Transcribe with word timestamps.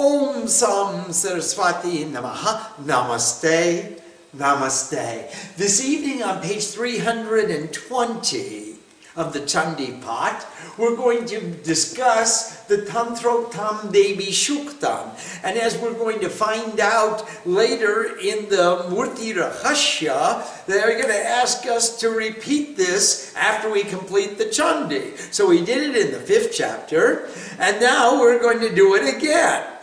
Om 0.00 0.48
Sam 0.48 1.12
Saraswati 1.12 2.06
Namaha. 2.06 2.72
Namaste. 2.86 4.00
Namaste. 4.34 5.56
This 5.58 5.84
evening 5.84 6.22
on 6.22 6.40
page 6.40 6.68
320 6.68 8.76
of 9.16 9.34
the 9.34 9.40
Chandi 9.40 10.00
Path, 10.00 10.78
we're 10.78 10.96
going 10.96 11.26
to 11.26 11.40
discuss 11.40 12.64
the 12.64 12.78
Tantroktam 12.78 13.92
Devi 13.92 14.28
Shuktam. 14.28 15.10
And 15.44 15.58
as 15.58 15.76
we're 15.76 15.92
going 15.92 16.20
to 16.20 16.30
find 16.30 16.80
out 16.80 17.28
later 17.44 18.16
in 18.16 18.48
the 18.48 18.86
Murti 18.88 19.34
Rahasya, 19.34 20.64
they're 20.64 20.96
going 20.96 21.12
to 21.12 21.28
ask 21.28 21.66
us 21.66 22.00
to 22.00 22.08
repeat 22.08 22.74
this 22.74 23.34
after 23.36 23.70
we 23.70 23.82
complete 23.82 24.38
the 24.38 24.46
Chandi. 24.46 25.14
So 25.30 25.46
we 25.46 25.62
did 25.62 25.94
it 25.94 26.06
in 26.06 26.12
the 26.12 26.20
fifth 26.20 26.54
chapter, 26.54 27.28
and 27.58 27.78
now 27.82 28.18
we're 28.18 28.40
going 28.40 28.60
to 28.60 28.74
do 28.74 28.94
it 28.94 29.14
again. 29.14 29.76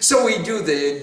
So 0.00 0.26
we 0.26 0.38
do 0.42 0.62
the 0.62 1.02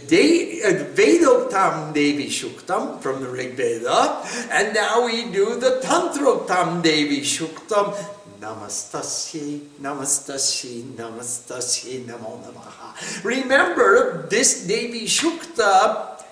uh, 0.63 0.85
Vedoktam 0.93 1.93
Devi 1.93 2.27
Shuktam 2.27 2.99
from 3.01 3.21
the 3.21 3.29
Rig 3.29 3.53
Veda, 3.53 4.23
and 4.51 4.73
now 4.73 5.05
we 5.05 5.31
do 5.31 5.59
the 5.59 5.81
Tantroktam 5.83 6.81
Devi 6.81 7.21
Shuktam. 7.21 7.95
Namastasye, 8.39 9.59
Namastasye, 9.81 10.83
Namastasye, 10.93 12.05
Namo 12.05 12.39
Namaha. 12.43 13.23
Remember, 13.23 14.27
this 14.29 14.67
Devi 14.67 15.05
Shukta 15.05 16.23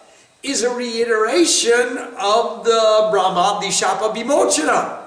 is 0.43 0.61
a 0.61 0.75
reiteration 0.75 1.97
of 2.19 2.63
the 2.63 3.09
Brahma 3.11 3.59
Dishapa 3.63 4.13
Vimochana. 4.13 5.04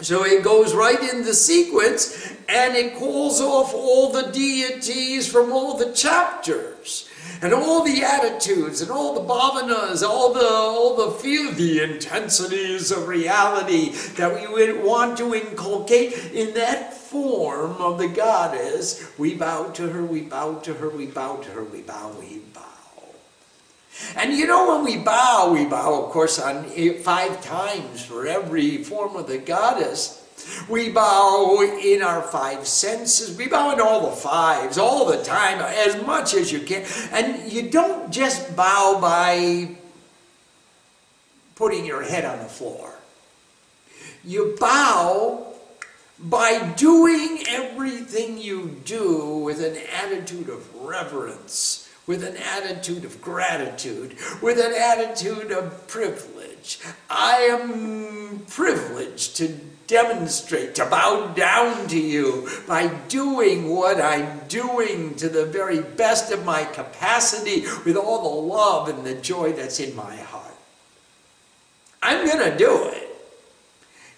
So 0.00 0.24
it 0.24 0.42
goes 0.42 0.74
right 0.74 1.00
in 1.00 1.22
the 1.22 1.34
sequence 1.34 2.32
and 2.48 2.74
it 2.74 2.96
calls 2.96 3.40
off 3.40 3.72
all 3.72 4.10
the 4.10 4.30
deities 4.32 5.30
from 5.30 5.52
all 5.52 5.78
the 5.78 5.92
chapters 5.92 7.08
and 7.40 7.52
all 7.52 7.84
the 7.84 8.02
attitudes 8.02 8.80
and 8.80 8.90
all 8.90 9.14
the 9.14 9.20
bhavanas, 9.20 10.02
all 10.02 10.32
the 10.32 10.46
all 10.46 10.96
the 10.96 11.12
feel, 11.18 11.52
the 11.52 11.82
intensities 11.82 12.90
of 12.90 13.06
reality 13.06 13.90
that 14.16 14.34
we 14.34 14.46
would 14.46 14.82
want 14.82 15.16
to 15.18 15.34
inculcate 15.34 16.12
in 16.32 16.54
that 16.54 16.92
form 16.92 17.72
of 17.72 17.98
the 17.98 18.08
goddess. 18.08 19.08
We 19.16 19.34
bow 19.34 19.70
to 19.70 19.88
her, 19.88 20.04
we 20.04 20.22
bow 20.22 20.58
to 20.60 20.74
her, 20.74 20.88
we 20.88 21.06
bow 21.06 21.36
to 21.36 21.50
her, 21.50 21.64
we 21.64 21.82
bow, 21.82 22.12
we 22.18 22.38
bow. 22.38 22.43
And 24.16 24.32
you 24.32 24.46
know, 24.46 24.74
when 24.74 24.84
we 24.84 25.02
bow, 25.02 25.50
we 25.52 25.64
bow, 25.64 26.04
of 26.04 26.10
course, 26.10 26.38
on 26.38 26.64
five 27.02 27.42
times 27.42 28.04
for 28.04 28.26
every 28.26 28.82
form 28.82 29.16
of 29.16 29.26
the 29.26 29.38
goddess. 29.38 30.20
We 30.68 30.90
bow 30.90 31.62
in 31.62 32.02
our 32.02 32.22
five 32.22 32.66
senses. 32.66 33.36
We 33.36 33.46
bow 33.46 33.72
in 33.72 33.80
all 33.80 34.10
the 34.10 34.16
fives, 34.16 34.78
all 34.78 35.06
the 35.06 35.22
time, 35.22 35.60
as 35.60 36.04
much 36.04 36.34
as 36.34 36.52
you 36.52 36.60
can. 36.60 36.84
And 37.12 37.50
you 37.50 37.70
don't 37.70 38.12
just 38.12 38.56
bow 38.56 38.98
by 39.00 39.76
putting 41.54 41.84
your 41.84 42.02
head 42.02 42.24
on 42.24 42.38
the 42.38 42.44
floor. 42.44 42.92
You 44.24 44.56
bow 44.58 45.54
by 46.18 46.72
doing 46.76 47.44
everything 47.48 48.38
you 48.38 48.80
do 48.84 49.38
with 49.38 49.62
an 49.62 49.76
attitude 50.02 50.48
of 50.48 50.74
reverence 50.74 51.83
with 52.06 52.22
an 52.22 52.36
attitude 52.36 53.04
of 53.04 53.20
gratitude, 53.22 54.16
with 54.42 54.58
an 54.58 54.72
attitude 54.72 55.50
of 55.50 55.86
privilege. 55.88 56.78
I 57.08 57.36
am 57.42 58.44
privileged 58.48 59.36
to 59.36 59.48
demonstrate, 59.86 60.74
to 60.74 60.86
bow 60.86 61.32
down 61.34 61.86
to 61.88 61.98
you 61.98 62.48
by 62.66 62.88
doing 63.08 63.68
what 63.68 64.00
I'm 64.00 64.40
doing 64.48 65.14
to 65.16 65.28
the 65.28 65.46
very 65.46 65.80
best 65.80 66.32
of 66.32 66.44
my 66.44 66.64
capacity 66.64 67.64
with 67.84 67.96
all 67.96 68.22
the 68.22 68.54
love 68.54 68.88
and 68.88 69.04
the 69.04 69.14
joy 69.14 69.52
that's 69.52 69.80
in 69.80 69.94
my 69.94 70.16
heart. 70.16 70.54
I'm 72.02 72.26
going 72.26 72.50
to 72.50 72.56
do 72.56 72.88
it. 72.88 73.03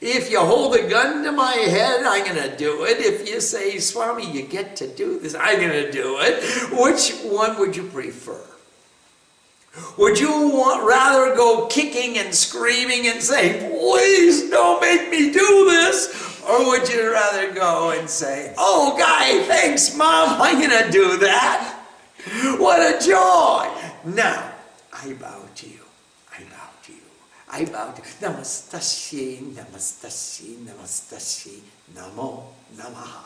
If 0.01 0.31
you 0.31 0.41
hold 0.41 0.75
a 0.77 0.89
gun 0.89 1.25
to 1.25 1.33
my 1.33 1.53
head, 1.53 2.05
I'm 2.05 2.25
going 2.25 2.51
to 2.51 2.57
do 2.57 2.85
it. 2.85 2.99
If 2.99 3.29
you 3.29 3.41
say, 3.41 3.79
Swami, 3.79 4.31
you 4.31 4.43
get 4.43 4.77
to 4.77 4.87
do 4.87 5.19
this, 5.19 5.35
I'm 5.35 5.59
going 5.59 5.71
to 5.71 5.91
do 5.91 6.19
it. 6.21 6.43
Which 6.79 7.13
one 7.23 7.59
would 7.59 7.75
you 7.75 7.85
prefer? 7.85 8.41
Would 9.99 10.19
you 10.19 10.49
want, 10.49 10.87
rather 10.87 11.35
go 11.35 11.67
kicking 11.67 12.19
and 12.19 12.35
screaming 12.35 13.09
and 13.09 13.23
say, 13.23 13.59
please 13.71 14.51
don't 14.51 14.81
make 14.81 15.11
me 15.11 15.33
do 15.33 15.71
this? 15.71 16.43
Or 16.49 16.67
would 16.67 16.89
you 16.89 17.13
rather 17.13 17.53
go 17.53 17.91
and 17.91 18.09
say, 18.09 18.55
oh, 18.57 18.97
guy, 18.99 19.43
thanks, 19.45 19.97
mom, 19.97 20.41
I'm 20.41 20.59
going 20.59 20.85
to 20.85 20.91
do 20.91 21.17
that? 21.19 21.73
What 22.59 22.81
a 22.81 23.05
joy. 23.05 23.69
Now, 24.05 24.53
I 24.93 25.13
bow. 25.15 25.46
I 27.57 27.65
bowed. 27.65 27.97
Namastashi, 28.21 29.39
Namastashi, 29.55 30.57
Namastashi, 30.59 31.61
Namo 31.95 32.43
Namaha. 32.77 33.25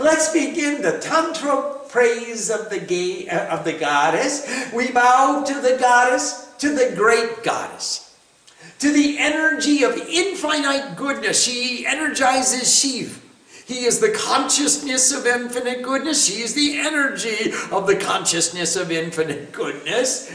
Let's 0.00 0.32
begin 0.32 0.80
the 0.80 0.98
tantra 0.98 1.74
praise 1.90 2.48
of 2.48 2.70
the, 2.70 3.28
uh, 3.28 3.58
of 3.58 3.66
the 3.66 3.74
goddess. 3.74 4.72
We 4.72 4.92
bow 4.92 5.44
to 5.46 5.60
the 5.60 5.76
goddess, 5.78 6.54
to 6.58 6.74
the 6.74 6.94
great 6.96 7.44
goddess, 7.44 8.16
to 8.78 8.90
the 8.90 9.18
energy 9.18 9.82
of 9.82 9.94
infinite 9.96 10.96
goodness. 10.96 11.42
She 11.42 11.86
energizes 11.86 12.80
Shiva. 12.80 13.20
He 13.66 13.84
is 13.84 14.00
the 14.00 14.10
consciousness 14.10 15.12
of 15.12 15.26
infinite 15.26 15.82
goodness. 15.82 16.24
She 16.26 16.42
is 16.42 16.54
the 16.54 16.78
energy 16.78 17.52
of 17.70 17.86
the 17.86 17.96
consciousness 17.96 18.74
of 18.74 18.90
infinite 18.90 19.52
goodness. 19.52 20.32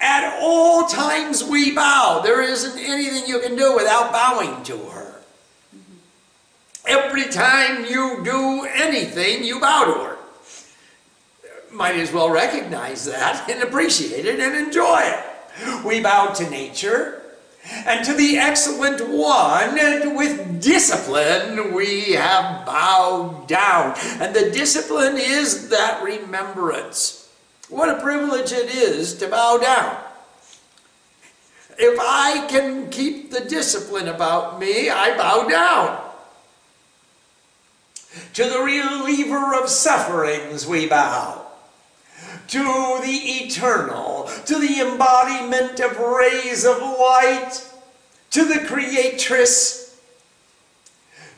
At 0.00 0.38
all 0.40 0.86
times 0.86 1.42
we 1.42 1.74
bow. 1.74 2.20
There 2.22 2.42
isn't 2.42 2.78
anything 2.78 3.26
you 3.26 3.40
can 3.40 3.56
do 3.56 3.74
without 3.74 4.12
bowing 4.12 4.62
to 4.64 4.76
her. 4.76 5.14
Every 6.86 7.24
time 7.24 7.84
you 7.84 8.20
do 8.24 8.64
anything, 8.72 9.42
you 9.42 9.58
bow 9.58 9.84
to 9.84 10.04
her. 10.04 10.16
Might 11.72 11.96
as 11.96 12.12
well 12.12 12.30
recognize 12.30 13.04
that 13.06 13.50
and 13.50 13.62
appreciate 13.62 14.24
it 14.24 14.38
and 14.38 14.54
enjoy 14.54 15.00
it. 15.02 15.84
We 15.84 16.00
bow 16.00 16.32
to 16.34 16.48
nature 16.48 17.22
and 17.84 18.04
to 18.04 18.14
the 18.14 18.38
excellent 18.38 19.08
one, 19.08 19.78
and 19.78 20.16
with 20.16 20.62
discipline 20.62 21.74
we 21.74 22.12
have 22.12 22.64
bowed 22.64 23.48
down. 23.48 23.94
And 24.20 24.34
the 24.34 24.50
discipline 24.50 25.16
is 25.18 25.68
that 25.70 26.02
remembrance. 26.02 27.15
What 27.68 27.88
a 27.88 28.00
privilege 28.00 28.52
it 28.52 28.70
is 28.70 29.14
to 29.14 29.28
bow 29.28 29.58
down. 29.58 29.96
If 31.78 31.98
I 32.00 32.46
can 32.48 32.88
keep 32.90 33.30
the 33.30 33.40
discipline 33.40 34.08
about 34.08 34.58
me, 34.58 34.88
I 34.88 35.16
bow 35.16 35.48
down. 35.48 36.02
To 38.34 38.44
the 38.44 38.60
reliever 38.60 39.54
of 39.54 39.68
sufferings 39.68 40.66
we 40.66 40.86
bow. 40.86 41.44
To 42.48 42.62
the 43.02 43.18
eternal, 43.44 44.30
to 44.46 44.58
the 44.58 44.80
embodiment 44.80 45.80
of 45.80 45.98
rays 45.98 46.64
of 46.64 46.78
light, 46.78 47.68
to 48.30 48.44
the 48.44 48.64
creatress 48.66 49.85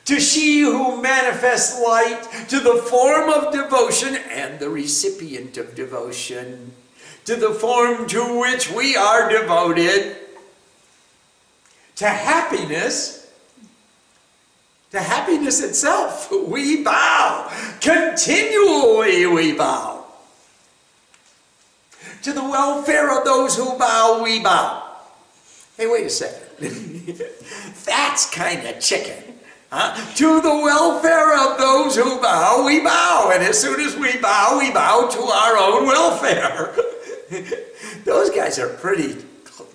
to 0.09 0.19
she 0.19 0.61
who 0.61 1.03
manifests 1.03 1.79
light, 1.83 2.27
to 2.49 2.61
the 2.61 2.77
form 2.77 3.29
of 3.29 3.53
devotion 3.53 4.17
and 4.31 4.59
the 4.59 4.71
recipient 4.71 5.59
of 5.59 5.75
devotion, 5.75 6.73
to 7.27 7.37
the 7.37 7.51
form 7.51 8.07
to 8.09 8.41
which 8.41 8.73
we 8.73 8.97
are 8.97 9.31
devoted, 9.31 10.17
to 11.97 12.09
happiness, 12.09 13.31
to 14.93 14.99
happiness 14.99 15.63
itself, 15.63 16.33
we 16.33 16.83
bow. 16.83 17.53
Continually 17.83 19.27
we 19.27 19.53
bow. 19.53 20.07
To 22.23 22.33
the 22.33 22.43
welfare 22.43 23.15
of 23.15 23.27
those 23.27 23.59
who 23.59 23.77
bow, 23.77 24.23
we 24.25 24.43
bow. 24.43 24.91
Hey, 25.77 25.87
wait 25.87 26.07
a 26.07 26.09
second. 26.09 26.47
That's 27.85 28.31
kind 28.31 28.67
of 28.67 28.81
chicken. 28.81 29.28
Uh, 29.71 30.15
to 30.15 30.41
the 30.41 30.49
welfare 30.49 31.37
of 31.37 31.59
those 31.59 31.95
who 31.95 32.19
bow, 32.23 32.65
we 32.65 32.81
bow. 32.81 33.31
And 33.35 33.43
as 33.43 33.61
soon 33.61 33.81
as 33.81 33.97
we 33.97 34.17
bow, 34.17 34.59
we 34.59 34.71
bow 34.71 35.09
to 35.09 35.21
our 35.21 35.59
own 35.59 35.87
welfare. 35.87 36.75
those 38.05 38.31
guys 38.31 38.59
are 38.59 38.71
pretty 38.71 39.15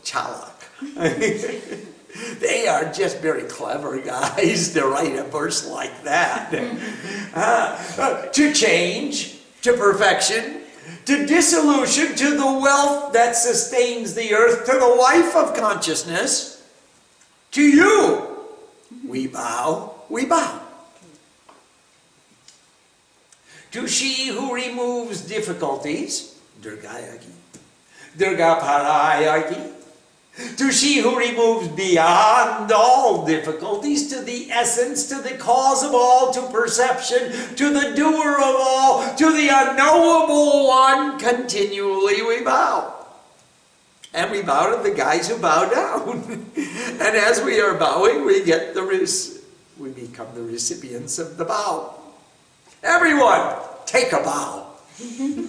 chalak. 0.04 0.50
they 2.40 2.68
are 2.68 2.92
just 2.92 3.20
very 3.20 3.44
clever 3.44 4.00
guys 4.00 4.74
to 4.74 4.88
write 4.88 5.16
a 5.16 5.24
verse 5.24 5.70
like 5.70 6.04
that. 6.04 6.52
Uh, 7.36 8.26
to 8.32 8.52
change, 8.52 9.40
to 9.62 9.74
perfection, 9.74 10.62
to 11.06 11.28
dissolution, 11.28 12.16
to 12.16 12.32
the 12.32 12.60
wealth 12.60 13.14
that 13.14 13.36
sustains 13.36 14.16
the 14.16 14.34
earth, 14.34 14.66
to 14.66 14.72
the 14.72 14.88
life 14.88 15.36
of 15.36 15.56
consciousness, 15.56 16.68
to 17.52 17.62
you 17.62 18.33
we 19.14 19.28
bow, 19.28 19.94
we 20.10 20.26
bow. 20.26 20.60
To 23.74 23.88
she 23.88 24.30
who 24.30 24.56
removes 24.56 25.22
difficulties, 25.22 26.42
Durgayagi. 26.60 27.30
Durga 28.18 28.58
Parayagi. 28.60 29.70
To 30.58 30.72
she 30.72 30.98
who 30.98 31.16
removes 31.16 31.68
beyond 31.68 32.72
all 32.72 33.24
difficulties, 33.24 34.10
to 34.10 34.24
the 34.24 34.50
essence, 34.50 35.08
to 35.10 35.22
the 35.22 35.38
cause 35.38 35.84
of 35.84 35.94
all, 35.94 36.34
to 36.34 36.42
perception, 36.52 37.56
to 37.56 37.70
the 37.70 37.94
doer 37.96 38.38
of 38.42 38.56
all, 38.58 39.16
to 39.16 39.32
the 39.32 39.48
unknowable 39.48 40.66
one, 40.66 41.20
continually 41.20 42.24
we 42.24 42.42
bow. 42.42 43.03
And 44.14 44.32
we 44.32 44.44
bow 44.44 44.76
to 44.76 44.84
the 44.84 44.96
guys 44.96 45.28
who 45.28 45.40
bow 45.40 45.70
down. 45.70 46.52
and 46.56 47.02
as 47.02 47.44
we 47.44 47.60
are 47.60 47.74
bowing, 47.74 48.26
we 48.26 48.44
get 48.44 48.74
the 48.74 48.84
we 49.78 49.90
become 49.90 50.28
the 50.36 50.44
recipients 50.44 51.18
of 51.18 51.38
the 51.38 51.46
bow. 51.46 51.96
Everyone, 52.84 53.56
take 53.86 54.14
a 54.14 54.18
bow. 54.18 54.68
to 55.00 55.48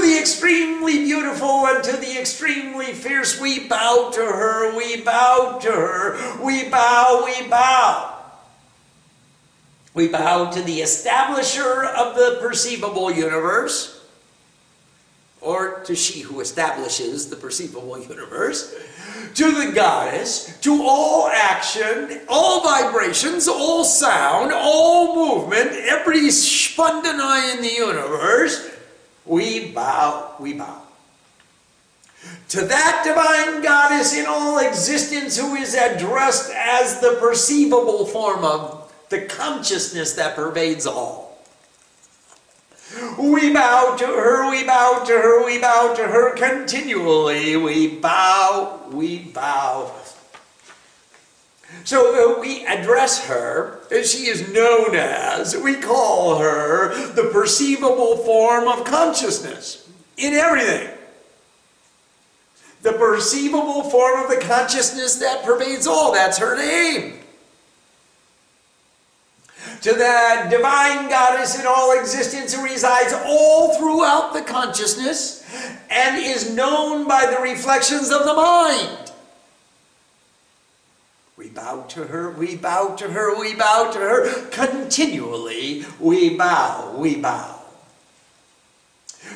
the 0.00 0.18
extremely 0.18 0.98
beautiful 0.98 1.66
and 1.66 1.84
to 1.84 1.96
the 1.96 2.18
extremely 2.18 2.94
fierce, 2.94 3.40
we 3.40 3.68
bow 3.68 4.10
to 4.14 4.20
her, 4.20 4.76
we 4.76 5.02
bow 5.02 5.58
to 5.60 5.70
her, 5.70 6.42
we 6.42 6.68
bow, 6.68 7.22
we 7.24 7.46
bow. 7.48 8.10
We 9.92 10.08
bow 10.08 10.50
to 10.50 10.62
the 10.62 10.80
establisher 10.80 11.84
of 11.84 12.16
the 12.16 12.38
perceivable 12.40 13.12
universe, 13.12 13.93
or 15.44 15.80
to 15.80 15.94
she 15.94 16.20
who 16.20 16.40
establishes 16.40 17.28
the 17.28 17.36
perceivable 17.36 17.98
universe, 17.98 18.74
to 19.34 19.52
the 19.52 19.72
goddess, 19.72 20.58
to 20.60 20.82
all 20.82 21.28
action, 21.28 22.20
all 22.28 22.62
vibrations, 22.62 23.46
all 23.46 23.84
sound, 23.84 24.52
all 24.52 25.14
movement, 25.14 25.70
every 25.72 26.28
spandana 26.28 27.54
in 27.54 27.62
the 27.62 27.72
universe, 27.72 28.70
we 29.26 29.70
bow, 29.72 30.34
we 30.40 30.54
bow. 30.54 30.80
To 32.50 32.62
that 32.62 33.02
divine 33.04 33.62
goddess 33.62 34.16
in 34.16 34.26
all 34.26 34.58
existence 34.58 35.36
who 35.36 35.56
is 35.56 35.74
addressed 35.74 36.50
as 36.54 37.00
the 37.00 37.18
perceivable 37.20 38.06
form 38.06 38.44
of 38.44 38.92
the 39.10 39.22
consciousness 39.22 40.14
that 40.14 40.36
pervades 40.36 40.86
all. 40.86 41.23
We 43.18 43.52
bow 43.52 43.96
to 43.98 44.06
her, 44.06 44.50
we 44.50 44.64
bow 44.64 45.02
to 45.06 45.12
her, 45.12 45.44
we 45.44 45.58
bow 45.58 45.94
to 45.94 46.06
her 46.06 46.34
continually. 46.34 47.56
We 47.56 47.88
bow, 47.88 48.80
we 48.90 49.18
bow. 49.18 49.92
So 51.82 52.36
uh, 52.36 52.40
we 52.40 52.64
address 52.66 53.26
her, 53.26 53.80
she 53.90 54.28
is 54.28 54.48
known 54.52 54.94
as, 54.94 55.56
we 55.56 55.74
call 55.74 56.38
her 56.38 56.94
the 57.12 57.30
perceivable 57.32 58.18
form 58.18 58.68
of 58.68 58.84
consciousness 58.84 59.88
in 60.16 60.34
everything. 60.34 60.90
The 62.82 62.92
perceivable 62.92 63.82
form 63.90 64.22
of 64.22 64.30
the 64.30 64.40
consciousness 64.46 65.16
that 65.16 65.44
pervades 65.44 65.86
all. 65.86 66.12
That's 66.12 66.38
her 66.38 66.56
name 66.56 67.23
to 69.84 69.92
the 69.92 70.46
divine 70.48 71.10
goddess 71.10 71.60
in 71.60 71.66
all 71.66 71.92
existence 71.92 72.54
who 72.54 72.64
resides 72.64 73.12
all 73.26 73.76
throughout 73.76 74.32
the 74.32 74.40
consciousness 74.40 75.44
and 75.90 76.16
is 76.16 76.50
known 76.54 77.06
by 77.06 77.26
the 77.26 77.38
reflections 77.42 78.10
of 78.10 78.24
the 78.24 78.32
mind. 78.32 79.12
We 81.36 81.50
bow 81.50 81.82
to 81.88 82.04
her, 82.04 82.30
we 82.30 82.56
bow 82.56 82.94
to 82.96 83.10
her, 83.10 83.38
we 83.38 83.54
bow 83.54 83.90
to 83.92 83.98
her. 83.98 84.46
Continually, 84.46 85.84
we 86.00 86.34
bow, 86.34 86.94
we 86.96 87.16
bow. 87.16 87.60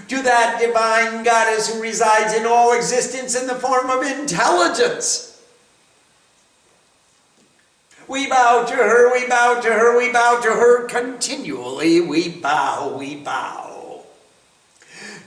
To 0.08 0.22
that 0.22 0.62
divine 0.62 1.24
goddess 1.24 1.74
who 1.74 1.82
resides 1.82 2.32
in 2.32 2.46
all 2.46 2.72
existence 2.72 3.38
in 3.38 3.46
the 3.46 3.56
form 3.56 3.90
of 3.90 4.02
intelligence 4.02 5.27
we 8.08 8.26
bow 8.26 8.64
to 8.64 8.74
her, 8.74 9.12
we 9.12 9.28
bow 9.28 9.60
to 9.60 9.68
her, 9.68 9.98
we 9.98 10.10
bow 10.10 10.40
to 10.40 10.48
her 10.48 10.86
continually. 10.86 12.00
We 12.00 12.28
bow, 12.30 12.96
we 12.96 13.16
bow. 13.16 14.02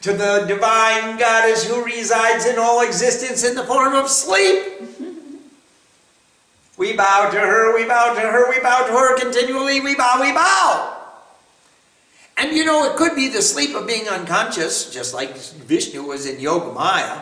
To 0.01 0.13
the 0.13 0.45
divine 0.47 1.17
goddess 1.17 1.63
who 1.63 1.85
resides 1.85 2.47
in 2.47 2.57
all 2.57 2.81
existence 2.81 3.43
in 3.43 3.53
the 3.53 3.63
form 3.63 3.93
of 3.93 4.09
sleep. 4.09 4.81
we 6.77 6.93
bow 6.93 7.29
to 7.29 7.39
her, 7.39 7.75
we 7.75 7.85
bow 7.85 8.15
to 8.15 8.19
her, 8.19 8.49
we 8.49 8.59
bow 8.59 8.87
to 8.87 8.93
her 8.93 9.17
continually. 9.19 9.79
We 9.79 9.93
bow, 9.93 10.17
we 10.19 10.31
bow. 10.33 10.97
And 12.37 12.57
you 12.57 12.65
know, 12.65 12.91
it 12.91 12.97
could 12.97 13.15
be 13.15 13.27
the 13.27 13.43
sleep 13.43 13.75
of 13.75 13.85
being 13.85 14.07
unconscious, 14.07 14.91
just 14.91 15.13
like 15.13 15.37
Vishnu 15.37 16.01
was 16.01 16.25
in 16.25 16.39
Yoga 16.39 16.73
Maya. 16.73 17.21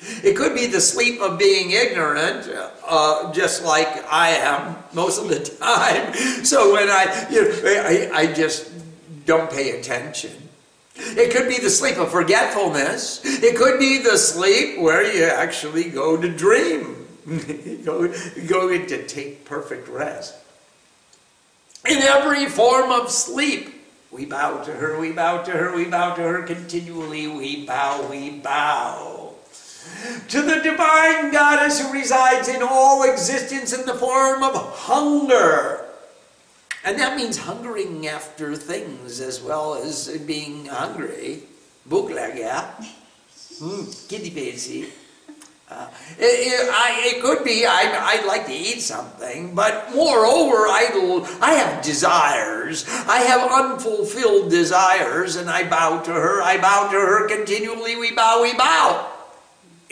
It 0.00 0.36
could 0.36 0.54
be 0.54 0.66
the 0.66 0.80
sleep 0.80 1.20
of 1.20 1.38
being 1.38 1.72
ignorant, 1.72 2.48
uh, 2.86 3.32
just 3.32 3.64
like 3.64 3.88
I 4.10 4.30
am 4.30 4.76
most 4.92 5.20
of 5.20 5.28
the 5.28 5.40
time. 5.60 6.14
So 6.44 6.72
when 6.72 6.88
I, 6.88 7.26
you 7.30 7.42
know, 7.42 7.60
I, 7.64 8.10
I 8.12 8.32
just 8.32 8.70
don't 9.26 9.50
pay 9.50 9.78
attention. 9.78 10.30
It 10.94 11.32
could 11.32 11.48
be 11.48 11.58
the 11.58 11.70
sleep 11.70 11.96
of 11.96 12.10
forgetfulness. 12.10 13.22
It 13.24 13.56
could 13.56 13.78
be 13.78 13.98
the 13.98 14.16
sleep 14.16 14.80
where 14.80 15.02
you 15.12 15.24
actually 15.24 15.90
go 15.90 16.16
to 16.16 16.28
dream, 16.28 17.06
go, 17.84 18.12
go 18.46 18.68
into 18.68 19.04
take 19.06 19.44
perfect 19.44 19.88
rest. 19.88 20.34
In 21.88 21.98
every 21.98 22.46
form 22.46 22.90
of 22.90 23.10
sleep, 23.10 23.74
we 24.10 24.26
bow 24.26 24.62
to 24.62 24.72
her, 24.72 24.98
we 24.98 25.12
bow 25.12 25.42
to 25.42 25.50
her, 25.50 25.74
we 25.74 25.84
bow 25.84 26.14
to 26.14 26.22
her 26.22 26.42
continually, 26.42 27.26
we 27.28 27.66
bow, 27.66 28.08
we 28.08 28.30
bow 28.30 29.27
to 30.28 30.42
the 30.42 30.60
divine 30.62 31.32
goddess 31.32 31.80
who 31.80 31.92
resides 31.92 32.48
in 32.48 32.62
all 32.62 33.02
existence 33.02 33.72
in 33.72 33.86
the 33.86 33.94
form 33.94 34.42
of 34.42 34.54
hunger. 34.54 35.84
And 36.84 36.98
that 36.98 37.16
means 37.16 37.36
hungering 37.36 38.06
after 38.06 38.54
things 38.54 39.20
as 39.20 39.42
well 39.42 39.74
as 39.74 40.08
being 40.18 40.66
hungry. 40.66 41.42
Buklaga. 41.88 42.74
Mm, 43.60 44.08
kitty. 44.08 44.92
Uh, 45.70 45.86
it, 46.18 47.20
could 47.20 47.44
be 47.44 47.66
I, 47.66 48.16
would 48.16 48.26
like 48.26 48.46
to 48.46 48.54
eat 48.54 48.80
something, 48.80 49.54
but 49.54 49.94
moreover, 49.94 50.66
I, 50.66 50.88
I 51.42 51.52
have 51.54 51.84
desires. 51.84 52.86
I 53.06 53.18
have 53.18 53.50
unfulfilled 53.50 54.50
desires, 54.50 55.36
and 55.36 55.50
I 55.50 55.68
bow 55.68 56.00
to 56.04 56.12
her. 56.12 56.40
I 56.40 56.56
bow 56.56 56.90
to 56.90 56.98
her 56.98 57.28
continually. 57.28 57.96
We 57.96 58.12
bow, 58.12 58.40
we 58.42 58.54
bow 58.54 59.17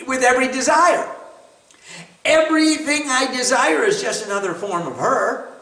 with 0.06 0.22
every 0.22 0.48
desire. 0.48 1.10
Everything 2.24 3.02
I 3.06 3.32
desire 3.34 3.84
is 3.84 4.02
just 4.02 4.26
another 4.26 4.52
form 4.52 4.86
of 4.86 4.96
her. 4.96 5.52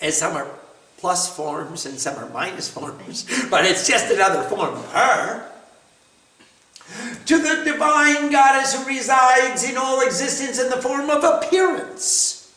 And 0.00 0.12
some 0.12 0.34
are 0.36 0.48
plus 0.96 1.34
forms 1.34 1.86
and 1.86 1.98
some 1.98 2.16
are 2.16 2.28
minus 2.30 2.68
forms, 2.68 3.26
but 3.50 3.64
it's 3.64 3.86
just 3.86 4.12
another 4.12 4.42
form 4.48 4.74
of 4.74 4.92
her. 4.92 5.46
To 7.26 7.38
the 7.38 7.62
divine 7.64 8.30
goddess 8.30 8.74
who 8.74 8.84
resides 8.84 9.68
in 9.68 9.76
all 9.76 10.00
existence 10.00 10.58
in 10.58 10.70
the 10.70 10.82
form 10.82 11.08
of 11.10 11.22
appearance. 11.22 12.52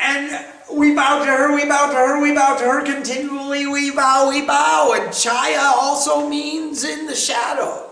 And 0.00 0.46
we 0.72 0.94
bow 0.94 1.18
to 1.18 1.26
her, 1.26 1.54
we 1.54 1.66
bow 1.66 1.88
to 1.88 1.94
her, 1.94 2.22
we 2.22 2.34
bow 2.34 2.56
to 2.56 2.64
her 2.64 2.82
continually, 2.82 3.66
we 3.66 3.90
bow, 3.90 4.30
we 4.30 4.44
bow. 4.46 4.94
And 4.96 5.10
Chaya 5.10 5.72
also 5.74 6.28
means 6.28 6.82
in 6.84 7.06
the 7.06 7.14
shadow. 7.14 7.89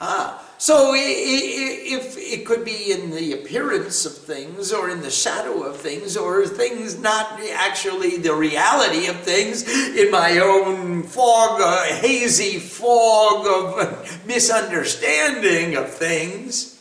Ah, 0.00 0.44
so 0.58 0.92
if 0.94 2.16
it 2.16 2.46
could 2.46 2.64
be 2.64 2.92
in 2.92 3.10
the 3.10 3.32
appearance 3.32 4.06
of 4.06 4.16
things 4.16 4.72
or 4.72 4.90
in 4.90 5.00
the 5.00 5.10
shadow 5.10 5.62
of 5.62 5.76
things 5.76 6.16
or 6.16 6.46
things 6.46 7.00
not 7.00 7.40
actually 7.52 8.16
the 8.16 8.34
reality 8.34 9.06
of 9.06 9.16
things 9.20 9.62
in 9.96 10.10
my 10.10 10.38
own 10.38 11.02
fog, 11.02 11.60
uh, 11.60 11.84
hazy 11.94 12.58
fog 12.58 13.46
of 13.46 14.24
misunderstanding 14.26 15.76
of 15.76 15.90
things. 15.90 16.80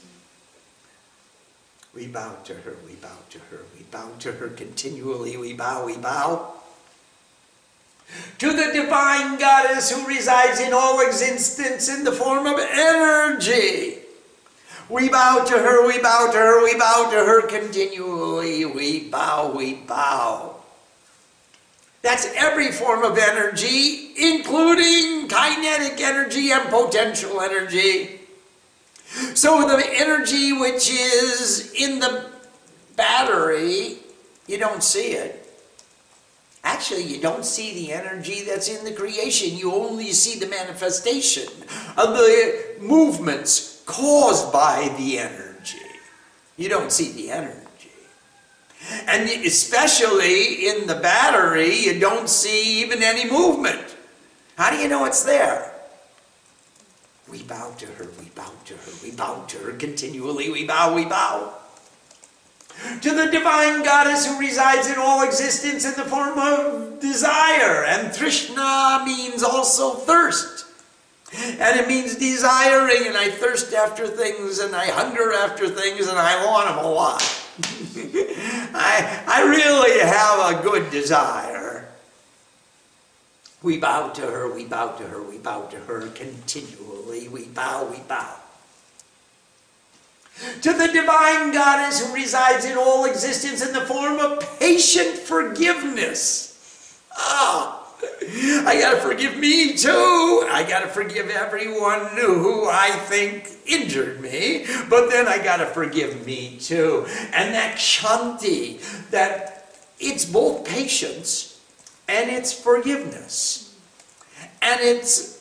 We 1.96 2.06
bow 2.06 2.36
to 2.44 2.54
her, 2.54 2.76
we 2.86 2.94
bow 2.94 3.18
to 3.32 3.40
her, 3.40 3.62
we 3.76 3.84
bow 3.86 4.10
to 4.20 4.34
her 4.34 4.50
continually, 4.50 5.38
we 5.38 5.54
bow, 5.54 5.86
we 5.86 5.98
bow 5.98 6.57
to 8.40 8.54
the 8.54 8.72
divine 8.74 9.38
goddess 9.38 9.90
who 9.92 10.06
resides 10.08 10.60
in 10.60 10.74
all 10.74 11.06
existence 11.06 11.90
in 11.90 12.04
the 12.04 12.12
form 12.12 12.46
of 12.46 12.60
energy. 12.60 14.00
We 14.90 15.10
bow 15.10 15.44
to 15.44 15.58
her, 15.58 15.86
we 15.86 16.02
bow 16.02 16.30
to 16.32 16.38
her, 16.38 16.64
we 16.64 16.78
bow 16.78 17.10
to 17.12 17.18
her 17.18 17.48
continually. 17.48 18.66
We 18.66 19.10
bow, 19.10 19.52
we 19.52 19.74
bow. 19.74 20.56
That's 22.04 22.32
every 22.36 22.72
form 22.72 23.04
of 23.04 23.18
energy, 23.18 24.14
including 24.18 25.28
kinetic 25.28 26.00
energy 26.00 26.52
and 26.52 26.70
potential 26.70 27.42
energy. 27.42 28.22
So 29.34 29.68
the 29.68 29.84
energy 30.00 30.54
which 30.54 30.90
is 30.90 31.74
in 31.74 32.00
the 32.00 32.30
battery, 32.96 33.98
you 34.48 34.58
don't 34.58 34.84
see 34.84 35.14
it 35.14 35.47
actually 36.68 37.04
you 37.04 37.20
don't 37.22 37.46
see 37.46 37.74
the 37.74 37.94
energy 37.94 38.44
that's 38.44 38.68
in 38.68 38.84
the 38.84 38.92
creation. 38.92 39.58
You 39.58 39.74
only 39.74 40.12
see 40.12 40.38
the 40.38 40.48
manifestation 40.48 41.48
of 41.98 42.10
the 42.18 42.76
movements 42.80 43.82
caused 43.86 44.52
by 44.52 44.94
the 44.98 45.18
energy. 45.18 45.88
You 46.58 46.70
don't 46.70 46.92
see 46.92 47.12
the 47.14 47.32
energy. 47.32 47.64
And 49.08 49.30
especially 49.46 50.68
in 50.68 50.88
the 50.88 50.96
battery, 50.96 51.74
you 51.74 52.00
don't 52.00 52.30
see 52.30 52.82
even 52.82 53.02
any 53.02 53.30
movement. 53.30 53.96
How 54.58 54.70
do 54.70 54.78
you 54.78 54.88
know 54.88 55.06
it's 55.06 55.24
there? 55.24 55.72
We 57.30 57.44
bow 57.44 57.74
to 57.78 57.86
her, 57.86 58.08
we 58.20 58.30
bow 58.36 58.52
to 58.66 58.74
her, 58.74 58.92
we 59.04 59.12
bow 59.12 59.46
to 59.48 59.58
her 59.58 59.74
continually, 59.74 60.50
we 60.50 60.66
bow, 60.66 60.94
we 60.94 61.06
bow. 61.06 61.54
To 63.02 63.14
the 63.14 63.30
divine 63.32 63.84
goddess 63.84 64.26
who 64.28 64.40
resides 64.40 64.88
in 64.88 64.98
all 64.98 65.24
existence 65.24 65.86
in 65.86 65.94
the 65.96 66.06
form 66.06 66.38
of 66.38 67.00
desire. 67.00 67.84
And 67.86 68.10
Trishna 68.10 69.06
means 69.06 69.44
also 69.44 69.96
thirst. 69.96 70.66
And 71.34 71.80
it 71.80 71.88
means 71.88 72.16
desiring, 72.16 73.08
and 73.08 73.18
I 73.18 73.30
thirst 73.30 73.74
after 73.74 74.08
things, 74.08 74.60
and 74.60 74.74
I 74.76 74.86
hunger 74.86 75.34
after 75.34 75.68
things, 75.68 76.08
and 76.08 76.18
I 76.18 76.46
want 76.46 76.70
them 76.70 76.86
a 76.86 76.90
lot. 76.90 77.22
I, 78.74 79.24
I 79.28 79.42
really 79.44 80.00
have 80.00 80.60
a 80.60 80.64
good 80.64 80.90
desire. 80.90 81.90
We 83.62 83.78
bow 83.78 84.10
to 84.10 84.22
her, 84.22 84.54
we 84.54 84.66
bow 84.66 84.96
to 84.98 85.04
her, 85.04 85.22
we 85.22 85.38
bow 85.40 85.64
to 85.64 85.78
her 85.78 86.08
continually. 86.10 87.28
We 87.28 87.46
bow, 87.46 87.90
we 87.92 87.98
bow. 88.08 88.36
To 90.62 90.74
the 90.74 90.88
divine 90.88 91.52
goddess 91.52 92.06
who 92.06 92.14
resides 92.14 92.66
in 92.66 92.78
all 92.78 93.06
existence 93.06 93.66
in 93.66 93.74
the 93.74 93.86
form 93.86 94.20
of 94.20 94.60
patient 94.60 95.18
forgiveness. 95.18 96.54
Ah, 97.12 97.84
I 98.66 98.78
gotta 98.80 98.98
forgive 98.98 99.38
me 99.38 99.76
too. 99.76 100.48
I 100.52 100.64
gotta 100.68 100.88
forgive 100.88 101.30
everyone 101.30 102.06
who 102.16 102.68
I 102.70 102.92
think 102.92 103.50
injured 103.66 104.22
me, 104.22 104.66
but 104.90 105.10
then 105.10 105.28
I 105.28 105.40
gotta 105.44 105.66
forgive 105.66 106.26
me 106.26 106.58
too. 106.60 107.06
And 107.34 107.56
that 107.56 107.78
Shanti, 107.78 109.10
that 109.10 109.76
it's 110.00 110.26
both 110.26 110.68
patience 110.68 111.60
and 112.08 112.30
it's 112.30 112.54
forgiveness. 112.54 113.76
And 114.62 114.80
it's 114.82 115.38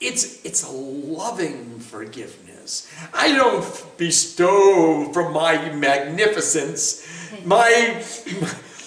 it's 0.00 0.44
it's 0.44 0.62
a 0.62 0.70
loving 0.70 1.77
forgiveness. 1.88 2.90
I 3.12 3.34
don't 3.34 3.64
bestow 3.96 5.10
from 5.12 5.32
my 5.32 5.72
magnificence 5.72 7.06
my 7.44 8.04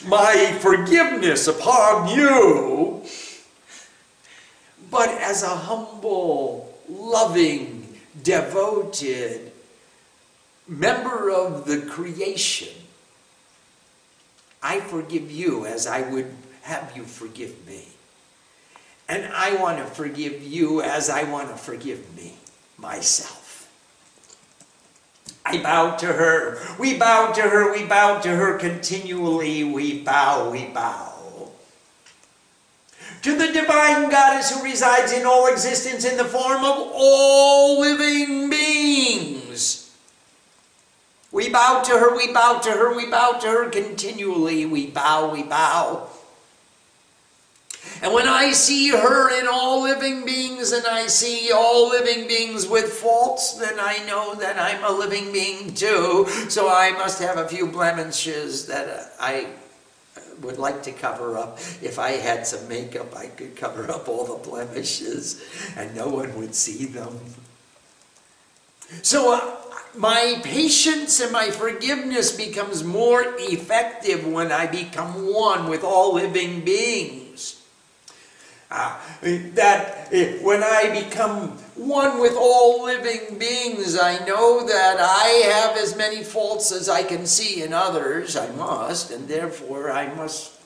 my 0.07 0.57
forgiveness 0.59 1.47
upon 1.47 2.09
you, 2.09 3.03
but 4.89 5.09
as 5.09 5.43
a 5.43 5.55
humble, 5.55 6.75
loving, 6.89 7.97
devoted 8.23 9.51
member 10.67 11.29
of 11.29 11.65
the 11.65 11.81
creation, 11.81 12.73
I 14.63 14.79
forgive 14.79 15.31
you 15.31 15.65
as 15.65 15.87
I 15.87 16.01
would 16.09 16.33
have 16.63 16.95
you 16.95 17.03
forgive 17.03 17.65
me. 17.67 17.85
And 19.09 19.31
I 19.33 19.55
want 19.55 19.77
to 19.79 19.85
forgive 19.85 20.41
you 20.41 20.81
as 20.81 21.09
I 21.09 21.23
want 21.23 21.49
to 21.49 21.55
forgive 21.55 22.15
me, 22.15 22.33
myself. 22.81 23.69
I 25.45 25.61
bow 25.61 25.95
to 25.97 26.07
her. 26.07 26.59
We 26.77 26.97
bow 26.97 27.31
to 27.31 27.41
her. 27.41 27.71
We 27.71 27.85
bow 27.85 28.19
to 28.19 28.29
her 28.29 28.57
continually. 28.57 29.63
We 29.63 30.01
bow. 30.01 30.49
We 30.49 30.65
bow. 30.65 31.51
To 33.23 33.37
the 33.37 33.51
divine 33.51 34.09
goddess 34.09 34.51
who 34.51 34.63
resides 34.63 35.11
in 35.11 35.25
all 35.25 35.47
existence 35.47 36.05
in 36.05 36.17
the 36.17 36.25
form 36.25 36.63
of 36.63 36.91
all 36.93 37.79
living 37.79 38.49
beings. 38.49 39.93
We 41.31 41.49
bow 41.49 41.81
to 41.85 41.91
her. 41.97 42.15
We 42.15 42.33
bow 42.33 42.59
to 42.59 42.71
her. 42.71 42.95
We 42.95 43.09
bow 43.09 43.33
to 43.41 43.47
her 43.47 43.69
continually. 43.69 44.65
We 44.65 44.87
bow. 44.87 45.31
We 45.31 45.43
bow. 45.43 46.07
And 48.01 48.13
when 48.13 48.27
I 48.27 48.51
see 48.51 48.89
her 48.89 49.39
in 49.39 49.47
all 49.47 49.83
living 49.83 50.25
beings 50.25 50.71
and 50.71 50.85
I 50.87 51.07
see 51.07 51.51
all 51.51 51.89
living 51.89 52.27
beings 52.27 52.67
with 52.67 52.91
faults, 52.91 53.53
then 53.53 53.79
I 53.79 54.03
know 54.07 54.33
that 54.35 54.57
I'm 54.57 54.83
a 54.83 54.95
living 54.95 55.31
being 55.31 55.73
too. 55.73 56.27
So 56.49 56.67
I 56.67 56.91
must 56.93 57.21
have 57.21 57.37
a 57.37 57.47
few 57.47 57.67
blemishes 57.67 58.65
that 58.67 59.13
I 59.19 59.47
would 60.41 60.57
like 60.57 60.83
to 60.83 60.91
cover 60.91 61.37
up. 61.37 61.59
If 61.81 61.99
I 61.99 62.11
had 62.11 62.47
some 62.47 62.67
makeup, 62.67 63.15
I 63.15 63.27
could 63.27 63.55
cover 63.55 63.89
up 63.91 64.07
all 64.07 64.25
the 64.25 64.49
blemishes 64.49 65.43
and 65.77 65.95
no 65.95 66.07
one 66.07 66.35
would 66.35 66.55
see 66.55 66.85
them. 66.85 67.19
So 69.03 69.33
uh, 69.33 69.55
my 69.95 70.41
patience 70.43 71.19
and 71.19 71.31
my 71.31 71.49
forgiveness 71.49 72.35
becomes 72.35 72.83
more 72.83 73.23
effective 73.37 74.27
when 74.27 74.51
I 74.51 74.67
become 74.67 75.31
one 75.33 75.69
with 75.69 75.83
all 75.83 76.15
living 76.15 76.61
beings. 76.61 77.20
Uh, 78.71 78.97
that 79.21 80.07
uh, 80.13 80.17
when 80.43 80.63
I 80.63 81.03
become 81.03 81.49
one 81.75 82.21
with 82.21 82.35
all 82.37 82.85
living 82.85 83.37
beings, 83.37 83.99
I 83.99 84.23
know 84.25 84.65
that 84.65 84.97
I 84.97 85.27
have 85.53 85.75
as 85.75 85.97
many 85.97 86.23
faults 86.23 86.71
as 86.71 86.87
I 86.87 87.03
can 87.03 87.25
see 87.25 87.63
in 87.63 87.73
others. 87.73 88.37
I 88.37 88.49
must, 88.51 89.11
and 89.11 89.27
therefore 89.27 89.91
I 89.91 90.13
must. 90.13 90.57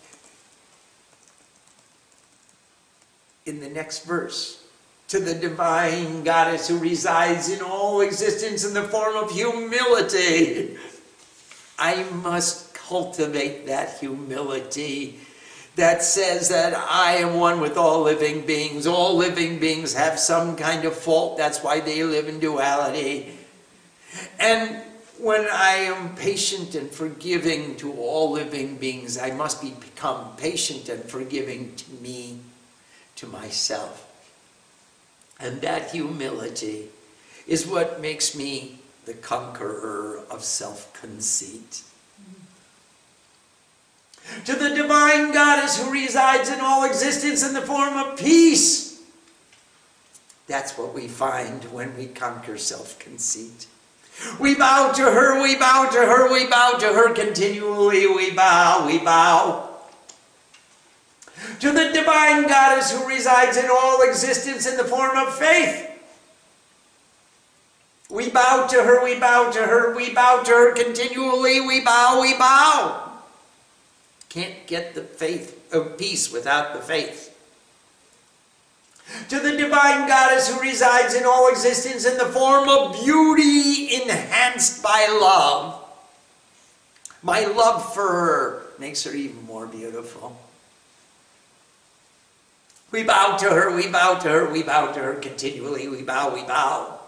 In 3.48 3.60
the 3.60 3.70
next 3.70 4.06
verse, 4.06 4.64
to 5.08 5.20
the 5.20 5.34
divine 5.34 6.24
goddess 6.24 6.68
who 6.68 6.78
resides 6.78 7.50
in 7.50 7.62
all 7.62 8.02
existence 8.02 8.64
in 8.64 8.76
the 8.76 8.84
form 8.84 9.16
of 9.16 9.32
humility, 9.32 10.78
I 11.80 12.04
must 12.24 12.76
cultivate 12.76 13.66
that 13.66 13.98
humility 14.00 15.20
that 15.76 16.02
says 16.02 16.50
that 16.50 16.74
I 16.74 17.18
am 17.18 17.36
one 17.36 17.60
with 17.60 17.78
all 17.78 18.04
living 18.04 18.46
beings. 18.46 18.88
All 18.88 19.16
living 19.16 19.60
beings 19.60 19.94
have 19.94 20.18
some 20.20 20.56
kind 20.56 20.86
of 20.86 20.96
fault. 20.96 21.38
That's 21.38 21.62
why 21.62 21.82
they 21.82 22.04
live 22.04 22.28
in 22.28 22.40
duality. 22.40 23.34
And 24.40 24.82
when 25.20 25.48
I 25.52 25.76
am 25.76 26.16
patient 26.16 26.76
and 26.76 26.90
forgiving 26.90 27.76
to 27.78 27.94
all 27.94 28.32
living 28.32 28.78
beings, 28.78 29.18
I 29.18 29.32
must 29.32 29.62
become 29.62 30.36
patient 30.38 30.88
and 30.88 31.04
forgiving 31.04 31.76
to 31.76 31.92
me, 31.96 32.40
to 33.18 33.28
myself. 33.28 34.02
And 35.40 35.62
that 35.62 35.92
humility 35.92 36.88
is 37.48 37.68
what 37.68 38.02
makes 38.02 38.36
me 38.36 38.80
the 39.06 39.14
conqueror 39.14 40.22
of 40.32 40.44
self 40.44 40.94
conceit 40.94 41.84
to 44.46 44.56
the 44.56 44.70
divine 44.70 45.32
goddess 45.32 45.82
who 45.82 45.92
resides 45.92 46.50
in 46.50 46.60
all 46.60 46.84
existence 46.84 47.44
in 47.44 47.54
the 47.54 47.62
form 47.62 47.96
of 47.98 48.18
peace. 48.18 49.02
That's 50.48 50.78
what 50.78 50.94
we 50.94 51.08
find 51.08 51.64
when 51.66 51.96
we 51.98 52.08
conquer 52.08 52.58
self 52.58 53.00
conceit. 53.00 53.68
We 54.40 54.56
bow 54.56 54.94
to 54.94 55.02
her, 55.02 55.42
we 55.42 55.56
bow 55.58 55.90
to 55.90 56.00
her, 56.00 56.32
we 56.32 56.48
bow 56.48 56.78
to 56.80 56.86
her 56.86 57.14
continually, 57.14 58.08
we 58.08 58.32
bow, 58.32 58.86
we 58.86 59.00
bow. 59.00 59.70
To 61.60 61.72
the 61.72 61.92
divine 61.92 62.48
goddess 62.48 62.92
who 62.92 63.08
resides 63.08 63.58
in 63.58 63.70
all 63.70 64.02
existence 64.02 64.66
in 64.66 64.78
the 64.78 64.86
form 64.86 65.18
of 65.18 65.36
faith. 65.38 65.92
We 68.10 68.30
bow 68.30 68.68
to 68.68 68.84
her, 68.84 69.04
we 69.04 69.20
bow 69.20 69.52
to 69.52 69.64
her, 69.64 69.96
we 69.96 70.14
bow 70.14 70.44
to 70.44 70.52
her 70.52 70.74
continually, 70.74 71.60
we 71.60 71.82
bow, 71.82 72.22
we 72.22 72.38
bow. 72.38 73.05
Can't 74.36 74.68
get 74.68 74.96
the 74.96 75.02
faith 75.02 75.74
of 75.74 75.98
peace 75.98 76.30
without 76.30 76.74
the 76.74 76.82
faith. 76.82 77.32
To 79.30 79.40
the 79.40 79.56
divine 79.56 80.10
goddess 80.10 80.54
who 80.54 80.60
resides 80.60 81.14
in 81.14 81.24
all 81.24 81.48
existence 81.48 82.06
in 82.06 82.18
the 82.18 82.26
form 82.26 82.68
of 82.68 83.02
beauty 83.02 83.96
enhanced 83.96 84.84
by 84.84 85.08
love. 85.22 85.82
My 87.24 87.46
love 87.46 87.94
for 87.94 88.08
her 88.10 88.64
makes 88.78 89.06
her 89.06 89.14
even 89.14 89.46
more 89.46 89.68
beautiful. 89.68 90.38
We 92.92 93.04
bow 93.04 93.38
to 93.38 93.50
her, 93.50 93.74
we 93.74 93.88
bow 93.88 94.16
to 94.16 94.28
her, 94.28 94.52
we 94.52 94.64
bow 94.64 94.92
to 94.92 95.00
her 95.00 95.14
continually, 95.16 95.88
we 95.88 96.04
bow, 96.04 96.36
we 96.36 96.44
bow. 96.44 97.00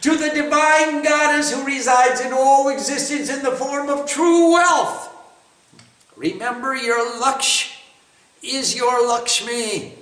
To 0.00 0.16
the 0.16 0.30
divine 0.30 1.02
goddess 1.02 1.52
who 1.52 1.66
resides 1.66 2.22
in 2.22 2.32
all 2.32 2.70
existence 2.70 3.28
in 3.28 3.42
the 3.42 3.52
form 3.52 3.90
of 3.90 4.08
true 4.08 4.52
wealth. 4.54 5.07
Remember, 6.18 6.74
your 6.74 6.98
Laksh 7.20 7.80
is 8.42 8.74
your 8.74 9.06
Lakshmi. 9.06 9.94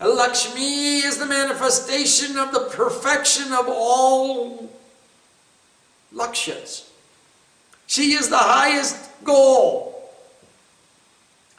Lakshmi 0.00 0.98
is 0.98 1.18
the 1.18 1.26
manifestation 1.26 2.38
of 2.38 2.52
the 2.52 2.68
perfection 2.70 3.52
of 3.52 3.66
all 3.68 4.70
Lakshyas. 6.14 6.88
She 7.88 8.12
is 8.12 8.28
the 8.28 8.38
highest 8.38 8.96
goal. 9.24 10.08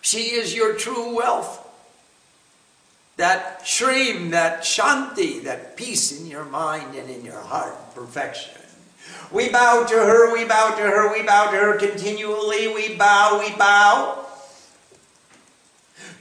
She 0.02 0.32
is 0.32 0.56
your 0.56 0.76
true 0.76 1.16
wealth. 1.16 1.66
That 3.18 3.64
shrim, 3.64 4.32
that 4.32 4.62
shanti, 4.62 5.44
that 5.44 5.76
peace 5.76 6.18
in 6.18 6.28
your 6.28 6.46
mind 6.46 6.96
and 6.96 7.10
in 7.10 7.26
your 7.26 7.42
heart, 7.42 7.76
perfection. 7.94 8.54
We 9.32 9.50
bow 9.50 9.86
to 9.86 9.96
her, 9.96 10.34
we 10.34 10.46
bow 10.46 10.76
to 10.76 10.82
her, 10.82 11.12
we 11.12 11.24
bow 11.24 11.52
to 11.52 11.58
her 11.58 11.78
continually, 11.78 12.68
we 12.68 12.96
bow, 12.96 13.40
we 13.44 13.54
bow. 13.56 14.26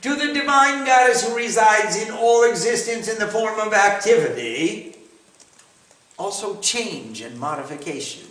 To 0.03 0.15
the 0.15 0.33
divine 0.33 0.85
goddess 0.85 1.27
who 1.27 1.37
resides 1.37 1.97
in 1.97 2.13
all 2.13 2.45
existence 2.45 3.09
in 3.09 3.19
the 3.19 3.29
form 3.29 3.59
of 3.61 3.73
activity, 3.73 4.97
also 6.19 6.61
change 6.61 7.21
and 7.21 7.39
modification. 7.39 8.27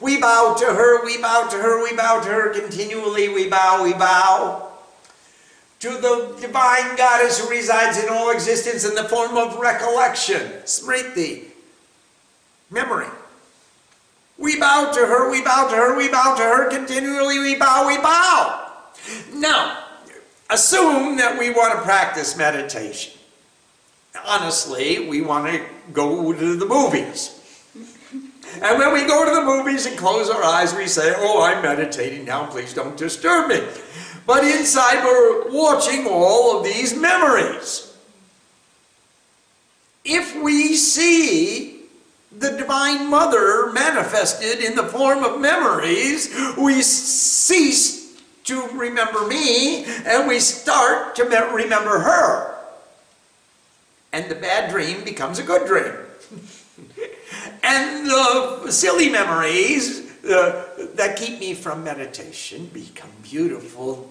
We 0.00 0.20
bow 0.20 0.54
to 0.58 0.66
her, 0.66 1.04
we 1.04 1.20
bow 1.20 1.48
to 1.48 1.56
her, 1.56 1.82
we 1.82 1.94
bow 1.94 2.20
to 2.20 2.28
her 2.28 2.52
continually, 2.52 3.28
we 3.28 3.48
bow, 3.48 3.82
we 3.84 3.92
bow. 3.92 4.70
To 5.80 5.90
the 5.90 6.36
divine 6.40 6.96
goddess 6.96 7.38
who 7.38 7.50
resides 7.50 8.02
in 8.02 8.08
all 8.08 8.30
existence 8.30 8.84
in 8.84 8.94
the 8.94 9.04
form 9.04 9.36
of 9.36 9.58
recollection, 9.58 10.40
smriti, 10.64 11.44
memory. 12.70 13.08
We 14.38 14.58
bow 14.58 14.90
to 14.92 15.00
her, 15.00 15.30
we 15.30 15.42
bow 15.42 15.68
to 15.68 15.76
her, 15.76 15.96
we 15.96 16.08
bow 16.08 16.34
to 16.36 16.42
her 16.42 16.70
continually, 16.70 17.38
we 17.38 17.56
bow, 17.56 17.86
we 17.86 17.96
bow. 17.98 18.72
Now, 19.32 19.84
assume 20.50 21.16
that 21.16 21.38
we 21.38 21.50
want 21.50 21.74
to 21.74 21.82
practice 21.82 22.36
meditation. 22.36 23.12
Honestly, 24.24 25.08
we 25.08 25.20
want 25.20 25.52
to 25.52 25.64
go 25.92 26.32
to 26.32 26.56
the 26.56 26.66
movies. 26.66 27.40
And 28.62 28.78
when 28.78 28.92
we 28.92 29.04
go 29.04 29.24
to 29.24 29.34
the 29.34 29.44
movies 29.44 29.86
and 29.86 29.98
close 29.98 30.30
our 30.30 30.42
eyes, 30.42 30.74
we 30.74 30.86
say, 30.86 31.12
Oh, 31.16 31.42
I'm 31.42 31.62
meditating 31.62 32.24
now, 32.24 32.46
please 32.46 32.72
don't 32.72 32.96
disturb 32.96 33.48
me. 33.48 33.60
But 34.26 34.44
inside, 34.44 35.04
we're 35.04 35.50
watching 35.50 36.06
all 36.06 36.58
of 36.58 36.64
these 36.64 36.96
memories. 36.96 37.96
If 40.04 40.40
we 40.42 40.74
see 40.76 41.73
the 42.38 42.50
Divine 42.56 43.08
Mother 43.08 43.72
manifested 43.72 44.60
in 44.60 44.74
the 44.74 44.84
form 44.84 45.24
of 45.24 45.40
memories, 45.40 46.34
we 46.56 46.82
cease 46.82 48.22
to 48.44 48.66
remember 48.68 49.26
me 49.26 49.84
and 49.84 50.28
we 50.28 50.38
start 50.38 51.16
to 51.16 51.24
remember 51.24 51.98
her. 51.98 52.54
And 54.12 54.30
the 54.30 54.34
bad 54.34 54.70
dream 54.70 55.04
becomes 55.04 55.38
a 55.38 55.42
good 55.42 55.66
dream. 55.66 55.94
and 57.62 58.06
the 58.06 58.70
silly 58.70 59.08
memories 59.08 60.04
uh, 60.24 60.88
that 60.94 61.16
keep 61.16 61.40
me 61.40 61.54
from 61.54 61.84
meditation 61.84 62.66
become 62.72 63.10
beautiful 63.22 64.10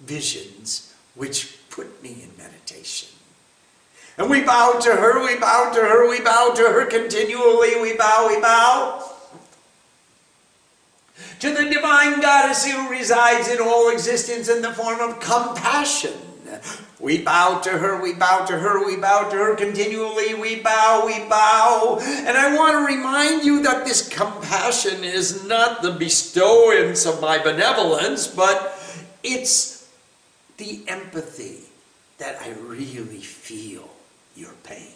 visions 0.00 0.94
which 1.14 1.58
put 1.70 2.02
me 2.02 2.22
in 2.22 2.30
meditation. 2.36 3.13
And 4.16 4.30
we 4.30 4.44
bow 4.44 4.78
to 4.80 4.94
her, 4.94 5.24
we 5.24 5.36
bow 5.38 5.72
to 5.74 5.80
her, 5.80 6.08
we 6.08 6.20
bow 6.20 6.52
to 6.54 6.62
her 6.62 6.86
continually, 6.86 7.80
we 7.80 7.96
bow, 7.96 8.28
we 8.28 8.40
bow. 8.40 9.10
To 11.40 11.50
the 11.52 11.68
divine 11.68 12.20
goddess 12.20 12.64
who 12.64 12.88
resides 12.88 13.48
in 13.48 13.60
all 13.60 13.90
existence 13.90 14.48
in 14.48 14.62
the 14.62 14.72
form 14.72 15.00
of 15.00 15.18
compassion. 15.18 16.14
We 17.00 17.22
bow 17.22 17.58
to 17.60 17.70
her, 17.70 18.00
we 18.00 18.14
bow 18.14 18.46
to 18.46 18.56
her, 18.56 18.86
we 18.86 18.96
bow 18.96 19.28
to 19.28 19.36
her 19.36 19.56
continually, 19.56 20.34
we 20.34 20.60
bow, 20.60 21.02
we 21.04 21.18
bow. 21.28 21.98
And 22.00 22.38
I 22.38 22.56
want 22.56 22.72
to 22.72 22.94
remind 22.94 23.44
you 23.44 23.62
that 23.64 23.84
this 23.84 24.08
compassion 24.08 25.02
is 25.02 25.44
not 25.44 25.82
the 25.82 25.90
bestowance 25.90 27.04
of 27.04 27.20
my 27.20 27.38
benevolence, 27.38 28.28
but 28.28 28.80
it's 29.24 29.90
the 30.56 30.84
empathy 30.86 31.64
that 32.18 32.40
I 32.40 32.50
really 32.60 33.20
feel 33.20 33.93
your 34.36 34.52
pain. 34.62 34.92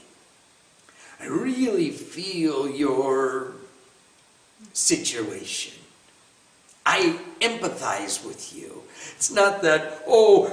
I 1.21 1.27
really 1.27 1.91
feel 1.91 2.69
your 2.69 3.53
situation. 4.73 5.75
I 6.87 7.19
empathize 7.41 8.25
with 8.25 8.57
you. 8.57 8.83
It's 9.17 9.31
not 9.31 9.63
that, 9.63 10.03
oh, 10.07 10.49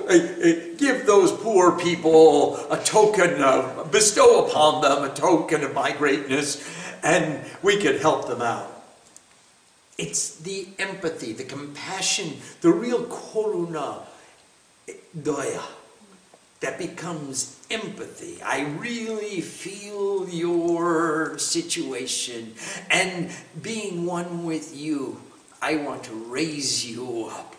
give 0.78 1.06
those 1.06 1.32
poor 1.32 1.78
people 1.78 2.58
a 2.72 2.78
token 2.78 3.42
of, 3.42 3.92
bestow 3.92 4.46
upon 4.46 4.82
them 4.82 5.10
a 5.10 5.14
token 5.14 5.64
of 5.64 5.74
my 5.74 5.92
greatness, 5.92 6.68
and 7.04 7.40
we 7.62 7.78
could 7.78 8.02
help 8.02 8.28
them 8.28 8.42
out. 8.42 8.72
It's 9.98 10.36
the 10.36 10.68
empathy, 10.78 11.32
the 11.32 11.46
compassion, 11.46 12.38
the 12.62 12.72
real 12.72 13.06
koruna, 13.06 14.02
eh, 14.90 14.94
doya 15.18 15.62
that 16.66 16.80
becomes 16.80 17.64
empathy. 17.70 18.42
I 18.42 18.62
really 18.80 19.40
feel 19.40 20.28
your 20.28 21.38
situation. 21.38 22.56
And 22.90 23.30
being 23.62 24.08
one 24.08 24.46
with 24.46 24.76
you, 24.76 25.22
I 25.62 25.76
want 25.76 26.06
to 26.06 26.14
raise 26.14 26.84
you 26.90 27.30
up. 27.32 27.56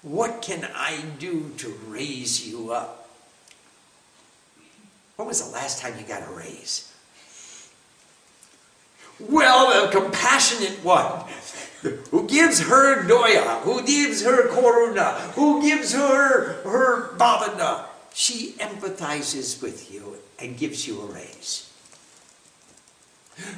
What 0.00 0.40
can 0.40 0.66
I 0.74 0.98
do 1.18 1.52
to 1.58 1.68
raise 1.88 2.48
you 2.48 2.72
up? 2.72 3.10
When 5.16 5.28
was 5.28 5.46
the 5.46 5.52
last 5.52 5.82
time 5.82 5.92
you 5.98 6.06
got 6.06 6.26
a 6.26 6.32
raise? 6.32 6.90
Well, 9.20 9.90
the 9.90 10.00
compassionate 10.00 10.82
one 10.82 11.24
who 11.82 12.26
gives 12.26 12.60
her 12.60 13.04
doya, 13.06 13.60
who 13.60 13.84
gives 13.84 14.24
her 14.24 14.48
koruna, 14.48 15.32
who 15.32 15.60
gives 15.60 15.92
her 15.92 16.62
her 16.62 17.14
bhavana, 17.18 17.87
she 18.18 18.54
empathizes 18.58 19.62
with 19.62 19.92
you 19.94 20.16
and 20.40 20.58
gives 20.58 20.88
you 20.88 21.00
a 21.00 21.06
raise. 21.06 21.70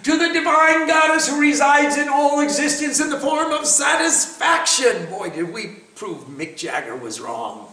To 0.03 0.18
the 0.18 0.35
divine 0.35 0.87
goddess 0.87 1.29
who 1.29 1.40
resides 1.40 1.96
in 1.96 2.11
all 2.11 2.40
existence 2.40 3.01
in 3.01 3.09
the 3.09 3.18
form 3.18 3.53
of 3.53 3.64
satisfaction. 3.64 5.07
Boy, 5.07 5.31
did 5.31 5.51
we 5.51 5.77
prove 5.94 6.25
Mick 6.25 6.59
Jagger 6.59 6.94
was 6.94 7.23
wrong. 7.23 7.69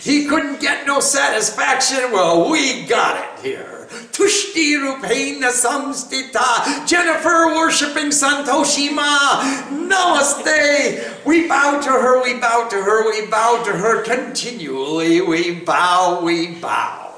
He 0.00 0.26
couldn't 0.26 0.60
get 0.60 0.86
no 0.86 1.00
satisfaction. 1.00 2.10
Well, 2.12 2.50
we 2.50 2.84
got 2.86 3.40
it 3.40 3.44
here. 3.44 3.72
Tushti 4.12 4.76
Rupaina 4.78 5.50
Samstita, 5.50 6.86
Jennifer 6.86 7.54
worshiping 7.54 8.08
Santoshima, 8.08 9.68
Namaste. 9.68 11.24
We 11.24 11.46
bow 11.46 11.80
to 11.80 11.88
her, 11.88 12.22
we 12.22 12.38
bow 12.38 12.68
to 12.68 12.76
her, 12.76 13.10
we 13.10 13.26
bow 13.26 13.62
to 13.64 13.72
her 13.72 14.02
continually. 14.02 15.20
We 15.20 15.60
bow, 15.60 16.20
we 16.22 16.54
bow. 16.54 17.14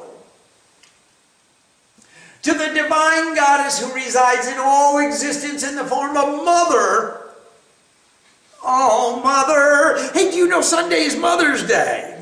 To 2.43 2.53
the 2.53 2.75
divine 2.75 3.35
goddess 3.35 3.81
who 3.81 3.95
resides 3.95 4.49
in 4.49 4.59
all 4.59 4.99
existence 4.99 5.63
in 5.67 5.77
the 5.77 5.85
form 5.85 6.17
of 6.17 6.45
Mother. 6.45 7.21
Oh, 8.63 9.21
Mother. 9.23 10.13
Hey, 10.13 10.31
do 10.31 10.37
you 10.37 10.49
know 10.49 10.61
Sunday 10.61 11.05
is 11.05 11.17
Mother's 11.17 11.67
Day? 11.67 12.14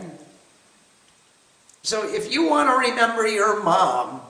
So 1.82 2.08
if 2.08 2.32
you 2.32 2.48
want 2.48 2.68
to 2.70 2.90
remember 2.90 3.26
your 3.26 3.62
mom, 3.62 4.20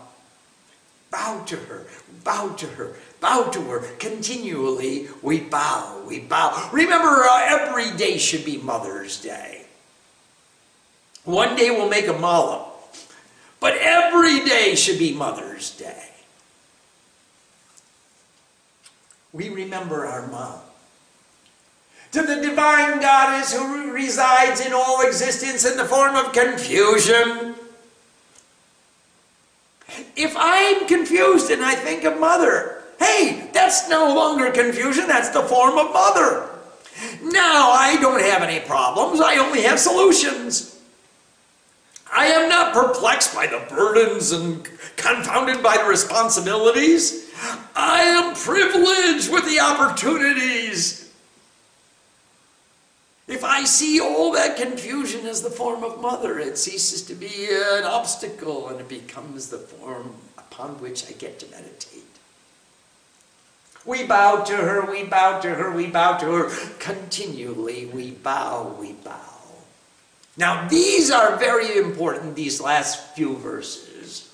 bow 1.10 1.44
to 1.44 1.56
her, 1.56 1.86
bow 2.24 2.54
to 2.54 2.66
her, 2.66 2.94
bow 3.20 3.50
to 3.50 3.60
her. 3.62 3.80
Continually, 3.98 5.08
we 5.20 5.40
bow, 5.40 6.02
we 6.06 6.20
bow. 6.20 6.70
Remember, 6.72 7.24
uh, 7.24 7.44
every 7.44 7.90
day 7.96 8.16
should 8.16 8.44
be 8.44 8.56
Mother's 8.56 9.20
Day. 9.20 9.66
One 11.24 11.54
day 11.54 11.70
we'll 11.70 11.90
make 11.90 12.08
a 12.08 12.14
mala, 12.14 12.72
but 13.60 13.76
every 13.76 14.44
day 14.44 14.74
should 14.74 14.98
be 14.98 15.12
Mother's 15.12 15.70
Day. 15.76 16.08
We 19.32 19.50
remember 19.50 20.06
our 20.06 20.26
mom 20.26 20.60
to 22.12 22.22
the 22.22 22.36
divine 22.36 23.00
goddess 23.00 23.54
who 23.54 23.90
resides 23.90 24.64
in 24.64 24.72
all 24.72 25.00
existence 25.00 25.64
in 25.64 25.76
the 25.78 25.84
form 25.84 26.14
of 26.14 26.32
confusion. 26.32 27.54
If 30.14 30.34
I'm 30.36 30.86
confused 30.86 31.50
and 31.50 31.62
I 31.62 31.74
think 31.74 32.04
of 32.04 32.20
mother, 32.20 32.82
hey, 32.98 33.48
that's 33.52 33.88
no 33.88 34.14
longer 34.14 34.50
confusion, 34.50 35.06
that's 35.06 35.30
the 35.30 35.42
form 35.42 35.78
of 35.78 35.92
mother. 35.92 36.50
Now 37.22 37.70
I 37.70 37.96
don't 38.00 38.20
have 38.20 38.42
any 38.42 38.60
problems, 38.60 39.20
I 39.20 39.36
only 39.38 39.62
have 39.62 39.78
solutions. 39.78 40.68
I 42.14 42.26
am 42.26 42.50
not 42.50 42.74
perplexed 42.74 43.34
by 43.34 43.46
the 43.46 43.64
burdens 43.70 44.32
and 44.32 44.68
confounded 44.96 45.62
by 45.62 45.78
the 45.78 45.84
responsibilities. 45.84 47.30
I 47.74 48.02
am 48.02 48.34
privileged 48.34 49.32
with 49.32 49.46
the 49.46 49.60
opportunities 49.60 51.01
if 53.32 53.44
I 53.44 53.64
see 53.64 54.00
all 54.00 54.32
that 54.32 54.56
confusion 54.56 55.26
as 55.26 55.42
the 55.42 55.50
form 55.50 55.84
of 55.84 56.00
mother, 56.00 56.38
it 56.38 56.58
ceases 56.58 57.02
to 57.02 57.14
be 57.14 57.48
an 57.50 57.84
obstacle 57.84 58.68
and 58.68 58.80
it 58.80 58.88
becomes 58.88 59.48
the 59.48 59.58
form 59.58 60.14
upon 60.36 60.80
which 60.80 61.08
I 61.08 61.12
get 61.12 61.38
to 61.40 61.50
meditate. 61.50 62.02
We 63.84 64.04
bow 64.04 64.44
to 64.44 64.56
her, 64.56 64.90
we 64.90 65.04
bow 65.04 65.40
to 65.40 65.54
her, 65.54 65.70
we 65.72 65.88
bow 65.88 66.18
to 66.18 66.26
her. 66.26 66.50
Continually, 66.78 67.86
we 67.86 68.12
bow, 68.12 68.76
we 68.78 68.92
bow. 68.92 69.18
Now, 70.36 70.68
these 70.68 71.10
are 71.10 71.36
very 71.36 71.76
important, 71.78 72.36
these 72.36 72.60
last 72.60 73.14
few 73.14 73.36
verses. 73.36 74.32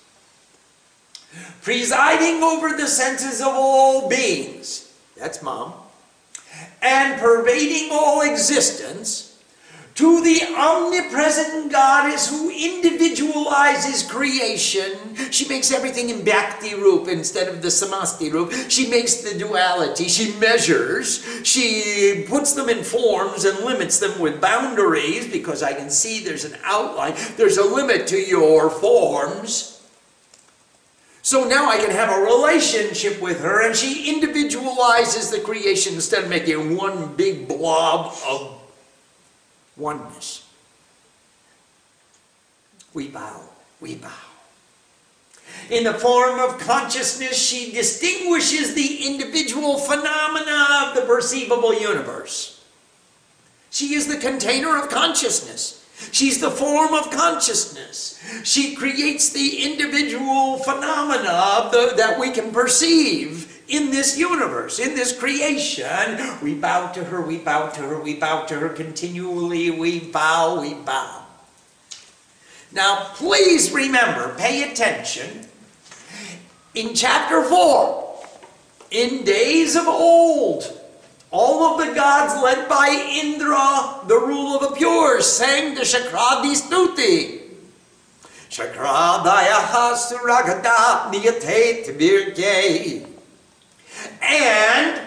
Presiding 1.63 2.43
over 2.43 2.77
the 2.77 2.87
senses 2.87 3.41
of 3.41 3.49
all 3.49 4.09
beings, 4.09 4.93
that's 5.17 5.43
mom, 5.43 5.73
and 6.83 7.21
pervading 7.21 7.91
all 7.93 8.23
existence, 8.23 9.25
to 9.99 10.23
the 10.23 10.41
omnipresent 10.57 11.73
goddess 11.73 12.31
who 12.31 12.51
individualizes 12.51 14.09
creation. 14.09 15.17
She 15.33 15.49
makes 15.49 15.73
everything 15.73 16.09
in 16.09 16.25
Bhakti 16.25 16.77
Rup 16.77 17.09
instead 17.09 17.49
of 17.49 17.63
the 17.63 17.69
Samasti 17.69 18.33
Rup. 18.33 18.53
She 18.71 18.89
makes 18.89 19.17
the 19.17 19.37
duality. 19.37 20.07
She 20.07 20.39
measures. 20.39 21.27
She 21.43 22.25
puts 22.29 22.53
them 22.53 22.69
in 22.69 22.85
forms 22.85 23.45
and 23.45 23.59
limits 23.65 23.99
them 23.99 24.21
with 24.21 24.41
boundaries 24.41 25.27
because 25.33 25.65
I 25.65 25.73
can 25.73 25.91
see 25.91 26.21
there's 26.21 26.45
an 26.45 26.57
outline. 26.63 27.15
There's 27.37 27.59
a 27.59 27.65
limit 27.65 28.07
to 28.07 28.21
your 28.21 28.71
forms. 28.71 29.78
So 31.29 31.45
now 31.45 31.69
I 31.69 31.77
can 31.77 31.91
have 31.91 32.09
a 32.09 32.23
relationship 32.23 33.21
with 33.21 33.43
her 33.43 33.67
and 33.67 33.77
she 33.77 34.11
individualizes 34.11 35.31
the 35.31 35.41
creation 35.41 35.93
instead 35.93 36.25
of 36.25 36.31
making 36.31 36.75
one 36.75 37.17
big 37.17 37.47
blob 37.47 38.17
of 38.27 38.59
oneness. 39.77 40.49
We 42.95 43.09
bow, 43.09 43.43
we 43.79 43.97
bow. 43.97 44.09
In 45.69 45.85
the 45.85 45.93
form 45.93 46.41
of 46.41 46.59
consciousness, 46.61 47.37
she 47.37 47.73
distinguishes 47.73 48.73
the 48.73 49.07
individual 49.07 49.77
phenomena 49.77 50.87
of 50.87 50.95
the 50.95 51.03
perceivable 51.03 51.75
universe. 51.75 52.65
She 53.69 53.93
is 53.93 54.07
the 54.07 54.17
container 54.17 54.83
of 54.83 54.89
consciousness. 54.89 55.87
She's 56.13 56.41
the 56.41 56.51
form 56.51 56.95
of 56.95 57.11
consciousness. 57.11 58.21
She 58.45 58.75
creates 58.75 59.31
the 59.31 59.65
individual 59.65 60.59
phenomena 60.59 61.69
the, 61.73 61.95
that 61.97 62.19
we 62.19 62.31
can 62.31 62.53
perceive 62.53 63.63
in 63.69 63.91
this 63.91 64.17
universe, 64.17 64.79
in 64.79 64.95
this 64.95 65.17
creation. 65.17 66.19
We 66.43 66.55
bow 66.55 66.93
to 66.93 67.05
her, 67.05 67.21
we 67.21 67.39
bow 67.39 67.69
to 67.71 67.83
her, 67.83 68.01
we 68.01 68.15
bow 68.15 68.47
to 68.47 68.59
her 68.59 68.69
continually. 68.71 69.71
We 69.71 70.01
bow, 70.01 70.61
we 70.61 70.75
bow. 70.75 71.27
Now, 72.73 73.11
please 73.15 73.73
remember, 73.73 74.35
pay 74.37 74.71
attention. 74.71 75.49
In 76.75 76.95
chapter 76.95 77.43
4, 77.43 78.25
in 78.91 79.25
days 79.25 79.75
of 79.75 79.87
old, 79.87 80.78
all 81.31 81.63
of 81.81 81.87
the 81.87 81.95
gods 81.95 82.43
led 82.43 82.69
by 82.69 82.89
Indra, 82.89 84.07
the 84.07 84.19
rule 84.19 84.57
of 84.57 84.63
the 84.63 84.77
pure, 84.77 85.21
sang 85.21 85.75
the 85.75 85.83
Shakradi 85.83 86.55
Stuti. 86.55 87.39
Shakradaya 88.49 89.95
Suragada 89.95 91.13
Niyate. 91.13 93.07
And 94.23 95.01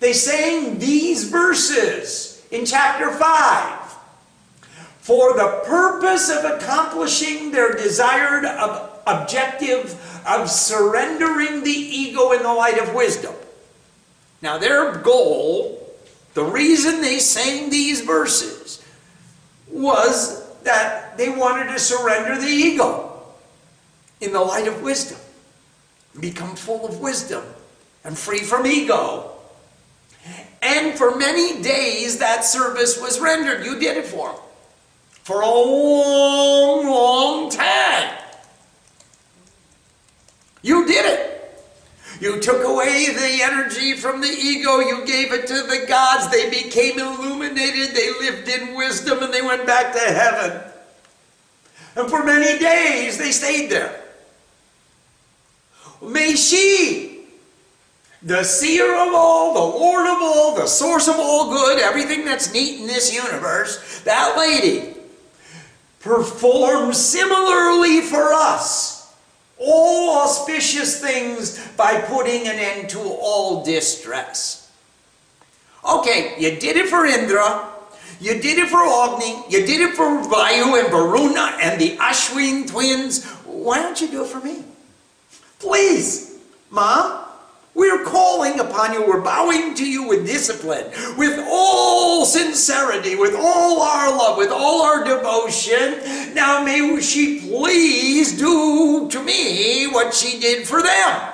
they 0.00 0.12
sang 0.12 0.78
these 0.78 1.24
verses 1.24 2.44
in 2.50 2.66
chapter 2.66 3.10
5 3.10 3.80
for 5.00 5.34
the 5.34 5.62
purpose 5.64 6.28
of 6.28 6.44
accomplishing 6.44 7.52
their 7.52 7.72
desired 7.72 8.44
ob- 8.44 9.00
objective 9.06 10.00
of 10.26 10.50
surrendering 10.50 11.64
the 11.64 11.70
ego 11.70 12.32
in 12.32 12.42
the 12.42 12.52
light 12.52 12.78
of 12.78 12.94
wisdom. 12.94 13.34
Now, 14.44 14.58
their 14.58 14.98
goal, 14.98 15.96
the 16.34 16.44
reason 16.44 17.00
they 17.00 17.18
sang 17.18 17.70
these 17.70 18.02
verses, 18.02 18.84
was 19.66 20.46
that 20.64 21.16
they 21.16 21.30
wanted 21.30 21.72
to 21.72 21.78
surrender 21.78 22.38
the 22.38 22.46
ego 22.46 23.22
in 24.20 24.34
the 24.34 24.42
light 24.42 24.68
of 24.68 24.82
wisdom, 24.82 25.16
become 26.20 26.56
full 26.56 26.86
of 26.86 27.00
wisdom 27.00 27.42
and 28.04 28.18
free 28.18 28.40
from 28.40 28.66
ego. 28.66 29.30
And 30.60 30.94
for 30.98 31.16
many 31.16 31.62
days, 31.62 32.18
that 32.18 32.44
service 32.44 33.00
was 33.00 33.20
rendered. 33.20 33.64
You 33.64 33.80
did 33.80 33.96
it 33.96 34.04
for 34.04 34.32
them. 34.32 34.40
For 35.22 35.40
a 35.40 35.48
long, 35.48 36.84
long 36.84 37.50
time. 37.50 38.18
You 40.60 40.86
did 40.86 41.06
it. 41.06 41.33
You 42.20 42.40
took 42.40 42.64
away 42.64 43.06
the 43.12 43.42
energy 43.42 43.94
from 43.94 44.20
the 44.20 44.28
ego, 44.28 44.78
you 44.78 45.04
gave 45.06 45.32
it 45.32 45.46
to 45.48 45.54
the 45.54 45.84
gods, 45.88 46.30
they 46.30 46.48
became 46.48 46.98
illuminated, 46.98 47.94
they 47.94 48.10
lived 48.12 48.48
in 48.48 48.74
wisdom, 48.74 49.22
and 49.22 49.32
they 49.32 49.42
went 49.42 49.66
back 49.66 49.92
to 49.92 49.98
heaven. 49.98 50.60
And 51.96 52.08
for 52.08 52.24
many 52.24 52.58
days 52.58 53.18
they 53.18 53.30
stayed 53.30 53.70
there. 53.70 54.00
May 56.02 56.34
she 56.34 57.14
the 58.24 58.42
seer 58.42 58.90
of 58.94 59.12
all, 59.14 59.52
the 59.52 59.78
Lord 59.78 60.06
of 60.06 60.16
all, 60.22 60.54
the 60.56 60.66
source 60.66 61.08
of 61.08 61.16
all 61.18 61.50
good, 61.50 61.78
everything 61.78 62.24
that's 62.24 62.52
neat 62.54 62.80
in 62.80 62.86
this 62.86 63.14
universe, 63.14 64.00
that 64.00 64.36
lady 64.38 64.94
performs 66.00 66.98
similarly 66.98 68.00
for 68.00 68.32
us 68.32 68.93
all 69.58 70.22
auspicious 70.22 71.00
things 71.00 71.58
by 71.76 72.00
putting 72.00 72.48
an 72.48 72.56
end 72.56 72.90
to 72.90 73.00
all 73.00 73.64
distress. 73.64 74.72
Okay, 75.88 76.34
you 76.38 76.58
did 76.58 76.76
it 76.76 76.88
for 76.88 77.04
Indra, 77.04 77.68
you 78.20 78.40
did 78.40 78.58
it 78.58 78.68
for 78.68 78.78
Agni, 78.78 79.44
you 79.50 79.66
did 79.66 79.80
it 79.80 79.94
for 79.94 80.04
Vayu 80.22 80.80
and 80.80 80.90
Varuna 80.90 81.58
and 81.60 81.80
the 81.80 81.96
Ashwin 81.98 82.68
twins. 82.68 83.24
Why 83.44 83.78
don't 83.78 84.00
you 84.00 84.08
do 84.08 84.24
it 84.24 84.28
for 84.28 84.40
me? 84.40 84.64
Please, 85.58 86.38
Mom. 86.70 87.24
We're 87.74 88.04
calling 88.04 88.60
upon 88.60 88.92
you, 88.92 89.04
we're 89.04 89.20
bowing 89.20 89.74
to 89.74 89.84
you 89.84 90.06
with 90.06 90.26
discipline, 90.26 90.86
with 91.18 91.44
all 91.48 92.24
sincerity, 92.24 93.16
with 93.16 93.34
all 93.34 93.82
our 93.82 94.16
love, 94.16 94.38
with 94.38 94.52
all 94.52 94.82
our 94.82 95.04
devotion. 95.04 96.34
Now 96.34 96.62
may 96.62 97.00
she 97.00 97.40
please 97.40 98.38
do 98.38 99.08
to 99.10 99.22
me 99.22 99.88
what 99.88 100.14
she 100.14 100.38
did 100.38 100.68
for 100.68 100.82
them. 100.82 101.32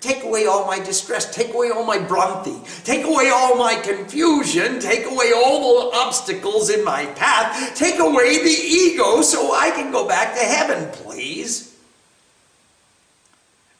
Take 0.00 0.24
away 0.24 0.46
all 0.46 0.66
my 0.66 0.78
distress, 0.78 1.34
take 1.34 1.54
away 1.54 1.70
all 1.70 1.84
my 1.84 1.98
bhranti, 1.98 2.84
take 2.84 3.04
away 3.04 3.30
all 3.34 3.56
my 3.56 3.76
confusion, 3.76 4.78
take 4.80 5.06
away 5.06 5.32
all 5.34 5.90
the 5.90 5.96
obstacles 5.96 6.70
in 6.70 6.84
my 6.84 7.06
path, 7.06 7.76
take 7.76 7.98
away 7.98 8.42
the 8.42 8.48
ego 8.48 9.22
so 9.22 9.54
I 9.54 9.70
can 9.70 9.90
go 9.90 10.06
back 10.06 10.34
to 10.34 10.40
heaven, 10.40 10.88
please. 10.92 11.77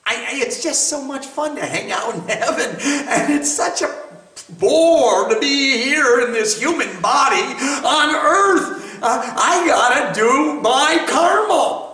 I, 0.09 0.31
it's 0.33 0.63
just 0.63 0.89
so 0.89 1.03
much 1.05 1.27
fun 1.27 1.55
to 1.57 1.65
hang 1.65 1.93
out 1.93 2.15
in 2.15 2.21
heaven, 2.29 2.77
and 2.81 3.33
it's 3.35 3.51
such 3.51 3.83
a 3.83 3.95
bore 4.59 5.29
to 5.29 5.39
be 5.39 5.77
here 5.77 6.21
in 6.21 6.33
this 6.33 6.59
human 6.59 6.89
body 7.03 7.43
on 7.43 8.15
earth. 8.15 9.01
Uh, 9.03 9.35
I 9.37 9.67
gotta 9.67 10.15
do 10.19 10.61
my 10.63 11.05
karma. 11.09 11.85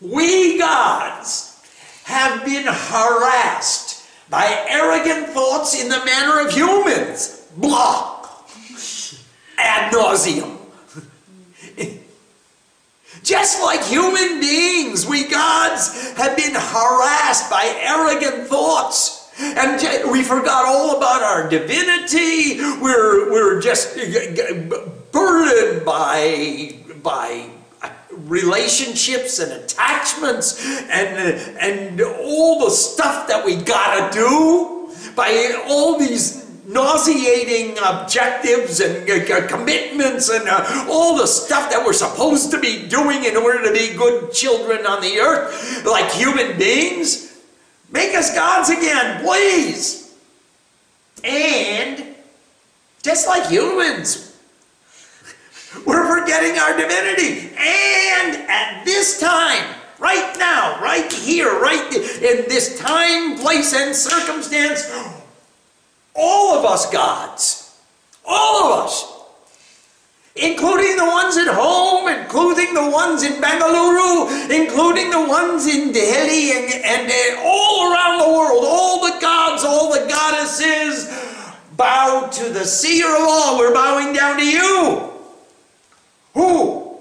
We 0.00 0.58
gods 0.58 1.62
have 2.04 2.44
been 2.44 2.66
harassed 2.66 4.06
by 4.28 4.64
arrogant 4.68 5.28
thoughts 5.28 5.80
in 5.80 5.88
the 5.88 6.04
manner 6.04 6.46
of 6.46 6.52
humans. 6.52 7.46
Blah. 7.56 8.28
Ad 9.58 9.92
nauseum. 9.92 10.59
Just 13.22 13.60
like 13.62 13.82
human 13.84 14.40
beings, 14.40 15.06
we 15.06 15.28
gods 15.28 16.12
have 16.12 16.36
been 16.36 16.54
harassed 16.54 17.50
by 17.50 17.76
arrogant 17.80 18.48
thoughts. 18.48 19.30
And 19.38 20.10
we 20.10 20.22
forgot 20.22 20.66
all 20.66 20.96
about 20.96 21.22
our 21.22 21.48
divinity. 21.48 22.60
We're, 22.80 23.30
we're 23.30 23.60
just 23.60 23.96
burdened 25.12 25.84
by, 25.84 26.76
by 27.02 27.50
uh, 27.82 27.90
relationships 28.12 29.38
and 29.38 29.52
attachments 29.52 30.62
and, 30.90 31.16
uh, 31.16 31.58
and 31.60 32.00
all 32.00 32.64
the 32.64 32.70
stuff 32.70 33.28
that 33.28 33.44
we 33.44 33.56
gotta 33.56 34.12
do 34.12 34.94
by 35.16 35.62
all 35.66 35.98
these 35.98 36.49
nauseating 36.72 37.76
objectives 37.78 38.80
and 38.80 39.08
uh, 39.08 39.46
commitments 39.48 40.28
and 40.30 40.48
uh, 40.48 40.86
all 40.88 41.16
the 41.16 41.26
stuff 41.26 41.70
that 41.70 41.84
we're 41.84 41.92
supposed 41.92 42.50
to 42.52 42.60
be 42.60 42.86
doing 42.88 43.24
in 43.24 43.36
order 43.36 43.62
to 43.64 43.72
be 43.72 43.94
good 43.96 44.32
children 44.32 44.86
on 44.86 45.00
the 45.00 45.18
earth, 45.18 45.84
like 45.84 46.10
human 46.12 46.56
beings. 46.58 47.38
Make 47.90 48.14
us 48.14 48.34
gods 48.34 48.70
again, 48.70 49.24
please. 49.24 50.14
And 51.24 52.14
just 53.02 53.26
like 53.26 53.50
humans, 53.50 54.38
we're 55.86 56.20
forgetting 56.20 56.58
our 56.58 56.76
divinity. 56.76 57.50
And 57.56 58.36
at 58.48 58.84
this 58.84 59.18
time, 59.18 59.74
right 59.98 60.36
now, 60.38 60.80
right 60.80 61.12
here, 61.12 61.58
right 61.60 61.92
in 61.92 62.48
this 62.48 62.78
time, 62.78 63.38
place, 63.38 63.74
and 63.74 63.94
circumstance, 63.94 64.88
all 66.14 66.58
of 66.58 66.64
us 66.64 66.90
gods, 66.90 67.78
all 68.26 68.64
of 68.64 68.84
us, 68.84 69.10
including 70.36 70.96
the 70.96 71.04
ones 71.04 71.36
at 71.36 71.48
home, 71.48 72.08
including 72.08 72.74
the 72.74 72.90
ones 72.90 73.22
in 73.22 73.40
Bangalore, 73.40 74.30
including 74.50 75.10
the 75.10 75.26
ones 75.26 75.66
in 75.66 75.92
Delhi, 75.92 76.52
and, 76.52 76.72
and, 76.84 77.10
and 77.10 77.38
all 77.44 77.92
around 77.92 78.18
the 78.18 78.28
world, 78.28 78.64
all 78.66 79.06
the 79.06 79.20
gods, 79.20 79.64
all 79.64 79.92
the 79.92 80.08
goddesses 80.08 81.08
bow 81.76 82.28
to 82.32 82.50
the 82.50 82.64
seer 82.64 83.06
of 83.06 83.22
all. 83.22 83.58
We're 83.58 83.74
bowing 83.74 84.12
down 84.12 84.38
to 84.38 84.44
you. 84.44 85.10
Who, 86.34 86.96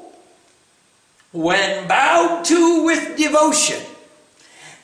when 1.32 1.88
bowed 1.88 2.43
to 2.45 2.84
with 2.86 3.15
devotion 3.15 3.80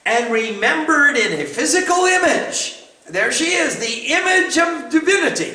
and 0.05 0.31
remembered 0.31 1.17
in 1.17 1.39
a 1.41 1.45
physical 1.45 2.05
image, 2.05 2.74
there 3.09 3.31
she 3.31 3.53
is, 3.53 3.77
the 3.77 4.13
image 4.13 4.57
of 4.57 4.89
divinity, 4.91 5.53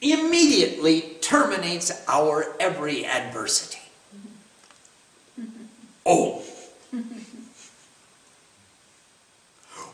immediately 0.00 1.16
terminates 1.20 2.04
our 2.08 2.54
every 2.60 3.04
adversity. 3.06 3.78
Oh. 6.04 6.42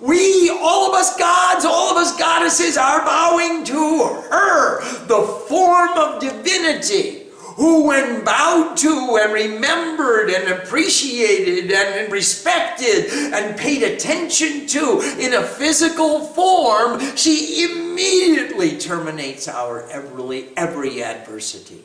We, 0.00 0.50
all 0.50 0.90
of 0.90 0.94
us 0.94 1.16
gods, 1.16 1.64
all 1.64 1.90
of 1.90 1.96
us 1.96 2.16
goddesses, 2.18 2.76
are 2.76 3.04
bowing 3.04 3.64
to 3.64 4.04
her, 4.30 4.80
the 5.06 5.22
form 5.48 5.96
of 5.96 6.20
divinity 6.20 7.23
who, 7.56 7.86
when 7.86 8.24
bowed 8.24 8.76
to 8.78 9.18
and 9.22 9.32
remembered 9.32 10.28
and 10.30 10.48
appreciated 10.48 11.70
and 11.70 12.12
respected 12.12 13.06
and 13.32 13.56
paid 13.56 13.82
attention 13.82 14.66
to 14.66 15.00
in 15.18 15.34
a 15.34 15.42
physical 15.42 16.20
form, 16.20 17.00
she 17.16 17.64
immediately 17.64 18.76
terminates 18.78 19.46
our 19.46 19.88
every, 19.88 20.48
every 20.56 21.02
adversity. 21.04 21.82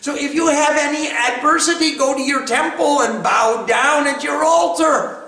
So 0.00 0.14
if 0.14 0.34
you 0.34 0.48
have 0.48 0.76
any 0.76 1.08
adversity, 1.08 1.96
go 1.96 2.14
to 2.14 2.22
your 2.22 2.44
temple 2.46 3.02
and 3.02 3.22
bow 3.22 3.66
down 3.66 4.06
at 4.06 4.22
your 4.22 4.44
altar. 4.44 5.25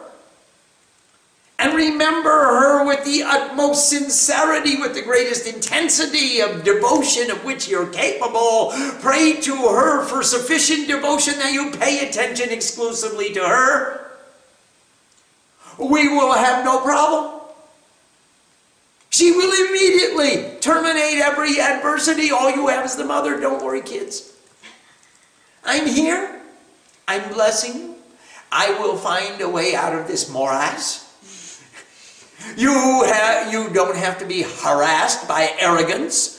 And 1.60 1.74
remember 1.74 2.30
her 2.30 2.86
with 2.86 3.04
the 3.04 3.24
utmost 3.24 3.88
sincerity, 3.88 4.76
with 4.76 4.94
the 4.94 5.02
greatest 5.02 5.46
intensity 5.52 6.40
of 6.40 6.62
devotion 6.62 7.32
of 7.32 7.44
which 7.44 7.68
you're 7.68 7.88
capable. 7.88 8.72
Pray 9.00 9.40
to 9.40 9.54
her 9.56 10.04
for 10.04 10.22
sufficient 10.22 10.86
devotion 10.86 11.34
that 11.40 11.52
you 11.52 11.72
pay 11.72 12.08
attention 12.08 12.50
exclusively 12.50 13.32
to 13.34 13.40
her. 13.40 14.08
We 15.78 16.08
will 16.08 16.32
have 16.32 16.64
no 16.64 16.80
problem. 16.80 17.40
She 19.10 19.32
will 19.32 19.66
immediately 19.68 20.60
terminate 20.60 21.18
every 21.18 21.60
adversity. 21.60 22.30
All 22.30 22.50
you 22.54 22.68
have 22.68 22.84
is 22.84 22.94
the 22.94 23.04
mother. 23.04 23.40
Don't 23.40 23.64
worry, 23.64 23.80
kids. 23.80 24.32
I'm 25.64 25.86
here. 25.86 26.40
I'm 27.08 27.32
blessing 27.32 27.74
you. 27.74 27.94
I 28.52 28.70
will 28.78 28.96
find 28.96 29.40
a 29.40 29.48
way 29.48 29.74
out 29.74 29.94
of 29.94 30.06
this 30.06 30.30
morass. 30.30 31.07
You, 32.56 33.04
have, 33.04 33.52
you 33.52 33.68
don't 33.70 33.96
have 33.96 34.18
to 34.18 34.26
be 34.26 34.42
harassed 34.42 35.28
by 35.28 35.54
arrogance. 35.58 36.38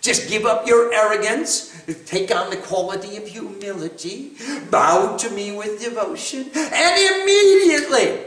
Just 0.00 0.28
give 0.28 0.46
up 0.46 0.66
your 0.66 0.92
arrogance, 0.92 1.74
take 2.04 2.34
on 2.34 2.50
the 2.50 2.56
quality 2.56 3.16
of 3.16 3.26
humility, 3.26 4.32
bow 4.70 5.16
to 5.16 5.30
me 5.30 5.56
with 5.56 5.82
devotion, 5.82 6.50
and 6.54 7.22
immediately, 7.22 8.20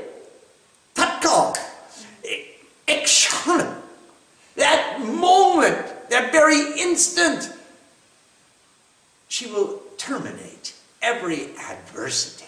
tatkal, 0.94 1.56
action, 2.88 3.76
that 4.58 5.00
moment, 5.00 6.10
that 6.10 6.32
very 6.34 6.82
instant, 6.82 7.54
she 9.30 9.46
will 9.48 9.82
terminate 9.98 10.74
every 11.02 11.52
adversity. 11.70 12.39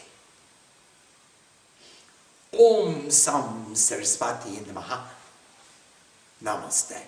Om 2.59 3.09
Sam 3.09 3.73
Saraswati 3.73 4.49
Namaha. 4.49 4.99
Namaste. 6.43 6.99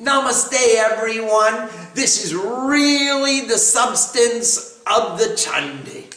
Namaste, 0.00 0.74
everyone. 0.76 1.68
This 1.94 2.24
is 2.24 2.34
really 2.34 3.42
the 3.42 3.58
substance 3.58 4.80
of 4.86 5.18
the 5.18 5.36
Chandi. 5.36 6.12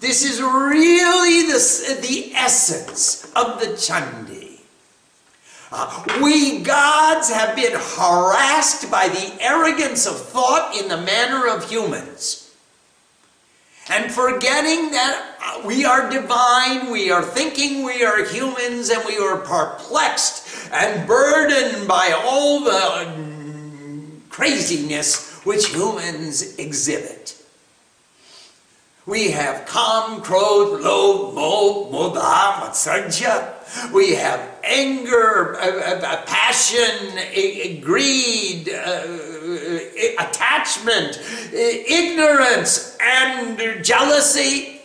This 0.00 0.24
is 0.24 0.40
really 0.40 1.46
the, 1.46 2.00
the 2.00 2.34
essence 2.34 3.30
of 3.36 3.60
the 3.60 3.66
Chandi. 3.66 4.60
Uh, 5.70 6.20
we 6.22 6.60
gods 6.60 7.30
have 7.30 7.54
been 7.54 7.72
harassed 7.74 8.90
by 8.90 9.06
the 9.06 9.36
arrogance 9.40 10.06
of 10.06 10.16
thought 10.16 10.74
in 10.76 10.88
the 10.88 10.96
manner 10.96 11.46
of 11.46 11.70
humans 11.70 12.48
and 13.88 14.10
forgetting 14.10 14.90
that 14.90 15.27
we 15.64 15.84
are 15.84 16.10
divine, 16.10 16.90
we 16.90 17.10
are 17.10 17.22
thinking 17.22 17.84
we 17.84 18.04
are 18.04 18.24
humans, 18.24 18.90
and 18.90 19.04
we 19.04 19.18
are 19.18 19.38
perplexed 19.38 20.70
and 20.72 21.06
burdened 21.06 21.88
by 21.88 22.12
all 22.24 22.60
the 22.60 23.28
craziness 24.30 25.40
which 25.44 25.68
humans 25.68 26.56
exhibit. 26.58 27.34
We 29.08 29.30
have 29.30 29.66
Kam, 29.66 30.20
Krodh, 30.20 30.82
Lobh, 30.82 31.34
Moh, 31.34 31.88
Moda, 31.90 32.60
Matsarja. 32.60 33.54
We 33.90 34.14
have 34.14 34.46
anger, 34.62 35.56
uh, 35.56 36.00
uh, 36.04 36.24
passion, 36.26 37.80
greed, 37.80 38.68
attachment, 40.18 41.20
ignorance, 41.52 42.98
and 43.00 43.82
jealousy. 43.82 44.77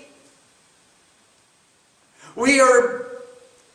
We 2.35 2.59
are 2.59 3.03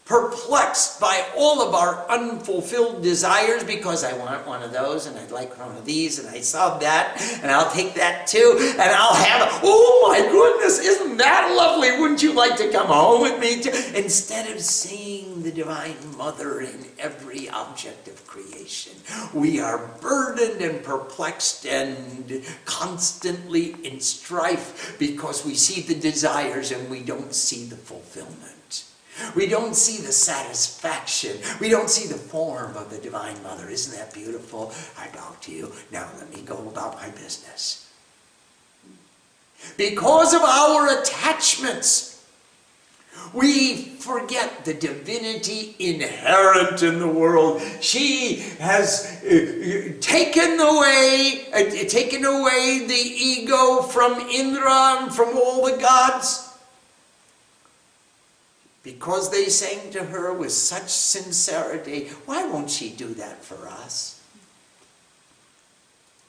perplexed 0.09 0.99
by 1.01 1.23
all 1.37 1.61
of 1.61 1.75
our 1.75 2.09
unfulfilled 2.09 3.03
desires 3.03 3.63
because 3.63 4.05
I 4.05 4.17
want 4.17 4.47
one 4.47 4.63
of 4.63 4.73
those 4.73 5.05
and 5.07 5.19
I'd 5.19 5.31
like 5.31 5.59
one 5.59 5.77
of 5.77 5.85
these 5.85 6.19
and 6.19 6.27
I 6.29 6.41
saw 6.41 6.79
that 6.79 7.21
and 7.43 7.53
I'll 7.53 7.71
take 7.71 7.93
that 7.95 8.27
too 8.27 8.57
and 8.59 8.81
I'll 8.81 9.15
have, 9.15 9.61
oh 9.63 10.09
my 10.09 10.21
goodness, 10.21 10.79
isn't 10.79 11.19
that 11.19 11.55
lovely? 11.55 12.01
Wouldn't 12.01 12.23
you 12.23 12.33
like 12.33 12.57
to 12.57 12.71
come 12.71 12.87
home 12.87 13.21
with 13.21 13.39
me 13.39 13.61
too? 13.61 13.71
Instead 13.95 14.51
of 14.51 14.63
seeing 14.63 15.28
the 15.43 15.53
Divine 15.53 15.97
Mother 16.17 16.61
in 16.61 16.87
every 16.99 17.49
object 17.49 18.09
of 18.09 18.27
creation, 18.27 18.93
we 19.33 19.61
are 19.61 19.91
burdened 20.01 20.61
and 20.61 20.83
perplexed 20.83 21.67
and 21.67 22.43
constantly 22.65 23.77
in 23.85 24.01
strife 24.01 24.97
because 24.99 25.45
we 25.45 25.55
see 25.55 25.81
the 25.81 25.99
desires 25.99 26.71
and 26.73 26.91
we 26.91 27.03
don't 27.03 27.35
see 27.35 27.65
the 27.65 27.77
fulfillment. 27.77 28.85
We 29.35 29.49
don't 29.49 29.75
see 29.75 30.01
the 30.05 30.13
satisfaction. 30.13 31.39
We 31.61 31.69
don't 31.69 31.91
see 31.91 32.07
the 32.07 32.19
form 32.19 32.77
of 32.77 32.91
the 32.91 32.99
Divine 32.99 33.43
Mother. 33.43 33.69
Isn't 33.69 33.99
that 33.99 34.15
beautiful? 34.15 34.73
I 34.97 35.09
bow 35.09 35.35
to 35.41 35.53
you. 35.53 35.73
Now 35.91 36.09
let 36.19 36.33
me 36.35 36.43
go 36.43 36.57
about 36.69 36.97
my 36.97 37.11
business. 37.11 37.91
Because 39.77 40.35
of 40.35 40.43
our 40.43 41.01
attachments, 41.01 42.18
we 43.33 43.77
forget 43.77 44.65
the 44.65 44.75
divinity 44.75 45.77
inherent 45.79 46.83
in 46.83 46.99
the 46.99 47.09
world. 47.09 47.61
She 47.81 48.37
has 48.59 49.23
uh, 49.23 49.99
taken 50.01 50.59
away, 50.61 51.47
uh, 51.53 51.89
taken 51.89 52.25
away 52.25 52.87
the 52.87 52.95
ego 52.95 53.83
from 53.83 54.21
Indra 54.21 55.03
and 55.03 55.15
from 55.15 55.37
all 55.37 55.65
the 55.65 55.77
gods 55.77 56.49
because 58.89 59.31
they 59.31 59.51
sang 59.51 59.91
to 59.91 60.03
her 60.03 60.33
with 60.33 60.51
such 60.51 60.89
sincerity, 60.89 62.09
why 62.25 62.47
won't 62.47 62.71
she 62.71 62.89
do 62.89 63.13
that 63.15 63.45
for 63.45 63.69
us? 63.69 64.23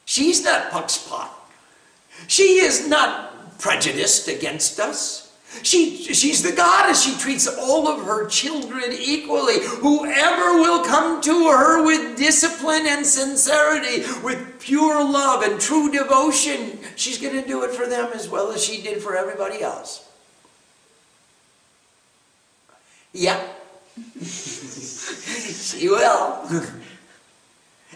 She's 0.03 0.43
not 0.43 0.69
Pakshpat. 0.69 1.29
She 2.27 2.59
is 2.59 2.85
not 2.89 3.59
prejudiced 3.59 4.27
against 4.27 4.77
us. 4.77 5.28
She, 5.63 6.03
she's 6.03 6.43
the 6.43 6.51
goddess. 6.51 7.03
She 7.03 7.17
treats 7.17 7.47
all 7.47 7.87
of 7.87 8.05
her 8.05 8.27
children 8.27 8.91
equally. 8.91 9.59
Whoever 9.59 10.53
will 10.61 10.83
come 10.85 11.21
to 11.21 11.49
her 11.49 11.83
with 11.83 12.17
discipline 12.17 12.85
and 12.85 13.05
sincerity, 13.05 14.03
with 14.23 14.59
pure 14.59 15.03
love 15.03 15.41
and 15.43 15.59
true 15.59 15.91
devotion, 15.91 16.79
she's 16.95 17.17
going 17.17 17.41
to 17.41 17.47
do 17.47 17.63
it 17.63 17.71
for 17.71 17.87
them 17.87 18.11
as 18.13 18.29
well 18.29 18.51
as 18.51 18.63
she 18.63 18.81
did 18.81 19.01
for 19.01 19.15
everybody 19.15 19.61
else. 19.61 20.07
Yeah. 23.11 23.41
she 24.21 25.89
will. 25.89 26.45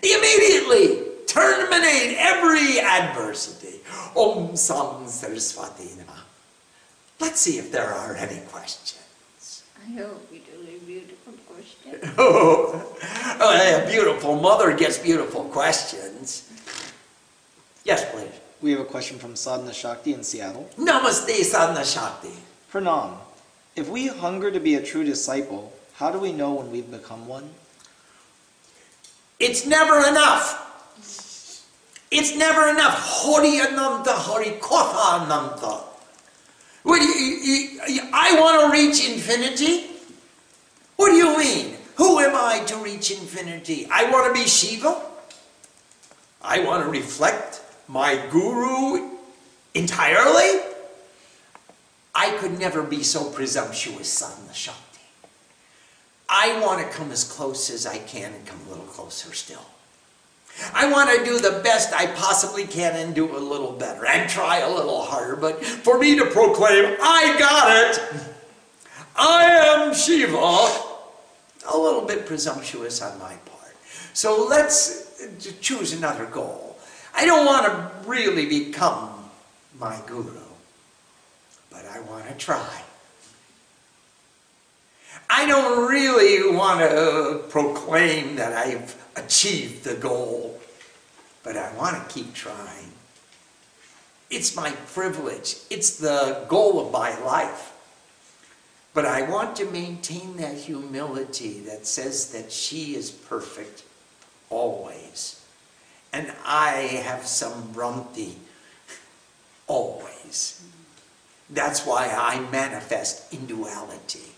Immediately 0.01 1.03
terminate 1.27 2.17
every 2.17 2.79
adversity. 2.79 3.79
Om 4.15 4.55
Sam 4.55 5.07
Saraswati. 5.07 6.02
Let's 7.33 7.41
see 7.41 7.57
if 7.57 7.71
there 7.71 7.91
are 7.91 8.15
any 8.15 8.41
questions. 8.41 9.63
I 9.81 9.91
hope 9.93 10.31
you 10.31 10.41
do 10.41 10.69
a 10.69 10.77
beautiful 10.85 11.33
question. 11.49 12.13
Oh, 12.15 12.95
oh 13.41 13.83
a 13.83 13.89
beautiful 13.89 14.35
mother 14.35 14.71
gets 14.77 14.99
beautiful 14.99 15.45
questions. 15.45 16.47
Yes, 17.85 18.05
please. 18.11 18.39
We 18.61 18.69
have 18.73 18.81
a 18.81 18.85
question 18.85 19.17
from 19.17 19.35
Sadhana 19.35 19.73
Shakti 19.73 20.13
in 20.13 20.23
Seattle. 20.23 20.69
Namaste 20.77 21.43
Sadhana 21.43 21.83
Shakti. 21.83 22.37
Pranam. 22.71 23.17
If 23.75 23.89
we 23.89 24.05
hunger 24.09 24.51
to 24.51 24.59
be 24.59 24.75
a 24.75 24.83
true 24.83 25.03
disciple, 25.03 25.73
how 25.93 26.11
do 26.11 26.19
we 26.19 26.33
know 26.33 26.53
when 26.53 26.69
we've 26.69 26.91
become 26.91 27.27
one? 27.27 27.49
It's 29.39 29.65
never 29.65 30.07
enough. 30.07 30.69
It's 32.11 32.35
never 32.35 32.69
enough. 32.69 32.99
Hori 32.99 33.59
Ananta, 33.59 34.13
Hori 34.13 34.51
Kotha 34.61 35.23
Ananta. 35.23 35.92
What 36.83 37.01
you, 37.01 37.07
you- 37.13 37.81
you- 37.87 38.09
I 38.13 38.39
want 38.39 38.61
to 38.61 38.71
reach 38.71 39.03
infinity? 39.07 39.89
What 40.95 41.09
do 41.09 41.15
you 41.15 41.37
mean? 41.37 41.77
Who 41.95 42.19
am 42.19 42.35
I 42.35 42.59
to 42.65 42.77
reach 42.77 43.11
infinity? 43.11 43.87
I 43.91 44.09
want 44.09 44.27
to 44.27 44.33
be 44.41 44.47
Shiva? 44.47 45.01
I 46.41 46.59
want 46.59 46.83
to 46.83 46.89
reflect 46.89 47.61
my 47.87 48.15
guru 48.31 49.11
entirely? 49.73 50.61
I 52.15 52.31
could 52.37 52.59
never 52.59 52.83
be 52.83 53.01
so 53.03 53.29
presumptuous, 53.29 54.09
Sadhana 54.09 54.53
Shakti. 54.53 54.99
I 56.29 56.59
want 56.59 56.79
to 56.85 56.97
come 56.97 57.11
as 57.11 57.23
close 57.23 57.69
as 57.69 57.85
I 57.85 57.97
can 57.99 58.33
and 58.33 58.45
come 58.45 58.59
a 58.67 58.69
little 58.69 58.85
closer 58.85 59.33
still. 59.33 59.65
I 60.73 60.91
want 60.91 61.09
to 61.17 61.25
do 61.25 61.39
the 61.39 61.61
best 61.63 61.93
I 61.93 62.07
possibly 62.07 62.65
can 62.65 62.95
and 62.95 63.15
do 63.15 63.35
a 63.35 63.39
little 63.39 63.71
better 63.71 64.05
and 64.05 64.29
try 64.29 64.59
a 64.59 64.69
little 64.69 65.01
harder. 65.01 65.35
But 65.35 65.63
for 65.65 65.97
me 65.97 66.15
to 66.17 66.25
proclaim, 66.25 66.95
I 67.01 67.35
got 67.39 67.75
it, 67.75 68.29
I 69.15 69.45
am 69.45 69.93
Shiva, 69.93 70.37
a 70.37 71.77
little 71.77 72.01
bit 72.01 72.25
presumptuous 72.25 73.01
on 73.01 73.17
my 73.19 73.33
part. 73.45 73.75
So 74.13 74.45
let's 74.47 75.27
choose 75.59 75.93
another 75.93 76.25
goal. 76.25 76.77
I 77.15 77.25
don't 77.25 77.45
want 77.45 77.65
to 77.65 78.09
really 78.09 78.45
become 78.45 79.29
my 79.79 79.99
guru, 80.05 80.39
but 81.71 81.85
I 81.85 81.99
want 82.01 82.27
to 82.27 82.33
try. 82.35 82.82
I 85.35 85.47
don't 85.47 85.89
really 85.89 86.55
want 86.55 86.81
to 86.81 87.41
proclaim 87.49 88.35
that 88.35 88.53
I've 88.53 88.95
achieved 89.15 89.83
the 89.83 89.95
goal, 89.95 90.59
but 91.41 91.57
I 91.57 91.75
want 91.75 91.95
to 91.97 92.13
keep 92.13 92.35
trying. 92.35 92.91
It's 94.29 94.55
my 94.55 94.69
privilege, 94.93 95.55
it's 95.71 95.97
the 95.97 96.45
goal 96.47 96.79
of 96.85 96.91
my 96.91 97.19
life. 97.23 97.73
But 98.93 99.07
I 99.07 99.23
want 99.23 99.55
to 99.55 99.65
maintain 99.65 100.37
that 100.37 100.55
humility 100.55 101.61
that 101.61 101.87
says 101.87 102.31
that 102.33 102.51
she 102.51 102.95
is 102.95 103.09
perfect 103.09 103.81
always. 104.51 105.43
And 106.13 106.31
I 106.45 107.01
have 107.03 107.25
some 107.25 107.73
Bhranti 107.73 108.33
always. 109.65 110.63
That's 111.49 111.87
why 111.87 112.07
I 112.15 112.39
manifest 112.51 113.33
in 113.33 113.47
duality. 113.47 114.32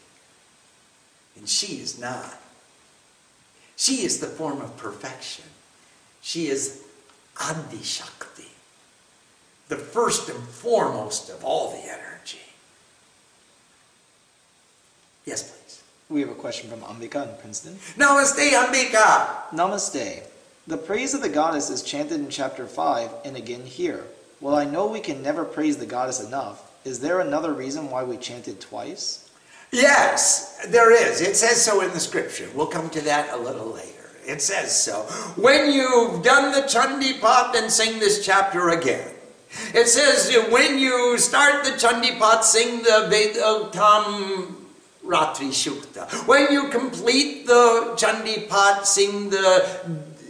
And 1.38 1.48
she 1.50 1.80
is 1.80 2.00
not. 2.00 2.40
She 3.76 4.06
is 4.06 4.20
the 4.20 4.28
form 4.28 4.62
of 4.62 4.78
perfection. 4.78 5.46
She 6.22 6.48
is 6.48 6.82
Adi 7.40 7.84
Shakti, 7.84 8.48
the 9.68 9.76
first 9.76 10.30
and 10.30 10.42
foremost 10.44 11.30
of 11.30 11.44
all 11.44 11.72
the 11.72 11.84
energy. 11.84 12.40
Yes, 15.26 15.52
please. 15.52 15.84
We 16.10 16.22
have 16.22 16.30
a 16.30 16.36
question 16.36 16.70
from 16.70 16.82
Ambika 16.82 17.30
in 17.30 17.38
Princeton. 17.42 17.76
Namaste, 17.98 18.52
Ambika. 18.52 19.50
Namaste. 19.52 20.24
The 20.68 20.78
praise 20.78 21.14
of 21.14 21.22
the 21.22 21.30
goddess 21.30 21.70
is 21.70 21.84
chanted 21.84 22.20
in 22.20 22.30
chapter 22.30 22.66
5 22.66 23.10
and 23.26 23.36
again 23.36 23.66
here. 23.66 24.06
While 24.40 24.56
I 24.56 24.66
know 24.66 24.88
we 24.88 25.00
can 25.00 25.22
never 25.22 25.44
praise 25.44 25.78
the 25.78 25.86
goddess 25.86 26.24
enough, 26.24 26.72
is 26.86 27.00
there 27.00 27.20
another 27.20 27.54
reason 27.54 27.90
why 27.90 28.04
we 28.04 28.18
chant 28.18 28.48
it 28.48 28.62
twice? 28.62 29.25
Yes, 29.76 30.66
there 30.68 30.92
is. 30.92 31.20
It 31.20 31.36
says 31.36 31.62
so 31.62 31.82
in 31.82 31.92
the 31.92 32.00
scripture. 32.00 32.50
We'll 32.56 32.68
come 32.68 32.90
to 32.92 33.02
that 33.02 33.34
a 33.34 33.38
little 33.38 33.68
later. 33.68 34.10
It 34.26 34.42
says 34.42 34.74
so. 34.74 35.02
When 35.36 35.72
you've 35.72 36.24
done 36.24 36.54
the 36.54 36.62
Chandi 36.62 37.20
Pat, 37.20 37.52
then 37.52 37.70
sing 37.70 38.00
this 38.00 38.26
chapter 38.26 38.70
again. 38.70 39.12
It 39.74 39.88
says 39.88 40.34
when 40.50 40.80
you 40.80 41.18
start 41.18 41.66
the 41.66 41.72
Chandi 41.72 42.18
Pat, 42.18 42.46
sing 42.46 42.84
the 42.84 43.10
Vedoktam 43.12 44.56
Ratri 45.04 45.52
Shukta. 45.52 46.10
When 46.26 46.52
you 46.54 46.70
complete 46.70 47.46
the 47.46 47.96
Chandi 47.98 48.48
Pat, 48.48 48.88
sing 48.88 49.30
the 49.30 49.66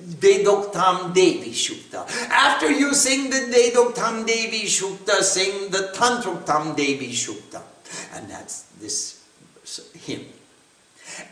Vedoktam 0.07 1.13
Devi 1.13 1.51
Shukta. 1.51 2.09
After 2.29 2.71
you 2.71 2.95
sing 2.95 3.29
the 3.29 3.41
Vedoktam 3.53 4.25
Devi 4.25 4.63
Shukta, 4.63 5.21
sing 5.21 5.69
the 5.69 5.91
Tantroktam 5.93 6.75
Devi 6.75 7.11
Shukta. 7.11 7.61
And 8.15 8.27
that's 8.27 8.63
this 8.81 9.14
hymn. 10.05 10.25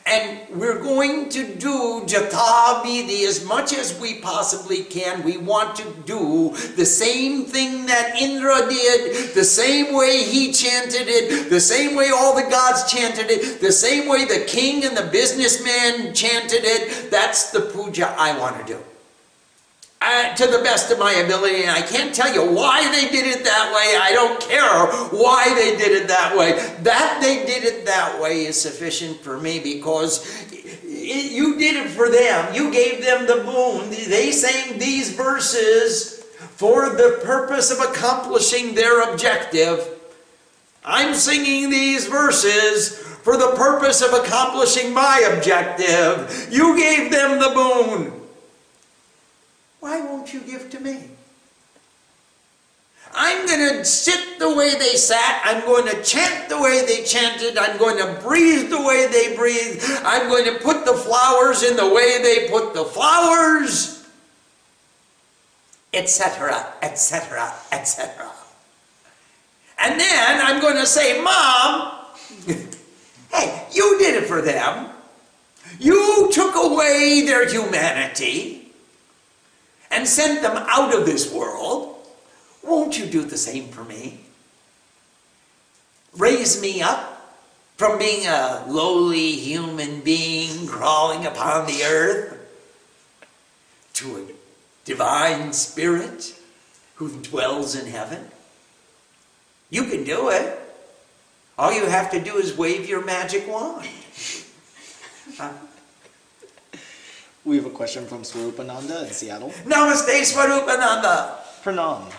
And 0.05 0.39
we're 0.59 0.81
going 0.81 1.29
to 1.29 1.55
do 1.55 2.03
Jatabidi 2.05 3.25
as 3.27 3.43
much 3.45 3.73
as 3.73 3.99
we 3.99 4.19
possibly 4.19 4.83
can. 4.83 5.23
We 5.23 5.37
want 5.37 5.75
to 5.77 5.83
do 6.05 6.55
the 6.75 6.85
same 6.85 7.45
thing 7.45 7.87
that 7.87 8.21
Indra 8.21 8.69
did, 8.69 9.33
the 9.33 9.43
same 9.43 9.93
way 9.93 10.23
he 10.23 10.53
chanted 10.53 11.07
it, 11.07 11.49
the 11.49 11.59
same 11.59 11.95
way 11.95 12.11
all 12.13 12.35
the 12.35 12.49
gods 12.49 12.91
chanted 12.91 13.29
it, 13.29 13.61
the 13.61 13.71
same 13.71 14.07
way 14.07 14.25
the 14.25 14.45
king 14.45 14.85
and 14.85 14.95
the 14.95 15.09
businessman 15.11 16.13
chanted 16.13 16.61
it. 16.63 17.09
That's 17.09 17.51
the 17.51 17.61
puja 17.61 18.15
I 18.17 18.37
want 18.37 18.65
to 18.65 18.73
do. 18.73 18.79
Uh, 20.05 20.35
to 20.35 20.47
the 20.47 20.59
best 20.59 20.91
of 20.91 20.99
my 20.99 21.13
ability, 21.13 21.61
and 21.61 21.71
I 21.71 21.81
can't 21.81 22.13
tell 22.13 22.33
you 22.33 22.53
why 22.53 22.91
they 22.91 23.07
did 23.07 23.25
it 23.25 23.45
that 23.45 23.71
way. 23.73 23.97
I 23.97 24.11
don't 24.11 24.37
care 24.41 24.85
why 25.17 25.53
they 25.55 25.77
did 25.77 25.93
it 25.93 26.09
that 26.09 26.35
way. 26.35 26.51
That 26.81 27.19
they 27.21 27.45
did 27.45 27.63
it 27.63 27.85
that 27.85 28.21
way 28.21 28.43
is 28.43 28.59
sufficient 28.59 29.21
for 29.21 29.39
me 29.39 29.61
because 29.61 30.25
it, 30.51 31.31
you 31.31 31.57
did 31.57 31.85
it 31.85 31.89
for 31.89 32.09
them. 32.09 32.53
You 32.53 32.69
gave 32.69 33.01
them 33.01 33.27
the 33.27 33.45
boon. 33.45 33.91
They 33.91 34.33
sang 34.33 34.77
these 34.77 35.13
verses 35.13 36.21
for 36.57 36.89
the 36.89 37.21
purpose 37.23 37.71
of 37.71 37.79
accomplishing 37.79 38.75
their 38.75 39.09
objective. 39.09 39.87
I'm 40.83 41.13
singing 41.13 41.69
these 41.69 42.07
verses 42.07 42.97
for 42.97 43.37
the 43.37 43.53
purpose 43.55 44.01
of 44.01 44.11
accomplishing 44.11 44.93
my 44.93 45.31
objective. 45.33 46.49
You 46.51 46.77
gave 46.77 47.09
them 47.09 47.39
the 47.39 47.51
boon. 47.55 48.22
Why 49.83 49.99
won't 49.99 50.33
you 50.33 50.39
give 50.39 50.69
to 50.69 50.79
me? 50.79 51.09
I'm 53.13 53.45
going 53.45 53.59
to 53.59 53.83
sit 53.83 54.39
the 54.39 54.55
way 54.55 54.75
they 54.75 54.95
sat. 54.95 55.41
I'm 55.43 55.59
going 55.65 55.93
to 55.93 56.01
chant 56.01 56.47
the 56.47 56.57
way 56.57 56.85
they 56.85 57.03
chanted. 57.03 57.57
I'm 57.57 57.77
going 57.77 57.97
to 57.97 58.21
breathe 58.21 58.69
the 58.69 58.81
way 58.81 59.07
they 59.07 59.35
breathed. 59.35 59.83
I'm 60.05 60.29
going 60.29 60.45
to 60.45 60.57
put 60.63 60.85
the 60.85 60.93
flowers 60.93 61.63
in 61.63 61.75
the 61.75 61.93
way 61.93 62.23
they 62.23 62.47
put 62.49 62.73
the 62.73 62.85
flowers, 62.85 64.07
etc., 65.93 66.65
etc., 66.81 67.53
etc. 67.73 68.31
And 69.79 69.99
then 69.99 70.39
I'm 70.41 70.61
going 70.61 70.77
to 70.77 70.85
say, 70.85 71.21
Mom, 71.21 71.91
hey, 73.33 73.67
you 73.73 73.99
did 73.99 74.23
it 74.23 74.27
for 74.27 74.41
them. 74.41 74.91
You 75.77 76.29
took 76.31 76.55
away 76.55 77.23
their 77.25 77.49
humanity 77.49 78.62
and 79.93 80.07
sent 80.07 80.41
them 80.41 80.57
out 80.57 80.93
of 80.93 81.05
this 81.05 81.31
world. 81.31 81.95
Won't 82.63 82.97
you 82.97 83.05
do 83.05 83.21
the 83.21 83.37
same 83.37 83.67
for 83.67 83.83
me? 83.83 84.21
Raise 86.17 86.59
me 86.61 86.81
up 86.81 87.13
from 87.77 87.99
being 87.99 88.25
a 88.25 88.65
lowly 88.67 89.31
human 89.33 90.01
being 90.01 90.67
crawling 90.67 91.25
upon 91.25 91.67
the 91.67 91.83
earth 91.83 92.37
to 93.93 94.17
a 94.17 94.25
divine 94.85 95.53
spirit 95.53 96.39
who 96.95 97.09
dwells 97.21 97.75
in 97.75 97.87
heaven. 97.87 98.27
You 99.69 99.85
can 99.85 100.03
do 100.03 100.29
it. 100.29 100.59
All 101.57 101.71
you 101.73 101.85
have 101.85 102.11
to 102.11 102.19
do 102.19 102.37
is 102.37 102.57
wave 102.57 102.89
your 102.89 103.03
magic 103.03 103.47
wand. 103.47 103.87
We 107.45 107.57
have 107.57 107.65
a 107.65 107.69
question 107.69 108.05
from 108.05 108.21
Swarupananda 108.21 109.05
in 109.05 109.11
Seattle. 109.11 109.49
Namaste 109.65 110.23
Swarupananda. 110.31 111.35
Pranam. 111.61 112.11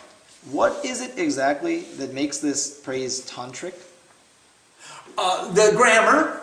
What 0.50 0.84
is 0.84 1.00
it 1.00 1.18
exactly 1.18 1.80
that 1.96 2.12
makes 2.12 2.38
this 2.38 2.80
praise 2.80 3.24
tantric? 3.30 3.74
Uh, 5.16 5.50
the 5.52 5.72
grammar, 5.76 6.42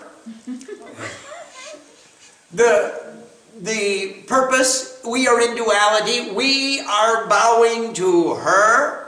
the 2.54 3.16
the 3.60 4.24
purpose, 4.28 5.02
we 5.08 5.28
are 5.28 5.40
in 5.42 5.56
duality, 5.56 6.32
we 6.32 6.80
are 6.82 7.28
bowing 7.28 7.94
to 7.94 8.36
her. 8.36 9.01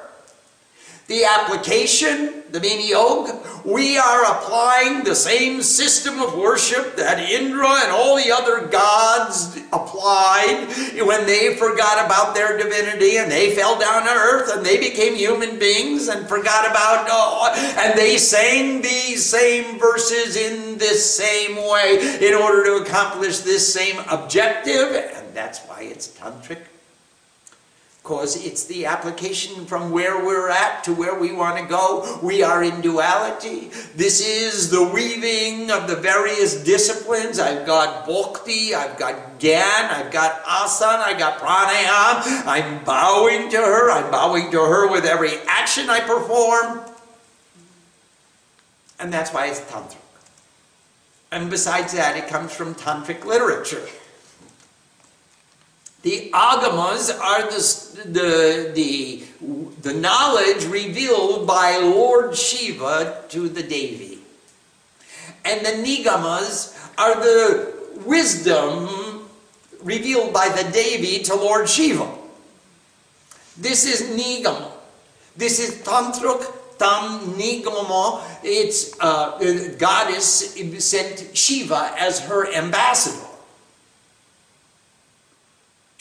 The 1.07 1.25
application, 1.25 2.43
the 2.51 2.59
Viniyog, 2.59 3.65
we 3.65 3.97
are 3.97 4.23
applying 4.23 5.03
the 5.03 5.15
same 5.15 5.61
system 5.61 6.21
of 6.21 6.37
worship 6.37 6.95
that 6.95 7.19
Indra 7.19 7.67
and 7.67 7.91
all 7.91 8.15
the 8.15 8.31
other 8.31 8.67
gods 8.67 9.57
applied 9.73 10.67
when 11.05 11.25
they 11.25 11.55
forgot 11.55 12.05
about 12.05 12.33
their 12.33 12.57
divinity 12.57 13.17
and 13.17 13.29
they 13.29 13.53
fell 13.53 13.77
down 13.77 14.03
to 14.03 14.11
earth 14.11 14.55
and 14.55 14.65
they 14.65 14.77
became 14.77 15.15
human 15.15 15.59
beings 15.59 16.07
and 16.07 16.27
forgot 16.27 16.69
about, 16.69 17.07
uh, 17.11 17.53
and 17.79 17.99
they 17.99 18.17
sang 18.17 18.81
these 18.81 19.25
same 19.25 19.77
verses 19.79 20.37
in 20.37 20.77
this 20.77 21.15
same 21.15 21.57
way 21.57 22.17
in 22.21 22.33
order 22.33 22.63
to 22.63 22.83
accomplish 22.83 23.39
this 23.39 23.73
same 23.73 23.99
objective, 24.09 24.95
and 25.15 25.33
that's 25.33 25.59
why 25.67 25.81
it's 25.81 26.07
tantric 26.17 26.59
because 28.03 28.45
it's 28.45 28.65
the 28.65 28.85
application 28.85 29.65
from 29.65 29.89
where 29.89 30.25
we're 30.25 30.49
at 30.49 30.83
to 30.83 30.93
where 30.93 31.17
we 31.17 31.31
want 31.31 31.57
to 31.57 31.65
go. 31.65 32.19
We 32.21 32.43
are 32.43 32.61
in 32.61 32.81
duality. 32.81 33.69
This 33.95 34.19
is 34.19 34.69
the 34.69 34.83
weaving 34.83 35.71
of 35.71 35.87
the 35.87 35.95
various 35.95 36.65
disciplines. 36.65 37.39
I've 37.39 37.65
got 37.65 38.05
bhakti, 38.05 38.75
I've 38.75 38.99
got 38.99 39.39
gyan, 39.39 39.89
I've 39.89 40.11
got 40.11 40.43
asana, 40.43 40.99
I've 40.99 41.17
got 41.17 41.39
pranayam. 41.39 42.45
I'm 42.45 42.83
bowing 42.83 43.49
to 43.51 43.57
her. 43.57 43.89
I'm 43.89 44.11
bowing 44.11 44.51
to 44.51 44.59
her 44.59 44.91
with 44.91 45.05
every 45.05 45.37
action 45.47 45.89
I 45.89 46.01
perform. 46.01 46.81
And 48.99 49.13
that's 49.13 49.33
why 49.33 49.47
it's 49.47 49.61
tantric. 49.61 49.95
And 51.31 51.49
besides 51.49 51.93
that, 51.93 52.17
it 52.17 52.27
comes 52.27 52.53
from 52.53 52.75
tantric 52.75 53.23
literature. 53.23 53.87
The 56.03 56.29
agamas 56.33 57.17
are 57.17 57.49
the, 57.49 58.09
the, 58.09 58.71
the, 58.75 59.23
the 59.81 59.93
knowledge 59.93 60.65
revealed 60.65 61.47
by 61.47 61.77
Lord 61.77 62.35
Shiva 62.35 63.23
to 63.29 63.47
the 63.47 63.63
Devi. 63.63 64.19
And 65.45 65.65
the 65.65 65.71
nigamas 65.71 66.77
are 66.97 67.15
the 67.15 67.73
wisdom 68.05 69.29
revealed 69.81 70.33
by 70.33 70.49
the 70.49 70.69
Devi 70.71 71.23
to 71.23 71.35
Lord 71.35 71.69
Shiva. 71.69 72.09
This 73.57 73.85
is 73.85 74.09
nigama. 74.19 74.71
This 75.37 75.59
is 75.59 75.81
tantric 75.83 76.43
tam 76.77 77.33
nigama. 77.35 78.21
It's 78.43 78.93
uh, 78.99 79.39
goddess 79.77 80.53
sent 80.83 81.37
Shiva 81.37 81.95
as 81.97 82.19
her 82.19 82.53
ambassador 82.53 83.32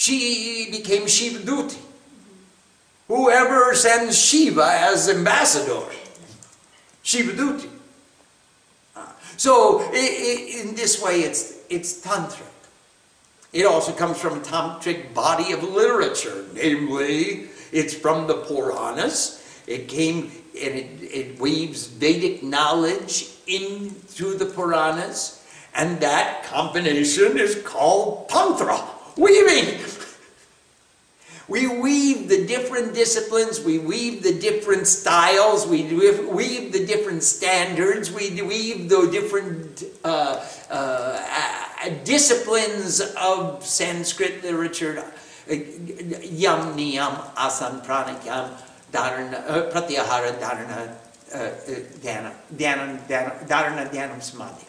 she 0.02 0.68
became 0.72 1.06
Shiva 1.06 1.38
Duti. 1.38 1.78
Whoever 3.06 3.72
sends 3.72 4.18
Shiva 4.18 4.66
as 4.66 5.08
ambassador, 5.08 5.86
Shiva 7.04 7.32
Duti. 7.40 7.70
Ah. 8.96 9.14
So 9.36 9.80
in 9.92 10.74
this 10.74 11.00
way, 11.00 11.20
it's, 11.20 11.58
it's 11.70 12.04
tantric. 12.04 12.50
It 13.52 13.64
also 13.64 13.92
comes 13.92 14.18
from 14.18 14.38
a 14.38 14.40
tantric 14.40 15.14
body 15.14 15.52
of 15.52 15.62
literature, 15.62 16.46
namely, 16.52 17.46
it's 17.70 17.94
from 17.94 18.26
the 18.26 18.38
Puranas. 18.38 19.40
It 19.68 19.86
came 19.86 20.32
and 20.60 20.74
it, 20.74 20.88
it 21.00 21.40
weaves 21.40 21.86
Vedic 21.86 22.42
knowledge 22.42 23.28
into 23.46 24.36
the 24.36 24.46
Puranas, 24.46 25.46
and 25.76 26.00
that 26.00 26.42
combination 26.42 27.38
is 27.38 27.62
called 27.62 28.28
Tantra 28.28 28.91
weaving. 29.16 29.80
We 31.48 31.66
weave 31.66 32.28
the 32.28 32.46
different 32.46 32.94
disciplines, 32.94 33.60
we 33.60 33.78
weave 33.78 34.22
the 34.22 34.32
different 34.38 34.86
styles, 34.86 35.66
we 35.66 35.82
weave 35.92 36.72
the 36.72 36.86
different 36.86 37.22
standards, 37.22 38.10
we 38.10 38.40
weave 38.40 38.88
the 38.88 39.08
different 39.10 39.82
uh, 40.04 40.42
uh, 40.70 41.90
disciplines 42.04 43.00
of 43.20 43.66
Sanskrit 43.66 44.42
literature. 44.42 45.04
Yam, 45.48 46.76
niyam, 46.78 47.20
asan, 47.36 47.82
pranayam, 47.82 48.48
dharana, 48.92 49.44
uh, 49.46 49.70
pratyahara, 49.72 50.38
dharana, 50.38 50.96
uh, 51.34 51.38
uh, 51.38 51.50
dhyana, 52.00 52.32
dhyana, 52.54 53.06
dhyana, 53.08 53.46
dharana, 53.48 53.90
dhyana, 53.90 54.22
samadhi. 54.22 54.64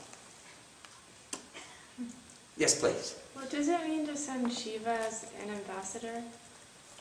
Yes, 2.57 2.79
please. 2.79 3.22
Does 3.53 3.67
it 3.67 3.85
mean 3.87 4.07
to 4.07 4.17
send 4.17 4.51
Shiva 4.51 4.89
as 4.89 5.27
an 5.43 5.51
ambassador? 5.51 6.23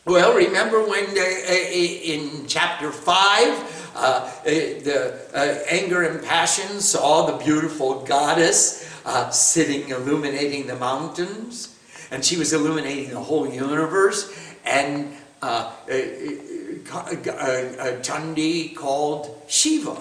Well, 0.05 0.36
remember 0.36 0.86
when 0.86 1.07
uh, 1.07 1.22
in 1.50 2.46
chapter 2.46 2.92
5, 2.92 3.92
uh, 3.96 4.30
the 4.44 5.18
uh, 5.32 5.59
anger 5.70 6.03
and 6.03 6.22
passion 6.22 6.82
saw 6.82 7.24
the 7.24 7.42
beautiful 7.42 8.03
goddess 8.03 8.86
uh, 9.07 9.30
sitting 9.30 9.88
illuminating 9.88 10.66
the 10.66 10.76
mountains, 10.76 11.80
and 12.11 12.22
she 12.22 12.36
was 12.36 12.53
illuminating 12.53 13.14
the 13.14 13.20
whole 13.20 13.50
universe, 13.50 14.30
and 14.66 15.16
uh, 15.40 15.72
uh, 15.88 15.94
Chandi 18.05 18.76
called 18.76 19.42
Shiva 19.48 19.96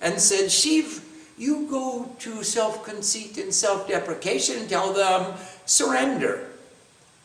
and 0.00 0.20
said, 0.20 0.50
Shiva, 0.50 1.00
you 1.38 1.66
go 1.70 2.10
to 2.20 2.42
self 2.42 2.84
conceit 2.84 3.38
and 3.38 3.54
self 3.54 3.88
deprecation 3.88 4.58
and 4.58 4.68
tell 4.68 4.92
them, 4.92 5.34
surrender 5.64 6.48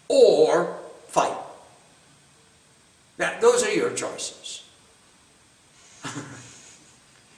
or 0.07 0.77
fight. 1.07 1.37
Now, 3.17 3.39
those 3.39 3.63
are 3.63 3.73
your 3.73 3.91
choices. 3.91 4.63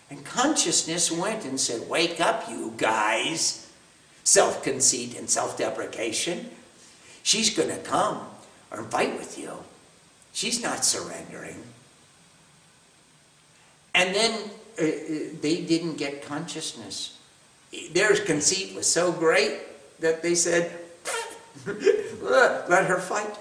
and 0.10 0.24
consciousness 0.26 1.12
went 1.12 1.46
and 1.46 1.60
said, 1.60 1.90
Wake 1.90 2.20
up, 2.20 2.50
you 2.50 2.74
guys. 2.78 3.66
Self 4.24 4.64
conceit 4.64 5.18
and 5.18 5.30
self 5.30 5.58
deprecation. 5.58 6.50
She's 7.24 7.56
going 7.56 7.70
to 7.70 7.78
come 7.78 8.22
and 8.72 8.86
fight 8.92 9.18
with 9.18 9.40
you. 9.40 9.52
She's 10.34 10.62
not 10.62 10.86
surrendering. 10.86 11.64
And 13.96 14.14
then 14.14 14.50
uh, 14.80 14.84
uh 14.84 15.40
they 15.42 15.64
didn't 15.68 15.96
get 15.96 16.22
consciousness. 16.22 17.18
Their 17.92 18.16
conceit 18.16 18.76
was 18.76 18.92
so 18.92 19.12
great 19.12 19.60
that 20.00 20.22
they 20.22 20.36
said, 20.36 20.72
let 22.22 22.86
her 22.86 23.00
fight. 23.00 23.38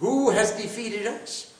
Who 0.00 0.30
has 0.30 0.52
defeated 0.52 1.06
us? 1.06 1.52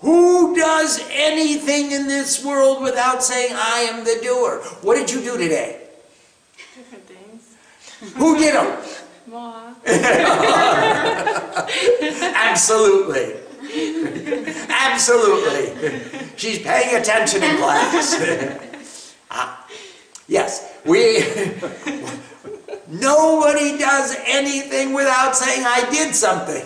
Who 0.00 0.56
does 0.56 1.00
anything 1.10 1.92
in 1.92 2.06
this 2.08 2.42
world 2.44 2.82
without 2.82 3.22
saying, 3.22 3.52
I 3.54 3.80
am 3.80 4.04
the 4.04 4.18
doer? 4.22 4.62
What 4.80 4.94
did 4.94 5.10
you 5.10 5.20
do 5.20 5.36
today? 5.36 5.88
Different 6.74 7.04
things. 7.04 7.56
Who 8.16 8.38
did 8.38 8.54
them? 8.54 8.78
Absolutely. 12.34 13.36
Absolutely. 14.68 16.00
She's 16.36 16.60
paying 16.60 16.96
attention 16.96 17.42
in 17.42 17.56
class. 17.58 19.14
ah, 19.30 19.66
yes, 20.26 20.72
we. 20.86 21.22
Nobody 22.88 23.78
does 23.78 24.16
anything 24.26 24.92
without 24.92 25.36
saying, 25.36 25.64
I 25.66 25.88
did 25.90 26.14
something. 26.14 26.64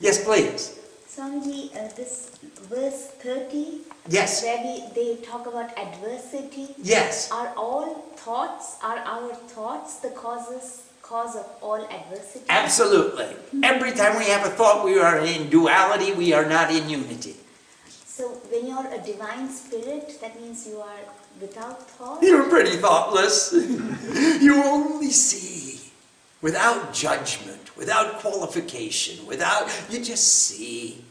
Yes, 0.00 0.22
please. 0.24 0.78
Swamiji, 1.08 1.74
uh, 1.74 1.88
this 1.94 2.30
verse 2.68 3.06
30, 3.22 3.80
yes. 4.08 4.42
where 4.42 4.62
we, 4.62 4.84
they 4.94 5.22
talk 5.22 5.46
about 5.46 5.76
adversity. 5.78 6.74
Yes. 6.82 7.30
Are 7.32 7.54
all 7.56 7.94
thoughts, 8.16 8.76
are 8.82 8.98
our 8.98 9.34
thoughts 9.34 9.96
the 10.00 10.10
causes, 10.10 10.82
cause 11.00 11.36
of 11.36 11.46
all 11.62 11.82
adversity? 11.86 12.44
Absolutely. 12.50 13.34
Every 13.62 13.92
time 13.92 14.18
we 14.18 14.26
have 14.26 14.46
a 14.46 14.50
thought, 14.50 14.84
we 14.84 14.98
are 14.98 15.20
in 15.20 15.48
duality, 15.48 16.12
we 16.12 16.32
are 16.34 16.44
not 16.44 16.70
in 16.70 16.90
unity. 16.90 17.36
So 17.88 18.28
when 18.50 18.66
you're 18.66 18.92
a 18.92 18.98
divine 18.98 19.48
spirit, 19.48 20.20
that 20.20 20.40
means 20.40 20.66
you 20.66 20.80
are 20.80 21.00
without 21.40 21.88
thought? 21.90 22.22
You're 22.22 22.48
pretty 22.48 22.76
thoughtless. 22.76 23.52
you 24.40 24.62
only 24.62 25.10
see 25.10 25.80
without 26.42 26.92
judgment, 26.92 27.76
without 27.76 28.20
qualification, 28.20 29.26
without, 29.26 29.68
you 29.90 30.02
just 30.02 30.26
see. 30.26 31.04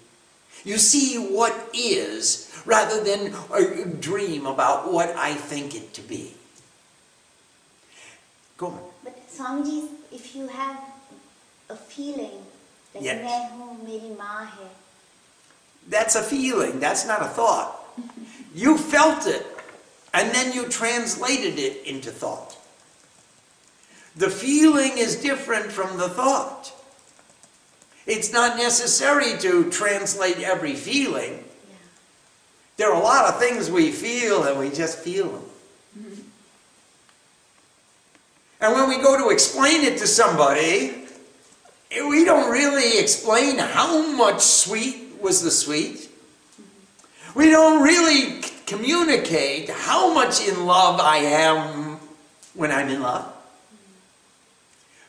You 0.63 0.77
see 0.77 1.17
what 1.17 1.69
is 1.73 2.51
rather 2.65 3.03
than 3.03 3.99
dream 3.99 4.47
about 4.47 4.91
what 4.91 5.09
I 5.15 5.33
think 5.33 5.75
it 5.75 5.93
to 5.93 6.01
be. 6.01 6.33
Go 8.57 8.67
on. 8.67 8.79
But 9.03 9.29
Swamiji, 9.29 9.89
if 10.11 10.35
you 10.35 10.47
have 10.47 10.79
a 11.69 11.75
feeling 11.75 12.41
that 12.93 13.03
yes. 13.03 13.51
That's 15.87 16.15
a 16.15 16.23
feeling, 16.23 16.79
that's 16.79 17.05
not 17.05 17.21
a 17.21 17.27
thought. 17.27 17.79
you 18.55 18.77
felt 18.77 19.27
it 19.27 19.45
and 20.15 20.33
then 20.33 20.53
you 20.53 20.67
translated 20.69 21.59
it 21.59 21.85
into 21.85 22.09
thought. 22.09 22.57
The 24.15 24.29
feeling 24.29 24.97
is 24.97 25.17
different 25.17 25.69
from 25.69 25.97
the 25.97 26.07
thought. 26.07 26.71
It's 28.07 28.31
not 28.31 28.55
necessary 28.55 29.37
to 29.39 29.69
translate 29.69 30.39
every 30.39 30.73
feeling. 30.73 31.33
Yeah. 31.33 31.75
There 32.77 32.93
are 32.93 33.01
a 33.01 33.03
lot 33.03 33.25
of 33.25 33.39
things 33.39 33.69
we 33.69 33.91
feel 33.91 34.43
and 34.43 34.57
we 34.57 34.69
just 34.69 34.99
feel 34.99 35.31
them. 35.31 35.41
Mm-hmm. 35.99 36.21
And 38.61 38.73
when 38.73 38.87
we 38.87 39.03
go 39.03 39.17
to 39.17 39.33
explain 39.33 39.81
it 39.81 39.97
to 39.97 40.07
somebody, 40.07 41.07
we 41.91 42.23
don't 42.23 42.49
really 42.49 42.99
explain 42.99 43.57
how 43.57 44.15
much 44.15 44.39
sweet 44.39 45.17
was 45.19 45.41
the 45.41 45.51
sweet. 45.51 45.97
Mm-hmm. 45.97 47.39
We 47.39 47.49
don't 47.49 47.83
really 47.83 48.39
communicate 48.65 49.69
how 49.69 50.13
much 50.13 50.45
in 50.47 50.65
love 50.65 50.99
I 50.99 51.17
am 51.17 51.99
when 52.53 52.71
I'm 52.71 52.89
in 52.89 53.01
love. 53.01 53.31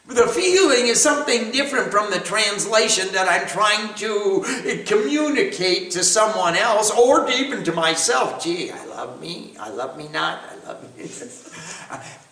The 0.09 0.29
feeling 0.29 0.87
is 0.87 1.03
something 1.03 1.51
different 1.51 1.91
from 1.91 2.13
the 2.13 2.21
translation 2.21 3.09
that 3.13 3.29
I'm 3.29 3.49
trying 3.49 3.93
to 3.95 4.85
communicate 4.87 5.91
to 5.93 6.05
someone 6.05 6.55
else 6.55 6.93
or 6.93 7.29
even 7.31 7.65
to 7.65 7.73
myself. 7.73 8.43
Gee, 8.43 8.71
I 8.71 8.85
love 8.87 9.21
me, 9.21 9.55
I 9.59 9.71
love 9.71 9.99
me 9.99 10.07
not, 10.09 10.45
I 10.49 10.69
love 10.69 10.97
me. 10.97 11.09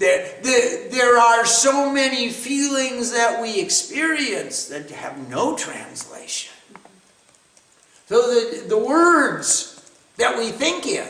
There, 0.00 0.34
there, 0.42 0.88
there 0.88 1.18
are 1.18 1.44
so 1.44 1.92
many 1.92 2.30
feelings 2.30 3.12
that 3.12 3.42
we 3.42 3.60
experience 3.60 4.64
that 4.68 4.90
have 4.90 5.28
no 5.28 5.54
translation. 5.54 6.54
So 8.06 8.22
the, 8.22 8.66
the 8.66 8.78
words 8.78 9.69
that 10.20 10.38
we 10.38 10.50
think 10.50 10.86
in 10.86 11.08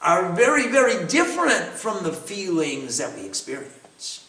are 0.00 0.32
very, 0.32 0.68
very 0.68 1.04
different 1.06 1.64
from 1.64 2.04
the 2.04 2.12
feelings 2.12 2.98
that 2.98 3.14
we 3.16 3.26
experience. 3.26 4.26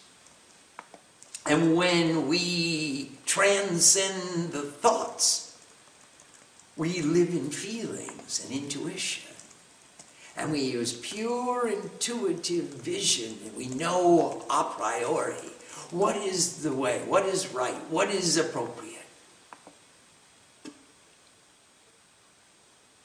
And 1.46 1.76
when 1.76 2.28
we 2.28 3.12
transcend 3.24 4.52
the 4.52 4.62
thoughts, 4.62 5.56
we 6.76 7.02
live 7.02 7.30
in 7.30 7.50
feelings 7.50 8.44
and 8.44 8.52
intuition. 8.52 9.30
And 10.36 10.52
we 10.52 10.60
use 10.60 10.92
pure 10.92 11.68
intuitive 11.68 12.64
vision. 12.64 13.36
We 13.56 13.68
know 13.68 14.44
a 14.50 14.64
priori 14.64 15.34
what 15.90 16.16
is 16.16 16.62
the 16.62 16.72
way, 16.72 17.02
what 17.06 17.26
is 17.26 17.52
right, 17.52 17.74
what 17.90 18.10
is 18.10 18.36
appropriate. 18.36 18.96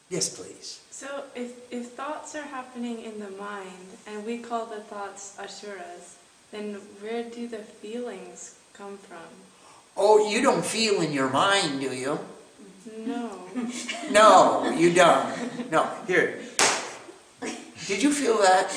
Yes, 0.10 0.30
please. 0.30 0.82
So 0.96 1.26
if, 1.36 1.52
if 1.72 1.88
thoughts 1.88 2.36
are 2.36 2.44
happening 2.44 3.04
in 3.04 3.20
the 3.20 3.30
mind 3.32 3.98
and 4.08 4.26
we 4.26 4.38
call 4.38 4.66
the 4.66 4.80
thoughts 4.80 5.38
asuras, 5.38 6.16
then 6.52 6.76
where 7.02 7.22
do 7.22 7.50
the 7.50 7.58
feelings 7.58 8.56
come 8.72 8.98
from? 8.98 9.28
Oh, 9.98 10.32
you 10.32 10.42
don't 10.42 10.66
feel 10.66 11.02
in 11.02 11.12
your 11.12 11.30
mind, 11.30 11.82
do 11.82 11.94
you? 11.94 12.18
No. 13.06 13.30
No, 14.10 14.70
you 14.70 14.94
don't. 14.94 15.70
No, 15.70 15.90
here. 16.08 16.40
Did 17.88 18.02
you 18.02 18.14
feel 18.14 18.38
that? 18.38 18.72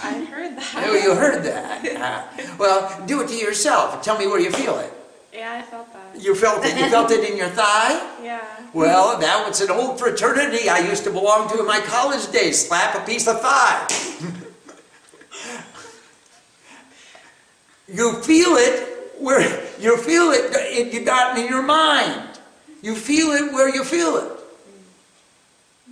I 0.00 0.24
heard 0.26 0.56
that. 0.56 0.74
Oh, 0.76 0.94
you 0.94 1.16
heard 1.16 1.42
that. 1.42 1.84
Ah. 1.96 2.56
Well, 2.56 3.04
do 3.06 3.20
it 3.22 3.28
to 3.30 3.34
yourself. 3.34 4.00
Tell 4.00 4.16
me 4.16 4.28
where 4.28 4.38
you 4.38 4.52
feel 4.52 4.78
it. 4.78 4.92
Yeah, 5.34 5.52
I 5.52 5.62
felt 5.62 5.92
that. 5.92 6.22
You 6.22 6.34
felt 6.36 6.64
it. 6.64 6.78
You 6.78 6.88
felt 6.88 7.10
it 7.10 7.28
in 7.28 7.36
your 7.36 7.48
thigh? 7.48 8.12
Yeah. 8.24 8.40
Well, 8.72 9.18
that 9.18 9.46
was 9.46 9.60
an 9.60 9.70
old 9.70 9.98
fraternity 9.98 10.68
I 10.68 10.78
used 10.78 11.04
to 11.04 11.10
belong 11.10 11.48
to 11.50 11.58
in 11.60 11.66
my 11.66 11.80
college 11.80 12.32
days. 12.32 12.66
Slap 12.66 12.94
a 12.94 13.00
piece 13.04 13.28
of 13.28 13.40
thigh. 13.42 13.86
you 17.86 18.14
feel 18.22 18.56
it 18.56 18.88
where 19.18 19.62
you 19.78 19.98
feel 19.98 20.30
it, 20.30 20.52
it 20.54 20.92
you 20.92 21.04
got 21.04 21.36
in 21.36 21.48
your 21.48 21.62
mind. 21.62 22.38
You 22.82 22.94
feel 22.94 23.32
it 23.32 23.52
where 23.52 23.68
you 23.68 23.84
feel 23.84 24.16
it. 24.16 24.32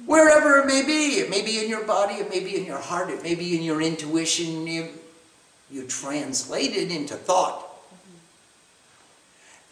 Wherever 0.07 0.59
it 0.61 0.67
may 0.67 0.85
be. 0.87 1.21
It 1.21 1.29
may 1.29 1.43
be 1.43 1.63
in 1.63 1.69
your 1.69 1.85
body, 1.85 2.15
it 2.15 2.31
may 2.31 2.41
be 2.41 2.57
in 2.57 2.65
your 2.65 2.79
heart, 2.79 3.11
it 3.11 3.23
may 3.23 3.35
be 3.35 3.57
in 3.57 3.63
your 3.63 3.83
intuition. 3.83 4.67
You, 4.67 4.89
you 5.71 5.87
translate 5.87 6.73
it 6.73 6.91
into 6.91 7.15
thought. 7.15 7.72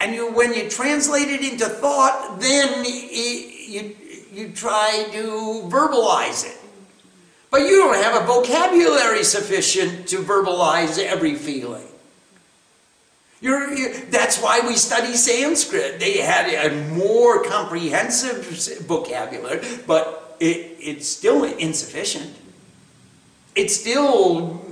And 0.01 0.15
you, 0.15 0.31
when 0.31 0.55
you 0.55 0.67
translate 0.67 1.27
it 1.27 1.41
into 1.41 1.65
thought, 1.65 2.39
then 2.39 2.83
you, 2.83 3.95
you 4.33 4.49
try 4.49 5.05
to 5.11 5.69
verbalize 5.69 6.43
it. 6.43 6.57
But 7.51 7.61
you 7.61 7.77
don't 7.77 8.01
have 8.01 8.23
a 8.23 8.25
vocabulary 8.25 9.23
sufficient 9.23 10.07
to 10.07 10.23
verbalize 10.23 10.97
every 10.97 11.35
feeling. 11.35 11.85
You're, 13.41 13.73
you, 13.73 14.05
that's 14.09 14.41
why 14.41 14.61
we 14.61 14.75
study 14.75 15.13
Sanskrit. 15.13 15.99
They 15.99 16.17
had 16.17 16.47
a 16.49 16.89
more 16.93 17.43
comprehensive 17.43 18.45
vocabulary, 18.81 19.61
but 19.85 20.37
it, 20.39 20.77
it's 20.79 21.07
still 21.07 21.43
insufficient. 21.43 22.35
It 23.53 23.69
still 23.69 24.65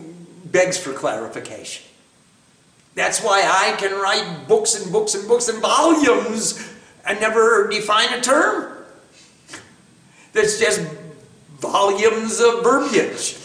begs 0.46 0.78
for 0.78 0.94
clarification. 0.94 1.89
That's 2.96 3.22
why 3.24 3.42
I 3.42 3.76
can 3.78 3.94
write 4.00 4.48
books 4.48 4.76
and 4.76 4.92
books 4.92 5.16
and 5.16 5.28
books 5.28 5.48
and 5.48 5.62
volumes 5.62 6.74
and 7.06 7.20
never 7.22 7.68
define 7.68 8.14
a 8.14 8.22
term. 8.22 8.84
That's 10.34 10.60
just 10.60 10.82
volumes 11.60 12.40
of 12.40 12.64
verbiage. 12.64 13.38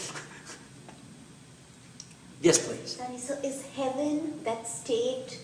Yes, 2.41 2.67
please. 2.67 2.99
So 3.17 3.33
is 3.41 3.65
heaven 3.75 4.43
that 4.43 4.67
state 4.67 5.39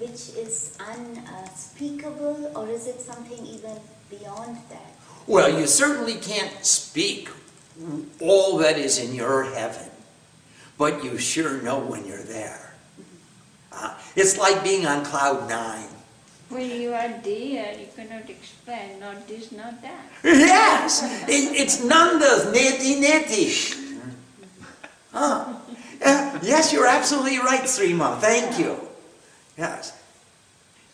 which 0.00 0.30
is 0.34 0.76
unspeakable, 0.80 2.50
or 2.56 2.68
is 2.68 2.86
it 2.86 3.00
something 3.00 3.46
even 3.46 3.76
beyond 4.08 4.56
that? 4.70 4.94
Well, 5.26 5.60
you 5.60 5.66
certainly 5.66 6.14
can't 6.14 6.64
speak 6.64 7.28
all 8.18 8.56
that 8.58 8.78
is 8.78 8.98
in 8.98 9.14
your 9.14 9.44
heaven, 9.44 9.90
but 10.78 11.04
you 11.04 11.18
sure 11.18 11.60
know 11.62 11.78
when 11.78 12.06
you're 12.06 12.22
there. 12.22 12.69
Uh, 13.72 13.94
it's 14.16 14.36
like 14.38 14.62
being 14.64 14.86
on 14.86 15.04
cloud 15.04 15.48
nine. 15.48 15.88
When 16.48 16.68
you 16.68 16.92
are 16.92 17.14
there, 17.22 17.78
you 17.78 17.86
cannot 17.94 18.28
explain, 18.28 18.98
not 18.98 19.28
this, 19.28 19.52
not 19.52 19.80
that. 19.82 20.04
Yes, 20.24 21.02
it, 21.28 21.54
it's 21.54 21.84
Nanda's 21.84 22.46
neti 22.50 23.00
neti. 23.00 24.02
Huh. 25.12 25.54
Yeah, 26.00 26.38
yes, 26.42 26.72
you're 26.72 26.86
absolutely 26.86 27.38
right, 27.38 27.62
Srima. 27.62 28.18
Thank 28.18 28.58
you. 28.58 28.76
Yes. 29.56 29.96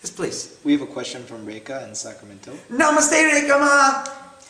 Yes, 0.03 0.11
please. 0.11 0.59
We 0.65 0.73
have 0.73 0.83
a 0.83 0.87
question 0.87 1.23
from 1.25 1.47
Reka 1.47 1.87
in 1.89 1.95
Sacramento. 1.95 2.53
Namaste, 2.71 3.13
Reka 3.13 3.59
Ma. 3.59 4.05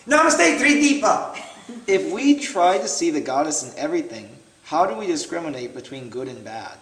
Namaste, 0.06 0.58
Trideepa. 0.58 1.38
If 1.86 2.12
we 2.12 2.38
try 2.38 2.78
to 2.78 2.88
see 2.88 3.10
the 3.10 3.20
goddess 3.20 3.62
in 3.62 3.78
everything, 3.78 4.28
how 4.64 4.86
do 4.86 4.94
we 4.94 5.06
discriminate 5.06 5.74
between 5.74 6.08
good 6.10 6.28
and 6.28 6.44
bad? 6.44 6.78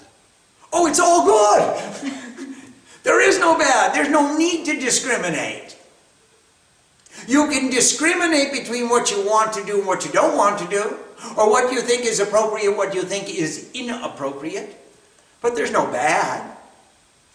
Oh, 0.77 0.89
it's 0.89 0.99
all 0.99 1.25
good. 1.25 2.13
There 3.05 3.21
is 3.21 3.39
no 3.39 3.57
bad. 3.57 3.95
There's 3.95 4.09
no 4.09 4.37
need 4.37 4.67
to 4.67 4.79
discriminate. 4.79 5.77
You 7.29 7.49
can 7.49 7.71
discriminate 7.71 8.51
between 8.51 8.89
what 8.89 9.11
you 9.11 9.25
want 9.25 9.53
to 9.53 9.65
do 9.65 9.79
and 9.79 9.87
what 9.87 10.05
you 10.05 10.11
don't 10.11 10.37
want 10.37 10.59
to 10.59 10.67
do, 10.67 10.97
or 11.37 11.49
what 11.49 11.73
you 11.73 11.81
think 11.81 12.05
is 12.05 12.19
appropriate, 12.19 12.77
what 12.77 12.93
you 12.93 13.03
think 13.03 13.33
is 13.33 13.71
inappropriate. 13.73 14.77
But 15.41 15.55
there's 15.55 15.71
no 15.71 15.87
bad. 15.87 16.57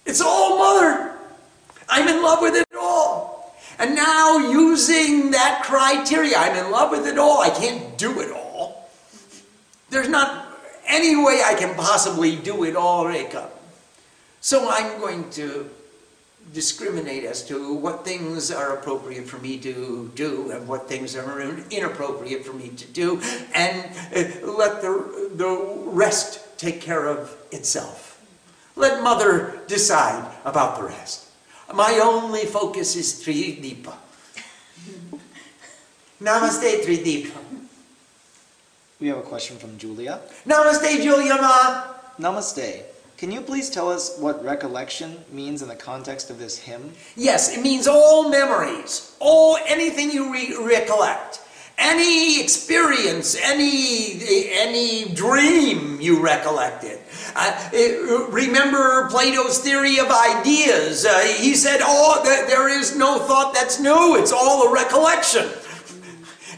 It's 0.05 0.19
all 0.19 0.59
mother. 0.59 1.15
I'm 1.87 2.09
in 2.09 2.21
love 2.21 2.41
with 2.41 2.55
it 2.55 2.67
all. 2.77 3.55
And 3.79 3.95
now, 3.95 4.37
using 4.37 5.31
that 5.31 5.63
criteria, 5.63 6.35
I'm 6.35 6.57
in 6.57 6.71
love 6.71 6.91
with 6.91 7.07
it 7.07 7.17
all. 7.17 7.41
I 7.41 7.49
can't 7.49 7.97
do 7.97 8.19
it 8.19 8.31
all. 8.31 8.89
There's 9.89 10.09
not 10.09 10.48
any 10.89 11.15
way 11.15 11.41
I 11.45 11.53
can 11.53 11.75
possibly 11.75 12.35
do 12.35 12.63
it 12.63 12.75
all, 12.75 13.07
Reka. 13.07 13.49
So 14.41 14.69
I'm 14.69 14.99
going 14.99 15.29
to 15.31 15.69
discriminate 16.53 17.23
as 17.23 17.45
to 17.45 17.73
what 17.75 18.03
things 18.03 18.51
are 18.51 18.75
appropriate 18.75 19.27
for 19.27 19.37
me 19.37 19.57
to 19.59 20.11
do 20.15 20.51
and 20.51 20.67
what 20.67 20.89
things 20.89 21.15
are 21.15 21.41
inappropriate 21.69 22.43
for 22.43 22.53
me 22.53 22.69
to 22.69 22.85
do, 22.87 23.21
and 23.53 23.85
uh, 24.15 24.47
let 24.47 24.81
the, 24.81 25.29
the 25.35 25.73
rest 25.85 26.57
take 26.57 26.81
care 26.81 27.05
of 27.07 27.35
itself. 27.51 28.21
Let 28.75 29.03
Mother 29.03 29.59
decide 29.67 30.33
about 30.45 30.77
the 30.77 30.83
rest. 30.85 31.27
My 31.73 31.99
only 32.01 32.45
focus 32.45 32.95
is 32.95 33.21
Trideepa. 33.23 33.93
Namaste, 36.21 36.83
Trideepa. 36.83 37.58
We 38.99 39.07
have 39.07 39.17
a 39.17 39.21
question 39.21 39.57
from 39.57 39.77
Julia. 39.77 40.19
Namaste, 40.45 41.01
Julia 41.01 41.35
Ma. 41.35 41.93
Namaste. 42.19 42.83
Can 43.17 43.31
you 43.31 43.41
please 43.41 43.69
tell 43.69 43.89
us 43.89 44.17
what 44.17 44.43
recollection 44.43 45.23
means 45.31 45.61
in 45.61 45.67
the 45.69 45.75
context 45.75 46.29
of 46.29 46.37
this 46.39 46.57
hymn? 46.57 46.93
Yes, 47.15 47.55
it 47.55 47.61
means 47.61 47.87
all 47.87 48.29
memories, 48.29 49.15
all 49.19 49.57
anything 49.65 50.11
you 50.11 50.31
re- 50.31 50.55
recollect. 50.59 51.41
any 51.81 52.41
experience, 52.43 53.37
any 53.41 54.19
any 54.51 55.05
dream 55.15 55.97
you 56.01 56.21
recollected. 56.21 56.99
Uh, 57.33 57.69
eh, 57.73 57.95
remember 58.27 59.07
Plato's 59.09 59.59
theory 59.59 59.97
of 59.97 60.11
ideas. 60.11 61.05
Uh, 61.05 61.19
he 61.39 61.55
said, 61.55 61.79
"Oh, 61.81 62.19
th- 62.21 62.47
there 62.51 62.67
is 62.67 62.97
no 62.97 63.19
thought 63.19 63.53
that's 63.53 63.79
new. 63.79 64.17
It's 64.19 64.33
all 64.33 64.67
a 64.67 64.73
recollection." 64.73 65.47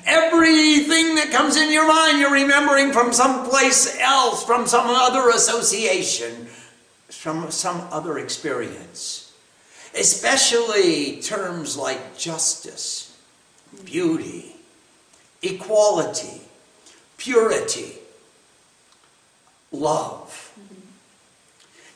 Everything 0.06 1.16
that 1.16 1.32
comes 1.32 1.58
in 1.58 1.72
your 1.72 1.88
mind, 1.88 2.20
you're 2.20 2.32
remembering 2.32 2.92
from 2.92 3.14
someplace 3.14 4.00
else, 4.00 4.44
from 4.44 4.66
some 4.68 4.88
other 4.88 5.30
association, 5.30 6.48
from 7.10 7.52
some 7.52 7.82
other 7.92 8.18
experience. 8.18 9.34
Especially 9.94 11.22
terms 11.22 11.78
like 11.78 12.18
justice, 12.18 13.18
beauty, 13.84 14.56
equality, 15.44 16.42
purity, 17.18 17.96
love. 19.72 20.54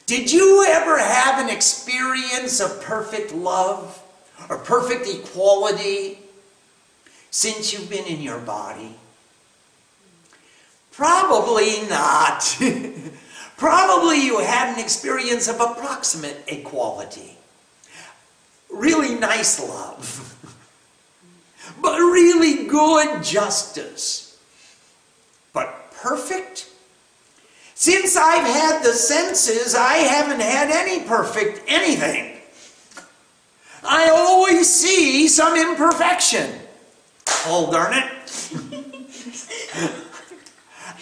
Did 0.05 0.31
you 0.31 0.65
ever 0.67 0.99
have 0.99 1.43
an 1.43 1.49
experience 1.49 2.59
of 2.59 2.81
perfect 2.83 3.33
love 3.33 4.01
or 4.49 4.57
perfect 4.57 5.07
equality 5.07 6.19
since 7.35 7.73
you've 7.73 7.89
been 7.89 8.05
in 8.05 8.21
your 8.21 8.39
body? 8.39 8.95
Probably 10.93 11.81
not. 11.89 12.57
Probably 13.57 14.23
you 14.23 14.39
had 14.39 14.73
an 14.73 14.79
experience 14.79 15.49
of 15.49 15.59
approximate 15.59 16.45
equality. 16.47 17.35
Really 18.69 19.15
nice 19.15 19.59
love. 19.59 20.31
but 21.81 21.97
really 21.97 22.67
good 22.67 23.21
justice. 23.21 24.39
But 25.51 25.91
perfect? 25.91 26.69
Since 27.73 28.15
I've 28.15 28.47
had 28.47 28.81
the 28.81 28.93
senses, 28.93 29.75
I 29.75 29.95
haven't 29.95 30.39
had 30.39 30.71
any 30.71 31.03
perfect 31.05 31.63
anything. 31.67 32.37
I 33.83 34.09
always 34.09 34.73
see 34.73 35.27
some 35.27 35.57
imperfection. 35.57 36.61
Oh, 37.47 37.71
darn 37.71 37.93
it. 37.93 38.05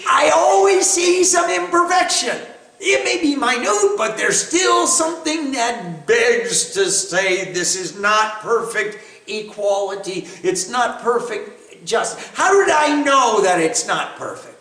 I 0.08 0.32
always 0.36 0.89
see 0.89 1.24
some 1.24 1.50
imperfection. 1.50 2.38
It 2.80 3.06
may 3.06 3.22
be 3.22 3.36
minute, 3.36 3.98
but 3.98 4.18
there's 4.18 4.46
still 4.46 4.88
something 4.88 5.54
that 5.54 6.06
begs 6.06 6.74
to 6.74 6.89
say 6.89 7.54
this 7.54 7.76
is 7.78 7.98
not 7.98 8.41
perfect 8.41 8.98
equality. 9.28 10.28
It's 10.44 10.70
not 10.70 11.02
perfect 11.02 11.86
just. 11.86 12.20
How 12.36 12.54
did 12.54 12.74
I 12.74 13.02
know 13.02 13.41
that 13.41 13.60
it's 13.60 13.88
not 13.88 14.18
perfect? 14.18 14.54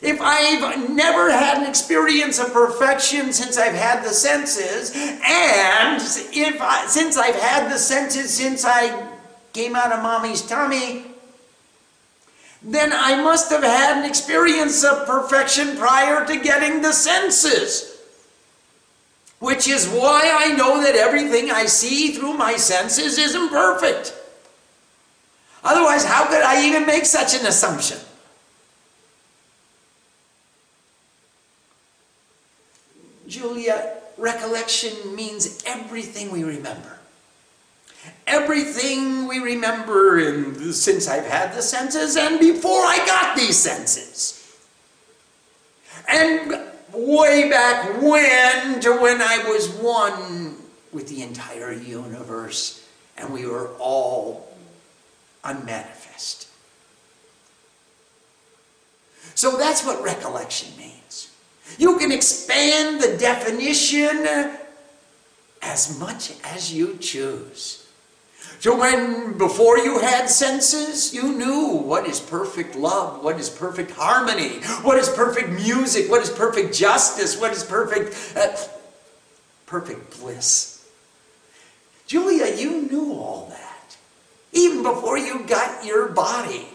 If 0.00 0.20
I've 0.20 0.90
never 0.90 1.30
had 1.30 1.58
an 1.58 1.68
experience 1.68 2.40
of 2.40 2.52
perfection 2.52 3.32
since 3.32 3.56
I've 3.56 3.74
had 3.74 4.04
the 4.04 4.10
senses, 4.10 4.90
and 4.94 6.00
if 6.32 6.60
I, 6.60 6.86
since 6.88 7.16
I've 7.16 7.36
had 7.36 7.70
the 7.70 7.78
senses 7.78 8.34
since 8.34 8.64
I 8.64 9.11
came 9.52 9.76
out 9.76 9.92
of 9.92 10.02
mommy's 10.02 10.42
tummy, 10.42 11.04
then 12.62 12.92
I 12.92 13.20
must 13.22 13.50
have 13.50 13.62
had 13.62 13.98
an 13.98 14.04
experience 14.08 14.84
of 14.84 15.06
perfection 15.06 15.76
prior 15.76 16.24
to 16.26 16.40
getting 16.40 16.80
the 16.80 16.92
senses. 16.92 17.88
Which 19.40 19.66
is 19.66 19.88
why 19.88 20.30
I 20.32 20.54
know 20.54 20.80
that 20.80 20.94
everything 20.94 21.50
I 21.50 21.66
see 21.66 22.12
through 22.12 22.34
my 22.34 22.54
senses 22.54 23.18
isn't 23.18 23.48
perfect. 23.48 24.14
Otherwise, 25.64 26.04
how 26.04 26.26
could 26.26 26.42
I 26.42 26.64
even 26.64 26.86
make 26.86 27.04
such 27.04 27.34
an 27.34 27.46
assumption? 27.46 27.98
Julia, 33.26 33.94
recollection 34.18 35.16
means 35.16 35.62
everything 35.66 36.30
we 36.30 36.44
remember. 36.44 36.98
Everything 38.26 39.28
we 39.28 39.38
remember 39.38 40.18
in, 40.18 40.72
since 40.72 41.08
I've 41.08 41.26
had 41.26 41.54
the 41.54 41.62
senses 41.62 42.16
and 42.16 42.40
before 42.40 42.80
I 42.80 43.04
got 43.06 43.36
these 43.36 43.58
senses. 43.58 44.38
And 46.08 46.60
way 46.92 47.48
back 47.48 48.00
when 48.02 48.80
to 48.80 48.92
when 49.00 49.20
I 49.20 49.38
was 49.48 49.68
one 49.68 50.56
with 50.92 51.08
the 51.08 51.22
entire 51.22 51.72
universe 51.72 52.86
and 53.16 53.32
we 53.32 53.46
were 53.46 53.68
all 53.78 54.52
unmanifest. 55.44 56.48
So 59.34 59.56
that's 59.56 59.84
what 59.84 60.02
recollection 60.02 60.76
means. 60.76 61.30
You 61.78 61.98
can 61.98 62.12
expand 62.12 63.00
the 63.00 63.16
definition 63.16 64.26
as 65.62 65.98
much 65.98 66.32
as 66.44 66.72
you 66.72 66.98
choose. 66.98 67.81
So 68.62 68.78
when 68.78 69.36
before 69.38 69.78
you 69.78 69.98
had 69.98 70.30
senses, 70.30 71.12
you 71.12 71.36
knew 71.36 71.66
what 71.70 72.06
is 72.06 72.20
perfect 72.20 72.76
love, 72.76 73.24
what 73.24 73.40
is 73.40 73.50
perfect 73.50 73.90
harmony, 73.90 74.60
what 74.82 74.98
is 74.98 75.08
perfect 75.08 75.50
music, 75.50 76.08
what 76.08 76.22
is 76.22 76.30
perfect 76.30 76.72
justice, 76.72 77.36
what 77.36 77.50
is 77.50 77.64
perfect 77.64 78.14
uh, 78.36 78.54
perfect 79.66 80.16
bliss. 80.16 80.88
Julia, 82.06 82.54
you 82.54 82.82
knew 82.82 83.14
all 83.14 83.48
that 83.50 83.96
even 84.52 84.84
before 84.84 85.18
you 85.18 85.40
got 85.40 85.84
your 85.84 86.10
body. 86.10 86.68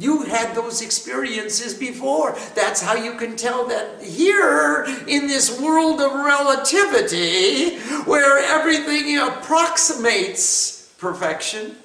You 0.00 0.22
had 0.22 0.54
those 0.54 0.80
experiences 0.80 1.74
before. 1.74 2.34
That's 2.54 2.80
how 2.80 2.94
you 2.94 3.16
can 3.16 3.36
tell 3.36 3.66
that 3.66 4.02
here 4.02 4.86
in 5.06 5.26
this 5.26 5.60
world 5.60 6.00
of 6.00 6.12
relativity, 6.12 7.78
where 8.06 8.38
everything 8.38 9.18
approximates 9.18 10.90
perfection, 10.96 11.76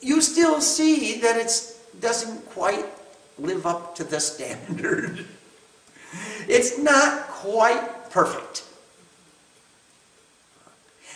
you 0.00 0.20
still 0.20 0.60
see 0.60 1.20
that 1.20 1.36
it 1.36 1.50
doesn't 2.00 2.46
quite 2.50 2.86
live 3.36 3.66
up 3.66 3.96
to 3.96 4.04
the 4.04 4.20
standard. 4.20 5.26
It's 6.46 6.76
not 6.76 7.22
quite 7.28 8.10
perfect. 8.10 8.64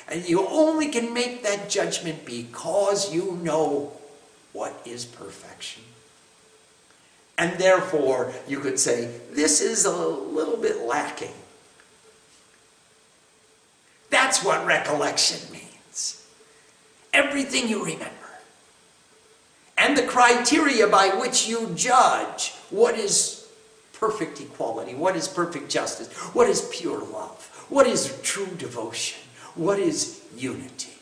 And 0.09 0.27
you 0.27 0.47
only 0.47 0.89
can 0.89 1.13
make 1.13 1.43
that 1.43 1.69
judgment 1.69 2.25
because 2.25 3.13
you 3.13 3.39
know 3.43 3.93
what 4.57 4.81
is 4.87 5.05
perfection. 5.05 5.83
And 7.37 7.59
therefore, 7.59 8.33
you 8.49 8.59
could 8.59 8.79
say, 8.79 9.11
this 9.33 9.61
is 9.61 9.85
a 9.85 9.95
little 9.95 10.57
bit 10.57 10.81
lacking. 10.87 11.35
That's 14.09 14.43
what 14.43 14.65
recollection 14.65 15.53
means. 15.53 16.27
Everything 17.13 17.69
you 17.69 17.85
remember. 17.85 18.11
And 19.77 19.95
the 19.95 20.05
criteria 20.07 20.87
by 20.87 21.09
which 21.09 21.47
you 21.47 21.71
judge 21.75 22.55
what 22.71 22.95
is 22.97 23.47
perfect 23.93 24.41
equality, 24.41 24.95
what 24.95 25.17
is 25.17 25.29
perfect 25.29 25.71
justice, 25.71 26.11
what 26.33 26.49
is 26.49 26.71
pure 26.73 27.01
love, 27.01 27.67
what 27.69 27.87
is 27.87 28.19
true 28.23 28.49
devotion, 28.57 29.21
what 29.55 29.79
is 29.79 30.23
unity. 30.35 30.96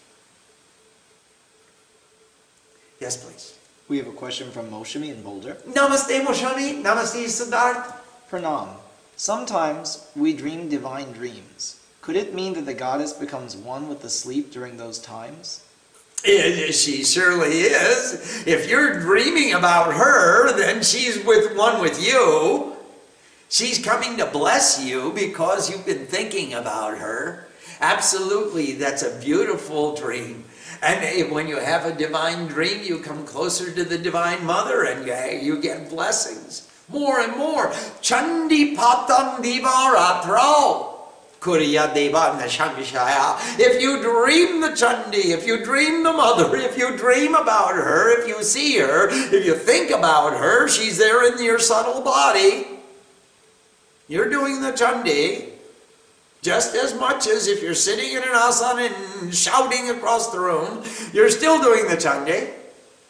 Yes, 3.04 3.22
please. 3.22 3.58
We 3.88 3.98
have 3.98 4.06
a 4.06 4.12
question 4.12 4.50
from 4.50 4.70
Moshami 4.70 5.10
in 5.10 5.22
Boulder. 5.22 5.58
Namaste, 5.68 6.24
Moshami. 6.24 6.82
Namaste, 6.82 7.26
Siddharth. 7.26 7.92
Pranam. 8.30 8.68
Sometimes 9.14 10.08
we 10.16 10.32
dream 10.32 10.70
divine 10.70 11.12
dreams. 11.12 11.80
Could 12.00 12.16
it 12.16 12.32
mean 12.32 12.54
that 12.54 12.64
the 12.64 12.72
goddess 12.72 13.12
becomes 13.12 13.58
one 13.58 13.90
with 13.90 14.00
the 14.00 14.08
sleep 14.08 14.50
during 14.50 14.78
those 14.78 14.98
times? 14.98 15.66
Yeah, 16.24 16.70
She 16.70 17.04
surely 17.04 17.58
is. 17.68 18.46
If 18.46 18.70
you're 18.70 18.98
dreaming 19.00 19.52
about 19.52 19.92
her, 19.92 20.56
then 20.56 20.82
she's 20.82 21.22
with 21.22 21.54
one 21.54 21.82
with 21.82 22.02
you. 22.02 22.74
She's 23.50 23.78
coming 23.84 24.16
to 24.16 24.24
bless 24.24 24.82
you 24.82 25.12
because 25.14 25.68
you've 25.68 25.84
been 25.84 26.06
thinking 26.06 26.54
about 26.54 26.96
her. 26.96 27.48
Absolutely, 27.82 28.72
that's 28.72 29.02
a 29.02 29.20
beautiful 29.20 29.94
dream. 29.94 30.46
And 30.84 31.02
eh, 31.02 31.22
when 31.30 31.48
you 31.48 31.56
have 31.56 31.86
a 31.86 31.92
divine 31.92 32.46
dream, 32.46 32.84
you 32.84 32.98
come 32.98 33.24
closer 33.24 33.72
to 33.72 33.84
the 33.84 33.96
Divine 33.96 34.44
Mother 34.44 34.84
and 34.84 35.06
you 35.42 35.56
eh, 35.56 35.60
get 35.60 35.88
blessings. 35.88 36.68
More 36.90 37.20
and 37.20 37.38
more. 37.38 37.68
Chandi 38.02 38.76
patam 38.76 39.42
divaratro. 39.42 40.90
If 41.46 41.60
you 43.82 44.02
dream 44.02 44.62
the 44.62 44.68
Chandi, 44.68 45.26
if 45.26 45.46
you 45.46 45.62
dream 45.62 46.02
the 46.02 46.12
Mother, 46.12 46.56
if 46.56 46.78
you 46.78 46.96
dream 46.96 47.34
about 47.34 47.74
her, 47.74 48.18
if 48.18 48.26
you 48.26 48.42
see 48.42 48.78
her, 48.78 49.10
if 49.10 49.44
you 49.44 49.54
think 49.54 49.90
about 49.90 50.38
her, 50.38 50.68
she's 50.68 50.96
there 50.96 51.30
in 51.30 51.42
your 51.42 51.58
subtle 51.58 52.00
body. 52.00 52.66
You're 54.08 54.30
doing 54.30 54.62
the 54.62 54.72
Chandi. 54.72 55.53
Just 56.44 56.74
as 56.74 56.94
much 56.94 57.26
as 57.26 57.48
if 57.48 57.62
you're 57.62 57.72
sitting 57.72 58.12
in 58.12 58.18
an 58.18 58.34
asana 58.34 58.92
and 59.22 59.34
shouting 59.34 59.88
across 59.88 60.30
the 60.30 60.38
room, 60.38 60.84
you're 61.14 61.30
still 61.30 61.58
doing 61.58 61.88
the 61.88 61.96
Chandi. 61.96 62.52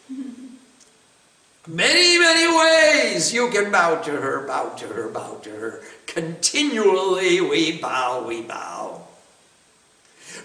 Many, 1.66 2.18
many 2.18 2.56
ways 2.56 3.34
you 3.34 3.50
can 3.50 3.72
bow 3.72 4.00
to 4.02 4.10
her, 4.12 4.46
bow 4.46 4.68
to 4.76 4.86
her, 4.86 5.08
bow 5.08 5.40
to 5.42 5.50
her. 5.50 5.82
Continually 6.06 7.40
we 7.40 7.80
bow, 7.80 8.24
we 8.24 8.42
bow. 8.42 9.02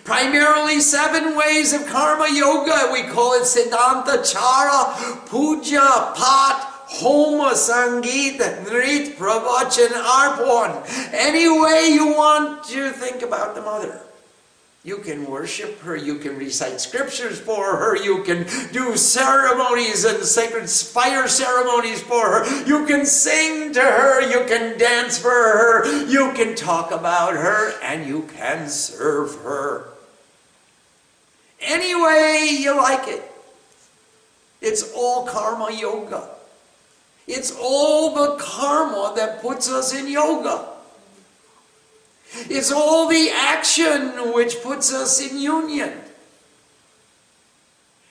Primarily 0.03 0.79
seven 0.79 1.35
ways 1.37 1.73
of 1.73 1.85
karma 1.85 2.29
yoga. 2.31 2.89
We 2.91 3.03
call 3.03 3.33
it 3.33 3.43
Siddhanta 3.43 4.23
Chara, 4.31 4.95
Puja, 5.27 6.13
Pat, 6.15 6.68
Homa, 6.91 7.51
Sangeet, 7.53 8.39
Nrit, 8.65 9.13
Pravachan, 9.15 9.89
Arpon. 9.89 10.83
Any 11.13 11.47
way 11.47 11.89
you 11.93 12.07
want 12.07 12.63
to 12.65 12.89
think 12.89 13.21
about 13.21 13.53
the 13.53 13.61
mother. 13.61 14.01
You 14.83 14.97
can 14.97 15.29
worship 15.29 15.79
her, 15.81 15.95
you 15.95 16.15
can 16.15 16.37
recite 16.37 16.81
scriptures 16.81 17.39
for 17.39 17.75
her, 17.75 17.95
you 17.95 18.23
can 18.23 18.47
do 18.71 18.97
ceremonies 18.97 20.03
and 20.03 20.23
sacred 20.23 20.69
fire 20.69 21.27
ceremonies 21.27 22.01
for 22.01 22.39
her, 22.39 22.65
you 22.65 22.85
can 22.85 23.05
sing 23.05 23.71
to 23.73 23.81
her, 23.81 24.21
you 24.21 24.45
can 24.47 24.79
dance 24.79 25.19
for 25.19 25.29
her, 25.29 26.05
you 26.05 26.31
can 26.31 26.55
talk 26.55 26.91
about 26.91 27.33
her, 27.33 27.79
and 27.83 28.07
you 28.07 28.27
can 28.35 28.67
serve 28.67 29.35
her. 29.41 29.89
Any 31.61 31.93
way 31.93 32.57
you 32.59 32.75
like 32.75 33.07
it. 33.07 33.29
It's 34.61 34.93
all 34.93 35.27
karma 35.27 35.71
yoga. 35.71 36.29
It's 37.29 37.55
all 37.61 38.15
the 38.15 38.37
karma 38.37 39.13
that 39.15 39.39
puts 39.39 39.69
us 39.69 39.93
in 39.93 40.07
yoga. 40.07 40.67
It's 42.33 42.71
all 42.71 43.07
the 43.07 43.29
action 43.31 44.33
which 44.33 44.63
puts 44.63 44.91
us 44.91 45.21
in 45.21 45.37
union. 45.37 45.93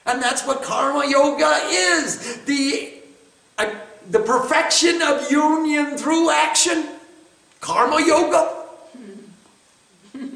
And 0.05 0.23
that's 0.23 0.47
what 0.47 0.63
karma 0.63 1.05
yoga 1.05 1.59
is 1.65 2.37
the, 2.45 2.93
uh, 3.57 3.69
the 4.09 4.21
perfection 4.21 5.01
of 5.01 5.29
union 5.29 5.97
through 5.97 6.29
action. 6.29 6.87
Karma 7.59 8.01
yoga. 8.01 8.67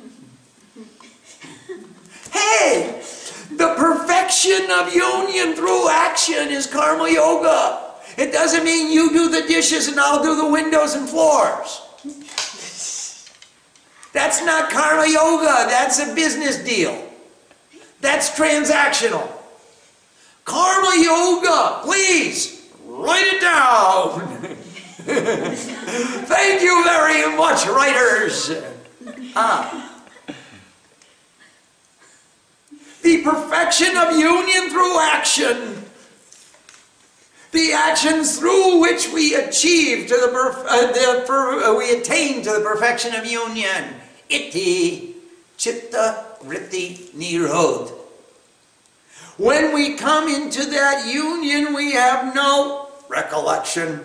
hey, 2.34 3.02
the 3.50 3.76
perfection 3.78 4.70
of 4.72 4.94
union 4.94 5.56
through 5.56 5.88
action 5.90 6.50
is 6.50 6.68
karma 6.68 7.10
yoga. 7.10 7.93
It 8.18 8.32
doesn't 8.32 8.64
mean 8.64 8.92
you 8.92 9.12
do 9.12 9.30
the 9.30 9.48
dishes 9.48 9.88
and 9.88 10.00
I'll 10.00 10.22
do 10.22 10.36
the 10.36 10.48
windows 10.48 10.94
and 10.96 11.10
floors. 11.10 11.82
That's 14.14 14.44
not 14.46 14.70
karma 14.70 15.08
yoga, 15.08 15.68
that's 15.68 16.00
a 16.00 16.14
business 16.14 16.64
deal. 16.64 17.10
That's 18.00 18.30
transactional. 18.30 19.28
Karma 20.46 21.02
yoga, 21.02 21.80
please 21.84 22.70
write 22.86 23.26
it 23.26 23.42
down. 23.42 24.22
Thank 26.26 26.62
you 26.62 26.84
very 26.84 27.36
much, 27.36 27.66
writers. 27.66 28.52
Ah. 29.36 30.02
The 33.02 33.22
perfection 33.24 33.98
of 33.98 34.18
union 34.18 34.70
through 34.70 35.00
action. 35.00 35.84
The 37.54 37.72
actions 37.72 38.40
through 38.40 38.82
which 38.82 39.14
we 39.14 39.36
achieve 39.36 40.08
to 40.08 40.16
the, 40.16 40.28
perf- 40.34 40.66
uh, 40.68 40.88
the 40.92 41.24
per- 41.28 41.64
uh, 41.64 41.78
we 41.78 41.96
attain 41.96 42.42
to 42.44 42.52
the 42.52 42.62
perfection 42.62 43.14
of 43.14 43.28
union. 43.28 43.94
Iti 44.28 45.16
chitta 45.56 46.26
vritti 46.44 47.12
nirod. 47.14 47.92
When 49.38 49.72
we 49.74 49.96
come 49.96 50.28
into 50.28 50.66
that 50.66 51.06
union, 51.14 51.76
we 51.76 51.92
have 51.92 52.34
no 52.34 52.90
recollection. 53.08 54.02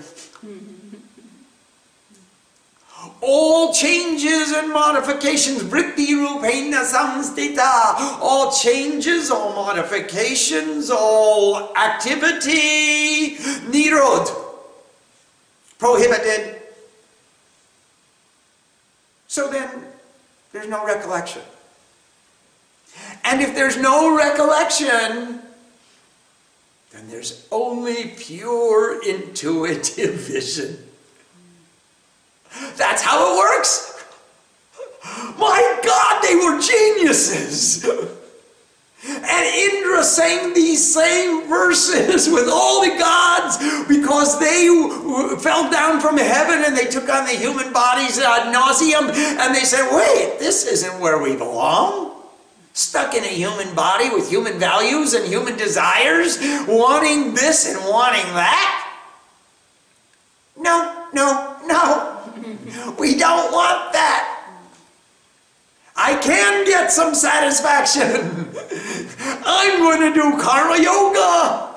All 3.20 3.72
changes 3.72 4.52
and 4.52 4.72
modifications, 4.72 5.62
vritti 5.62 6.08
rupena 6.08 6.84
samstita, 6.84 8.20
all 8.20 8.52
changes, 8.52 9.30
all 9.30 9.52
modifications, 9.54 10.90
all 10.90 11.74
activity, 11.76 13.36
nirod, 13.66 14.30
prohibited. 15.78 16.62
So 19.26 19.50
then, 19.50 19.68
there's 20.52 20.68
no 20.68 20.86
recollection. 20.86 21.42
And 23.24 23.40
if 23.40 23.54
there's 23.54 23.76
no 23.76 24.16
recollection, 24.16 25.42
then 26.90 27.08
there's 27.08 27.46
only 27.50 28.14
pure 28.16 29.02
intuitive 29.06 30.14
vision. 30.32 30.87
That's 32.76 33.02
how 33.02 33.34
it 33.34 33.38
works. 33.38 34.04
My 35.38 35.80
God, 35.84 36.22
they 36.22 36.34
were 36.34 36.60
geniuses. 36.60 37.84
And 39.04 39.46
Indra 39.54 40.02
sang 40.02 40.54
these 40.54 40.92
same 40.92 41.48
verses 41.48 42.28
with 42.28 42.48
all 42.48 42.82
the 42.82 42.98
gods 42.98 43.56
because 43.86 44.40
they 44.40 44.66
fell 45.40 45.70
down 45.70 46.00
from 46.00 46.18
heaven 46.18 46.64
and 46.64 46.76
they 46.76 46.86
took 46.86 47.08
on 47.08 47.24
the 47.24 47.32
human 47.32 47.72
bodies 47.72 48.18
ad 48.18 48.52
nauseum 48.52 49.08
and 49.10 49.54
they 49.54 49.64
said, 49.64 49.88
wait, 49.94 50.38
this 50.40 50.66
isn't 50.66 51.00
where 51.00 51.22
we 51.22 51.36
belong. 51.36 52.16
Stuck 52.72 53.14
in 53.14 53.24
a 53.24 53.28
human 53.28 53.74
body 53.74 54.08
with 54.10 54.28
human 54.28 54.58
values 54.58 55.14
and 55.14 55.26
human 55.26 55.56
desires, 55.56 56.38
wanting 56.66 57.34
this 57.34 57.72
and 57.72 57.84
wanting 57.88 58.26
that. 58.34 58.96
No, 60.56 61.08
no, 61.12 61.56
no. 61.66 62.17
We 62.98 63.16
don't 63.16 63.52
want 63.52 63.92
that. 63.92 64.34
I 65.96 66.14
can 66.16 66.64
get 66.64 66.92
some 66.92 67.14
satisfaction. 67.14 68.54
I'm 69.44 69.78
going 69.80 70.12
to 70.12 70.14
do 70.14 70.40
karma 70.40 70.80
yoga. 70.80 71.74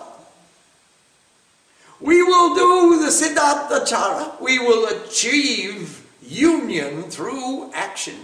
We 2.00 2.22
will 2.24 2.56
do 2.56 3.04
the 3.04 3.12
Siddhartha 3.12 3.86
Chara. 3.86 4.34
We 4.40 4.60
will 4.60 4.88
achieve 4.88 6.06
union 6.22 7.04
through 7.04 7.72
action. 7.74 8.16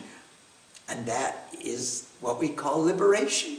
And 0.88 1.05
that 1.05 1.53
is 1.59 2.07
what 2.22 2.39
we 2.39 2.49
call 2.49 2.84
liberation. 2.84 3.57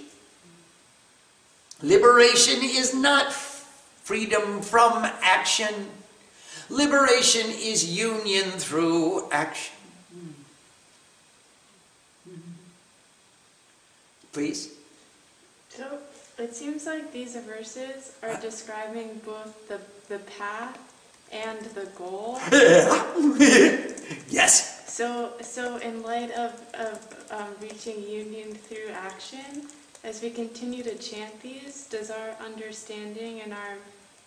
Liberation 1.83 2.63
is 2.63 2.95
not 2.95 3.33
freedom 3.33 4.63
from 4.63 5.05
action. 5.23 5.91
Liberation 6.71 7.47
is 7.51 7.97
union 7.99 8.51
through 8.51 9.31
action. 9.31 9.75
Please? 14.33 14.75
So 15.71 15.99
it 16.39 16.55
seems 16.55 16.87
like 16.87 17.13
these 17.13 17.35
verses 17.37 18.13
are 18.23 18.39
describing 18.41 19.21
both 19.25 19.69
the, 19.69 19.81
the 20.09 20.21
path 20.21 20.79
and 21.33 21.59
the 21.75 21.87
goal. 21.97 22.39
yes. 24.29 24.93
So, 24.93 25.33
so 25.41 25.77
in 25.79 26.03
light 26.03 26.31
of, 26.33 26.53
of 26.75 27.27
um, 27.31 27.55
reaching 27.61 28.03
union 28.03 28.53
through 28.53 28.91
action, 28.93 29.67
as 30.05 30.23
we 30.23 30.31
continue 30.31 30.83
to 30.83 30.97
chant 30.97 31.41
these, 31.43 31.87
does 31.87 32.11
our 32.11 32.31
understanding 32.45 33.41
and 33.41 33.53
our 33.53 33.77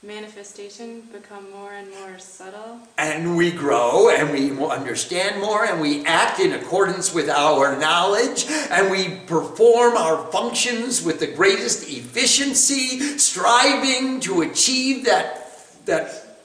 manifestation 0.03 1.01
become 1.11 1.51
more 1.51 1.73
and 1.73 1.89
more 1.91 2.17
subtle? 2.17 2.79
And 2.97 3.37
we 3.37 3.51
grow 3.51 4.09
and 4.09 4.31
we 4.31 4.51
understand 4.65 5.39
more 5.39 5.65
and 5.65 5.79
we 5.79 6.03
act 6.05 6.39
in 6.39 6.53
accordance 6.53 7.13
with 7.13 7.29
our 7.29 7.77
knowledge 7.77 8.45
and 8.49 8.89
we 8.89 9.19
perform 9.27 9.95
our 9.95 10.31
functions 10.31 11.03
with 11.03 11.19
the 11.19 11.27
greatest 11.27 11.87
efficiency, 11.87 13.17
striving 13.19 14.19
to 14.21 14.41
achieve 14.41 15.05
that, 15.05 15.85
that 15.85 16.37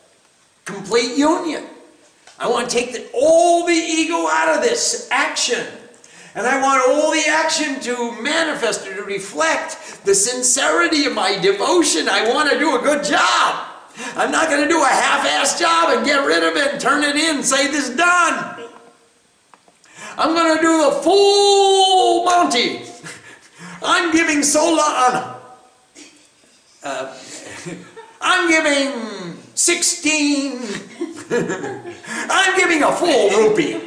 complete 0.67 1.17
union. 1.17 1.65
I 2.39 2.49
want 2.51 2.69
to 2.69 2.77
take 2.77 2.93
the, 2.93 3.09
all 3.15 3.67
the 3.67 3.73
ego 3.73 4.27
out 4.29 4.57
of 4.57 4.63
this 4.63 5.09
action. 5.11 5.67
And 6.37 6.47
I 6.47 6.61
want 6.61 6.87
all 6.87 7.11
the 7.13 7.25
action 7.27 7.81
to 7.81 8.21
manifest 8.21 8.87
or 8.87 8.95
to 8.95 9.03
reflect 9.05 10.05
the 10.05 10.15
sincerity 10.15 11.07
of 11.07 11.15
my 11.15 11.39
devotion. 11.39 12.11
I 12.11 12.29
want 12.29 12.51
to 12.51 12.59
do 12.59 12.77
a 12.77 12.79
good 12.79 13.03
job. 13.03 13.67
I'm 14.15 14.31
not 14.31 14.51
going 14.51 14.63
to 14.63 14.69
do 14.69 14.83
a 14.83 14.87
half-assed 14.87 15.59
job 15.59 15.97
and 15.97 16.05
get 16.05 16.27
rid 16.27 16.45
of 16.45 16.55
it 16.59 16.73
and 16.73 16.81
turn 16.81 17.05
it 17.05 17.17
in 17.17 17.43
say 17.43 17.69
this 17.69 17.89
is 17.89 17.97
done. 17.97 18.69
I'm 20.19 20.35
going 20.35 20.57
to 20.57 20.63
do 20.63 20.85
the 20.85 21.01
full 21.03 22.27
Monty. 22.27 22.83
I'm 23.83 24.13
giving 24.13 24.43
Sola. 24.43 25.41
Uh, 26.83 27.17
I'm 28.21 28.49
giving 28.51 29.39
16. 29.55 30.61
I'm 31.31 32.57
giving 32.59 32.83
a 32.83 32.93
full 32.93 33.31
rupee. 33.31 33.81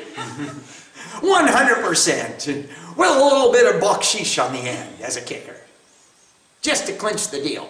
100%. 1.21 2.69
With 2.97 3.09
a 3.09 3.23
little 3.23 3.51
bit 3.51 3.73
of 3.73 3.81
bakshish 3.81 4.43
on 4.43 4.51
the 4.53 4.59
end 4.59 5.01
as 5.01 5.15
a 5.15 5.21
kicker. 5.21 5.55
Just 6.61 6.87
to 6.87 6.93
clinch 6.93 7.29
the 7.29 7.41
deal. 7.41 7.69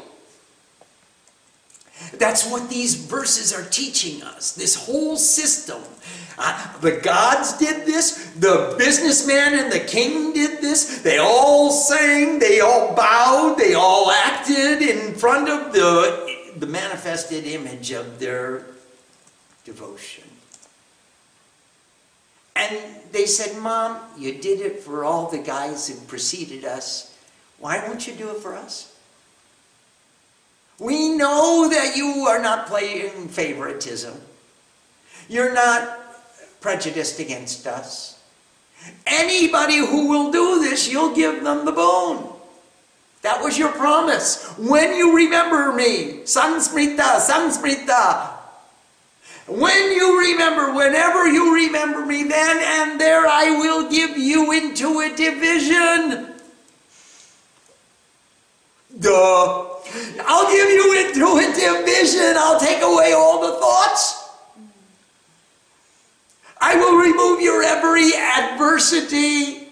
That's 2.13 2.49
what 2.49 2.69
these 2.69 2.95
verses 2.95 3.53
are 3.53 3.67
teaching 3.69 4.23
us. 4.23 4.53
This 4.53 4.75
whole 4.75 5.17
system. 5.17 5.81
Uh, 6.37 6.79
the 6.79 6.93
gods 6.93 7.57
did 7.57 7.85
this. 7.85 8.31
The 8.31 8.75
businessman 8.77 9.59
and 9.59 9.71
the 9.71 9.81
king 9.81 10.33
did 10.33 10.61
this. 10.61 11.01
They 11.01 11.17
all 11.17 11.71
sang. 11.71 12.39
They 12.39 12.61
all 12.61 12.95
bowed. 12.95 13.57
They 13.57 13.73
all 13.73 14.09
acted 14.09 14.81
in 14.81 15.13
front 15.15 15.49
of 15.49 15.73
the, 15.73 16.53
the 16.57 16.67
manifested 16.67 17.45
image 17.45 17.91
of 17.91 18.19
their 18.19 18.65
devotion. 19.65 20.28
And 22.59 22.77
they 23.13 23.25
said, 23.25 23.57
Mom, 23.61 23.99
you 24.17 24.33
did 24.33 24.59
it 24.59 24.83
for 24.83 25.05
all 25.05 25.31
the 25.31 25.39
guys 25.39 25.87
who 25.87 25.95
preceded 26.07 26.65
us. 26.65 27.17
Why 27.57 27.79
won't 27.87 28.05
you 28.05 28.13
do 28.13 28.29
it 28.31 28.41
for 28.41 28.53
us? 28.53 28.95
We 30.77 31.15
know 31.15 31.69
that 31.69 31.95
you 31.95 32.25
are 32.27 32.41
not 32.41 32.67
playing 32.67 33.29
favoritism. 33.29 34.19
You're 35.29 35.53
not 35.53 35.99
prejudiced 36.59 37.19
against 37.19 37.65
us. 37.65 38.21
Anybody 39.05 39.77
who 39.77 40.07
will 40.07 40.31
do 40.31 40.59
this, 40.59 40.91
you'll 40.91 41.15
give 41.15 41.43
them 41.43 41.65
the 41.65 41.71
bone. 41.71 42.33
That 43.21 43.41
was 43.43 43.57
your 43.57 43.71
promise. 43.71 44.45
When 44.57 44.95
you 44.95 45.15
remember 45.15 45.73
me, 45.73 46.21
Sansmrita, 46.23 47.19
Sansmrita. 47.19 48.28
When 49.49 49.91
you 49.91 50.19
remember, 50.19 50.73
whenever 50.73 51.27
you 51.27 51.55
remember 51.55 52.05
me, 52.05 52.23
then 52.23 52.57
and 52.61 53.01
there 53.01 53.25
I 53.25 53.49
will 53.57 53.89
give 53.89 54.15
you 54.15 54.51
intuitive 54.51 55.39
vision. 55.39 56.35
Duh. 58.99 59.69
I'll 60.25 60.51
give 60.51 60.69
you 60.69 61.07
intuitive 61.07 61.85
vision. 61.85 62.33
I'll 62.37 62.59
take 62.59 62.83
away 62.83 63.13
all 63.13 63.41
the 63.41 63.59
thoughts. 63.59 64.29
I 66.61 66.75
will 66.75 66.97
remove 66.97 67.41
your 67.41 67.63
every 67.63 68.13
adversity 68.15 69.68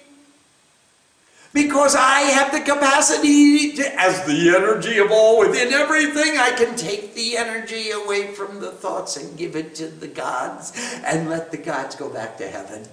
because 1.58 1.96
I 1.96 2.20
have 2.22 2.52
the 2.52 2.60
capacity 2.60 3.74
to, 3.74 4.00
as 4.00 4.24
the 4.28 4.56
energy 4.56 5.00
of 5.00 5.10
all 5.12 5.40
within 5.40 5.74
everything, 5.74 6.38
I 6.38 6.52
can 6.52 6.76
take 6.76 7.16
the 7.16 7.36
energy 7.36 7.90
away 7.90 8.28
from 8.28 8.60
the 8.60 8.72
thoughts 8.72 9.18
and 9.18 9.36
give 9.36 9.56
it 9.56 9.74
to 9.76 9.88
the 9.88 10.08
gods 10.08 10.72
and 11.04 11.28
let 11.32 11.50
the 11.50 11.58
gods 11.58 11.96
go 11.96 12.10
back 12.10 12.38
to 12.38 12.48
heaven. 12.48 12.88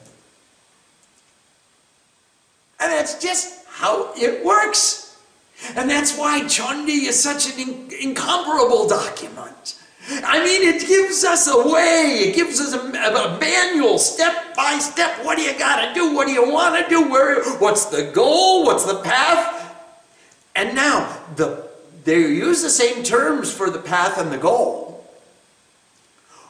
And 2.80 2.90
that's 2.90 3.22
just 3.22 3.66
how 3.68 4.14
it 4.16 4.42
works. 4.42 5.20
And 5.76 5.90
that's 5.90 6.16
why 6.16 6.40
Chandi 6.42 7.06
is 7.06 7.22
such 7.22 7.52
an 7.52 7.60
in- 7.60 7.90
incomparable 8.00 8.88
document. 8.88 9.78
I 10.08 10.44
mean, 10.44 10.62
it 10.62 10.86
gives 10.86 11.24
us 11.24 11.48
a 11.48 11.56
way, 11.56 12.26
it 12.28 12.34
gives 12.34 12.60
us 12.60 12.74
a, 12.74 12.78
a 12.78 13.38
manual, 13.38 13.98
step 13.98 14.54
by 14.54 14.78
step. 14.78 15.24
What 15.24 15.38
do 15.38 15.42
you 15.42 15.58
got 15.58 15.86
to 15.86 15.94
do? 15.94 16.14
What 16.14 16.26
do 16.26 16.32
you 16.32 16.50
want 16.50 16.82
to 16.82 16.88
do? 16.88 17.08
Where? 17.08 17.42
What's 17.58 17.86
the 17.86 18.10
goal? 18.12 18.64
What's 18.64 18.84
the 18.84 19.00
path? 19.00 19.74
And 20.54 20.74
now, 20.74 21.20
the, 21.36 21.68
they 22.04 22.18
use 22.18 22.62
the 22.62 22.70
same 22.70 23.02
terms 23.02 23.52
for 23.52 23.70
the 23.70 23.78
path 23.78 24.18
and 24.18 24.30
the 24.30 24.38
goal. 24.38 24.84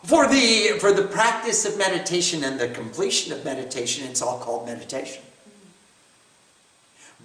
For 0.03 0.27
the, 0.27 0.77
for 0.81 0.93
the 0.93 1.05
practice 1.05 1.65
of 1.65 1.79
meditation 1.79 2.45
and 2.45 2.61
the 2.61 2.69
completion 2.69 3.33
of 3.33 3.45
meditation, 3.45 4.07
it's 4.07 4.21
all 4.21 4.39
called 4.39 4.67
meditation. 4.67 5.23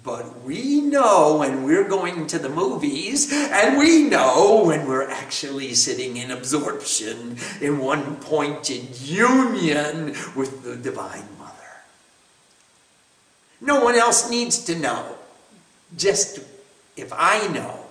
But 0.10 0.42
we 0.42 0.82
know 0.82 1.38
when 1.38 1.64
we're 1.64 1.88
going 1.88 2.26
to 2.28 2.40
the 2.40 2.50
movies, 2.50 3.32
and 3.32 3.78
we 3.78 4.06
know 4.06 4.64
when 4.66 4.88
we're 4.88 5.08
actually 5.08 5.76
sitting 5.76 6.18
in 6.18 6.32
absorption 6.32 7.38
in 7.62 7.78
one 7.78 8.16
pointed 8.16 9.00
union 9.00 10.16
with 10.36 10.64
the 10.64 10.76
Divine 10.78 11.28
Mother. 11.38 11.54
No 13.62 13.84
one 13.84 13.94
else 13.94 14.32
needs 14.32 14.58
to 14.66 14.80
know. 14.80 15.16
Just 15.96 16.40
if 16.98 17.14
I 17.14 17.46
know, 17.50 17.86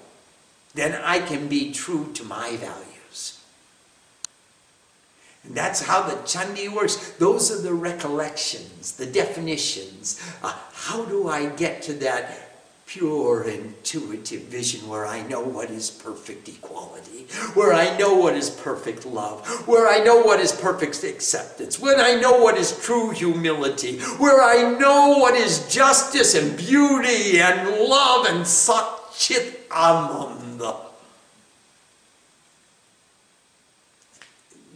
then 0.75 1.01
I 1.01 1.21
can 1.21 1.47
be 1.47 1.73
true 1.73 2.11
to 2.15 2.25
my 2.25 2.57
values. 2.57 2.88
And 5.49 5.57
that's 5.57 5.81
how 5.83 6.03
the 6.03 6.17
Chandi 6.17 6.73
works. 6.73 7.13
Those 7.19 7.51
are 7.51 7.61
the 7.61 7.73
recollections, 7.73 8.93
the 8.93 9.07
definitions. 9.07 10.21
Uh, 10.43 10.55
how 10.73 11.07
do 11.07 11.29
I 11.29 11.47
get 11.47 11.83
to 11.83 11.95
that 11.95 12.49
pure 12.87 13.45
intuitive 13.45 14.43
vision 14.45 14.89
where 14.89 15.07
I 15.07 15.23
know 15.27 15.41
what 15.41 15.71
is 15.71 15.91
perfect 15.91 16.49
equality, 16.49 17.27
where 17.53 17.75
I 17.75 17.97
know 17.99 18.15
what 18.15 18.35
is 18.35 18.49
perfect 18.49 19.05
love, 19.05 19.47
where 19.69 19.89
I 19.89 20.03
know 20.03 20.23
what 20.23 20.41
is 20.41 20.53
perfect 20.53 21.05
acceptance, 21.05 21.79
when 21.79 22.01
I 22.01 22.15
know 22.15 22.43
what 22.43 22.57
is 22.57 22.83
true 22.83 23.11
humility, 23.11 24.01
where 24.17 24.43
I 24.43 24.79
know 24.79 25.19
what 25.19 25.35
is 25.35 25.69
justice 25.69 26.35
and 26.35 26.57
beauty 26.57 27.41
and 27.41 27.69
love 27.79 28.27
and 28.27 28.41
Satchit 28.41 29.71
Ananda. 29.71 30.88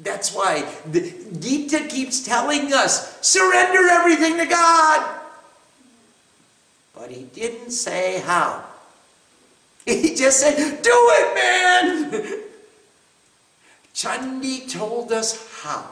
That's 0.02 0.34
why 0.34 0.68
the 0.90 1.12
Gita 1.38 1.86
keeps 1.88 2.24
telling 2.24 2.72
us 2.72 3.24
surrender 3.26 3.88
everything 3.88 4.36
to 4.38 4.46
God. 4.46 5.20
But 6.94 7.10
he 7.10 7.24
didn't 7.24 7.70
say 7.70 8.20
how. 8.20 8.64
He 9.84 10.14
just 10.14 10.40
said, 10.40 10.82
do 10.82 10.90
it, 10.92 11.34
man. 11.34 12.42
Chandi 13.94 14.70
told 14.70 15.12
us 15.12 15.60
how. 15.62 15.86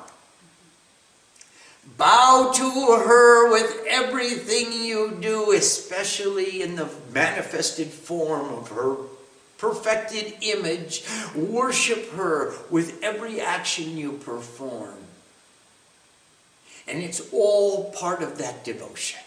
Bow 1.96 2.52
to 2.54 2.70
her 3.04 3.50
with 3.50 3.84
everything 3.88 4.72
you 4.72 5.18
do, 5.20 5.52
especially 5.52 6.62
in 6.62 6.76
the 6.76 6.88
manifested 7.12 7.88
form 7.88 8.54
of 8.54 8.68
her 8.68 8.96
perfected 9.60 10.34
image. 10.40 11.04
Worship 11.36 12.10
her 12.12 12.54
with 12.70 13.02
every 13.02 13.40
action 13.40 13.96
you 13.96 14.12
perform. 14.12 14.96
And 16.88 17.02
it's 17.02 17.20
all 17.32 17.92
part 17.92 18.22
of 18.22 18.38
that 18.38 18.64
devotion. 18.64 19.20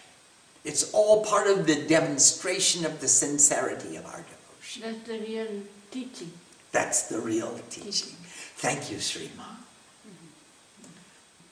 It's 0.66 0.92
all 0.94 1.24
part 1.24 1.48
of 1.48 1.68
the 1.68 1.86
demonstration 1.88 2.86
of 2.86 3.00
the 3.00 3.08
sincerity 3.08 3.96
of 3.96 4.06
our 4.06 4.24
devotion. 4.24 4.82
That's 4.82 5.08
the 5.08 5.20
real 5.20 5.48
teaching. 5.92 6.32
That's 6.72 7.04
the 7.04 7.20
real 7.20 7.60
teaching. 7.70 8.16
Thank 8.58 8.90
you, 8.90 8.98
Srima. 8.98 9.28
Mm-hmm. 9.28 10.88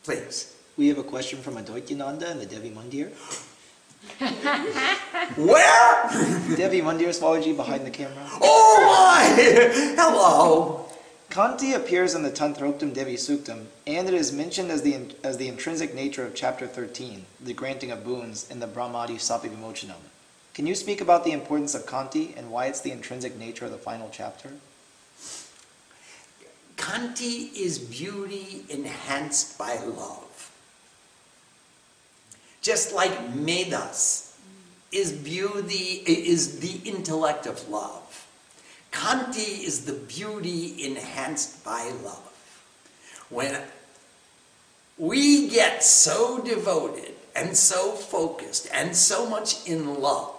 Please. 0.03 0.55
We 0.77 0.87
have 0.87 0.97
a 0.97 1.03
question 1.03 1.39
from 1.39 1.55
Advaityananda 1.55 2.31
in 2.31 2.39
the 2.39 2.45
Devi 2.45 2.71
Mandir. 2.71 3.11
Where? 5.35 6.09
Devi 6.55 6.81
Mandir, 6.81 7.09
Swamiji, 7.09 7.55
behind 7.55 7.85
the 7.85 7.91
camera. 7.91 8.27
Oh 8.41 8.77
my! 8.87 9.43
Hello. 9.95 10.85
Kanti 11.29 11.73
appears 11.73 12.13
in 12.13 12.23
the 12.23 12.29
Tantroktam 12.29 12.93
Devi 12.93 13.15
Suktam, 13.15 13.67
and 13.87 14.07
it 14.07 14.13
is 14.13 14.33
mentioned 14.33 14.69
as 14.69 14.81
the, 14.81 15.15
as 15.23 15.37
the 15.37 15.47
intrinsic 15.47 15.95
nature 15.95 16.25
of 16.25 16.35
chapter 16.35 16.67
13, 16.67 17.25
the 17.39 17.53
granting 17.53 17.89
of 17.89 18.03
boons, 18.03 18.49
in 18.51 18.59
the 18.59 18.67
Brahmadi 18.67 19.15
Sapi 19.15 19.49
Vimochanam. 19.49 20.01
Can 20.53 20.67
you 20.67 20.75
speak 20.75 20.99
about 20.99 21.23
the 21.23 21.31
importance 21.31 21.73
of 21.73 21.85
Kanti 21.85 22.37
and 22.37 22.51
why 22.51 22.65
it's 22.65 22.81
the 22.81 22.91
intrinsic 22.91 23.37
nature 23.37 23.63
of 23.65 23.71
the 23.71 23.77
final 23.77 24.09
chapter? 24.11 24.49
Kanti 26.75 27.55
is 27.55 27.79
beauty 27.79 28.65
enhanced 28.67 29.57
by 29.57 29.75
love. 29.77 30.30
Just 32.61 32.93
like 32.93 33.33
Medas 33.33 34.37
is 34.91 35.11
beauty 35.11 36.03
is 36.05 36.59
the 36.59 36.87
intellect 36.89 37.47
of 37.47 37.69
love. 37.69 38.27
Kanti 38.91 39.63
is 39.63 39.85
the 39.85 39.93
beauty 39.93 40.85
enhanced 40.85 41.63
by 41.63 41.91
love. 42.03 42.27
When 43.29 43.59
we 44.97 45.47
get 45.47 45.83
so 45.83 46.41
devoted 46.41 47.13
and 47.35 47.55
so 47.55 47.93
focused 47.93 48.67
and 48.73 48.95
so 48.95 49.27
much 49.27 49.67
in 49.67 49.99
love 49.99 50.35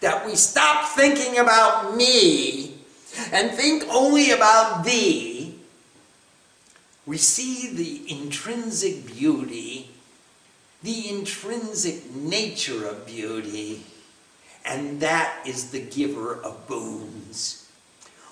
that 0.00 0.24
we 0.24 0.34
stop 0.34 0.96
thinking 0.96 1.38
about 1.38 1.94
me 1.94 2.74
and 3.32 3.50
think 3.52 3.84
only 3.90 4.30
about 4.30 4.84
thee, 4.84 5.54
we 7.06 7.18
see 7.18 7.70
the 7.72 8.10
intrinsic 8.10 9.06
beauty, 9.06 9.89
the 10.82 11.08
intrinsic 11.10 12.14
nature 12.14 12.86
of 12.86 13.06
beauty, 13.06 13.84
and 14.64 15.00
that 15.00 15.46
is 15.46 15.70
the 15.70 15.80
giver 15.80 16.34
of 16.34 16.66
boons. 16.66 17.68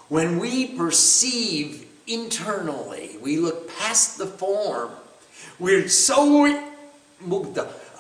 When 0.08 0.38
we 0.38 0.66
perceive 0.76 1.86
internally, 2.06 3.18
we 3.20 3.36
look 3.36 3.68
past 3.78 4.16
the 4.16 4.26
form, 4.26 4.90
we're 5.58 5.88
so 5.88 6.46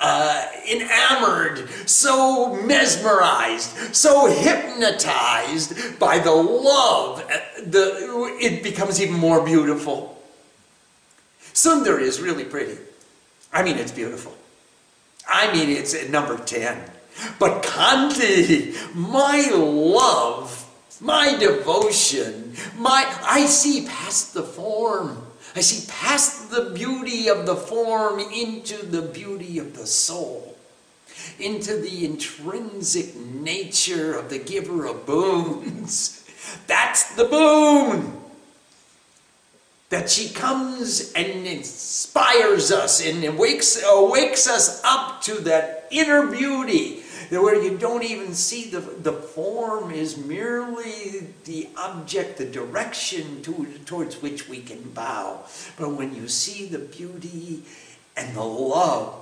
uh, 0.00 0.46
enamored, 0.70 1.68
so 1.86 2.54
mesmerized, 2.54 3.94
so 3.94 4.26
hypnotized 4.26 5.98
by 5.98 6.18
the 6.18 6.32
love, 6.32 7.20
uh, 7.20 7.38
the, 7.66 8.36
it 8.40 8.62
becomes 8.62 9.02
even 9.02 9.16
more 9.16 9.44
beautiful. 9.44 10.22
Sundar 11.52 12.00
is 12.00 12.20
really 12.20 12.44
pretty. 12.44 12.78
I 13.52 13.62
mean, 13.62 13.76
it's 13.76 13.92
beautiful. 13.92 14.34
I 15.28 15.52
mean, 15.52 15.70
it's 15.70 15.94
at 15.94 16.10
number 16.10 16.38
10. 16.38 16.90
But 17.38 17.62
Kanti, 17.62 18.74
my 18.94 19.50
love, 19.52 20.64
my 21.00 21.36
devotion, 21.36 22.54
my 22.76 23.04
I 23.22 23.46
see 23.46 23.86
past 23.86 24.34
the 24.34 24.42
form. 24.42 25.26
I 25.56 25.60
see 25.60 25.90
past 25.90 26.50
the 26.50 26.70
beauty 26.70 27.28
of 27.28 27.46
the 27.46 27.56
form 27.56 28.20
into 28.20 28.84
the 28.84 29.02
beauty 29.02 29.58
of 29.58 29.76
the 29.76 29.86
soul, 29.86 30.56
into 31.38 31.76
the 31.76 32.04
intrinsic 32.04 33.16
nature 33.16 34.16
of 34.16 34.30
the 34.30 34.38
giver 34.38 34.86
of 34.86 35.06
boons. 35.06 36.24
That's 36.66 37.14
the 37.16 37.24
boon. 37.24 38.17
That 39.90 40.10
she 40.10 40.28
comes 40.28 41.12
and 41.14 41.46
inspires 41.46 42.70
us 42.70 43.04
and 43.04 43.38
wakes, 43.38 43.82
uh, 43.82 44.06
wakes 44.10 44.46
us 44.48 44.82
up 44.84 45.22
to 45.22 45.34
that 45.40 45.88
inner 45.90 46.26
beauty 46.26 47.02
where 47.30 47.62
you 47.62 47.76
don't 47.76 48.04
even 48.04 48.34
see 48.34 48.70
the, 48.70 48.80
the 48.80 49.12
form 49.12 49.90
is 49.90 50.16
merely 50.16 51.26
the 51.44 51.68
object, 51.76 52.38
the 52.38 52.46
direction 52.46 53.42
to, 53.42 53.66
towards 53.84 54.22
which 54.22 54.48
we 54.48 54.60
can 54.60 54.82
bow. 54.90 55.44
But 55.78 55.92
when 55.92 56.14
you 56.14 56.28
see 56.28 56.66
the 56.66 56.78
beauty 56.78 57.62
and 58.16 58.34
the 58.34 58.44
love 58.44 59.14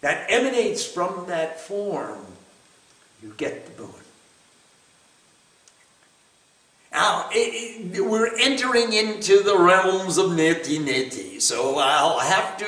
that 0.00 0.30
emanates 0.30 0.84
from 0.86 1.26
that 1.26 1.60
form, 1.60 2.24
you 3.22 3.34
get 3.36 3.66
the 3.66 3.82
boon. 3.82 4.07
Now, 6.98 7.28
it, 7.30 7.94
it, 7.94 8.04
we're 8.04 8.36
entering 8.40 8.92
into 8.92 9.44
the 9.44 9.56
realms 9.56 10.18
of 10.18 10.30
neti 10.32 10.80
neti, 10.80 11.40
so 11.40 11.78
I'll 11.78 12.18
have 12.18 12.56
to 12.56 12.66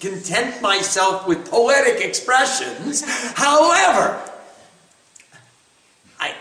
content 0.00 0.62
myself 0.62 1.28
with 1.28 1.50
poetic 1.50 2.02
expressions. 2.02 3.04
However, 3.34 4.18
I, 6.18 6.32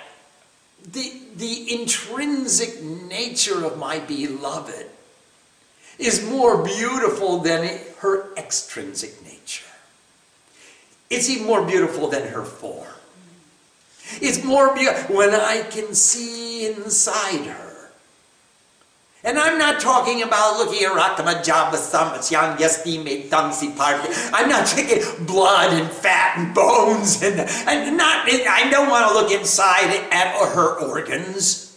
the, 0.93 1.11
the 1.35 1.73
intrinsic 1.73 2.81
nature 2.81 3.65
of 3.65 3.77
my 3.77 3.99
beloved 3.99 4.85
is 5.99 6.25
more 6.29 6.63
beautiful 6.63 7.39
than 7.39 7.81
her 7.97 8.33
extrinsic 8.37 9.21
nature. 9.25 9.65
It's 11.09 11.29
even 11.29 11.47
more 11.47 11.65
beautiful 11.65 12.07
than 12.07 12.29
her 12.29 12.45
form. 12.45 12.94
It's 14.21 14.43
more 14.43 14.73
beautiful 14.75 15.15
when 15.15 15.33
I 15.33 15.63
can 15.69 15.93
see 15.93 16.67
inside 16.67 17.45
her. 17.45 17.75
And 19.25 19.39
I'm 19.39 19.57
not 19.57 19.79
talking 19.79 20.21
about 20.21 20.59
looking 20.59 20.85
at. 24.01 24.31
I'm 24.31 24.47
not 24.47 24.67
taking 24.67 25.25
blood 25.25 25.73
and 25.73 25.89
fat 25.89 26.37
and 26.37 26.53
bones 26.53 27.23
and, 27.23 27.39
and 27.39 27.97
not 27.97 28.29
I 28.29 28.69
don't 28.69 28.87
want 28.87 29.07
to 29.07 29.13
look 29.15 29.31
inside 29.31 29.89
at 30.11 30.35
her 30.53 30.79
organs. 30.79 31.75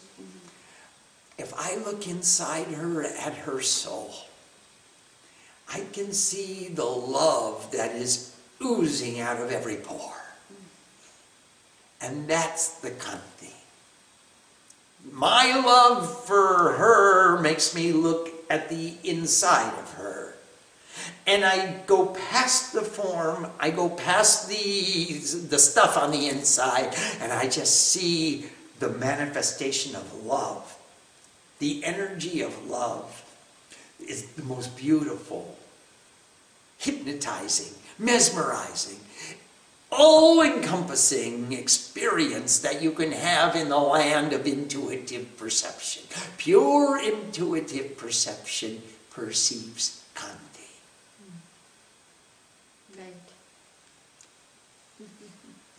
If 1.39 1.55
I 1.57 1.77
look 1.77 2.07
inside 2.07 2.67
her 2.67 3.05
at 3.05 3.35
her 3.35 3.63
soul, 3.63 4.13
I 5.73 5.85
can 5.93 6.13
see 6.13 6.69
the 6.69 6.85
love 6.85 7.73
that 7.73 7.93
is 7.95 8.37
oozing 8.63 9.21
out 9.21 9.41
of 9.41 9.51
every 9.51 9.77
pore. 9.77 10.18
And 12.01 12.29
that's 12.29 12.81
the 12.81 12.91
Kanti. 12.91 13.53
My 15.13 15.61
love 15.65 16.25
for 16.27 16.73
her 16.73 17.41
makes 17.41 17.75
me 17.75 17.93
look 17.93 18.31
at 18.51 18.69
the 18.69 18.95
inside 19.05 19.73
of 19.79 19.95
her. 19.95 20.35
And 21.27 21.45
I 21.45 21.81
go 21.87 22.07
past 22.31 22.73
the 22.73 22.83
form, 22.83 23.49
I 23.61 23.71
go 23.71 23.89
past 23.89 24.49
the, 24.49 25.19
the 25.49 25.59
stuff 25.59 25.97
on 25.97 26.11
the 26.11 26.29
inside, 26.29 26.95
and 27.21 27.33
I 27.33 27.49
just 27.49 27.89
see 27.89 28.47
the 28.79 28.89
manifestation 28.89 29.95
of 29.95 30.25
love. 30.25 30.77
The 31.59 31.85
energy 31.85 32.41
of 32.41 32.67
love 32.67 33.25
is 34.01 34.27
the 34.33 34.45
most 34.45 34.77
beautiful, 34.77 35.57
hypnotizing, 36.79 37.75
mesmerizing 37.99 39.01
all 39.91 40.43
encompassing 40.43 41.53
experience 41.53 42.59
that 42.61 42.83
you 42.83 42.93
can 42.93 43.13
have 43.13 43.57
in 43.57 43.69
the 43.69 43.79
land 43.79 44.33
of 44.33 44.47
intuitive 44.47 45.37
perception. 45.37 46.03
Pure 46.37 47.01
intuitive 47.03 47.97
perception 47.97 48.83
perceives 49.11 50.05
Kanti. 50.15 50.69
Right. 52.97 53.07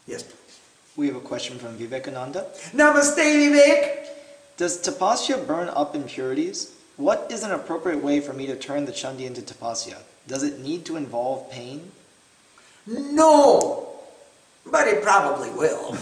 Yes, 0.07 0.23
please. 0.23 0.59
We 0.95 1.07
have 1.07 1.15
a 1.15 1.21
question 1.21 1.59
from 1.59 1.77
Vivekananda. 1.77 2.47
Namaste, 2.73 3.17
Vivek. 3.17 4.07
Does 4.57 4.81
tapasya 4.83 5.45
burn 5.45 5.69
up 5.69 5.95
impurities? 5.95 6.73
What 6.97 7.27
is 7.31 7.43
an 7.43 7.51
appropriate 7.51 8.03
way 8.03 8.19
for 8.19 8.33
me 8.33 8.47
to 8.47 8.57
turn 8.57 8.85
the 8.85 8.91
chandi 8.91 9.21
into 9.21 9.41
tapasya? 9.41 9.97
Does 10.27 10.43
it 10.43 10.59
need 10.59 10.83
to 10.85 10.97
involve 10.97 11.49
pain? 11.49 11.91
No, 12.85 13.88
but 14.71 14.87
it 14.87 15.03
probably 15.03 15.49
will. 15.51 15.93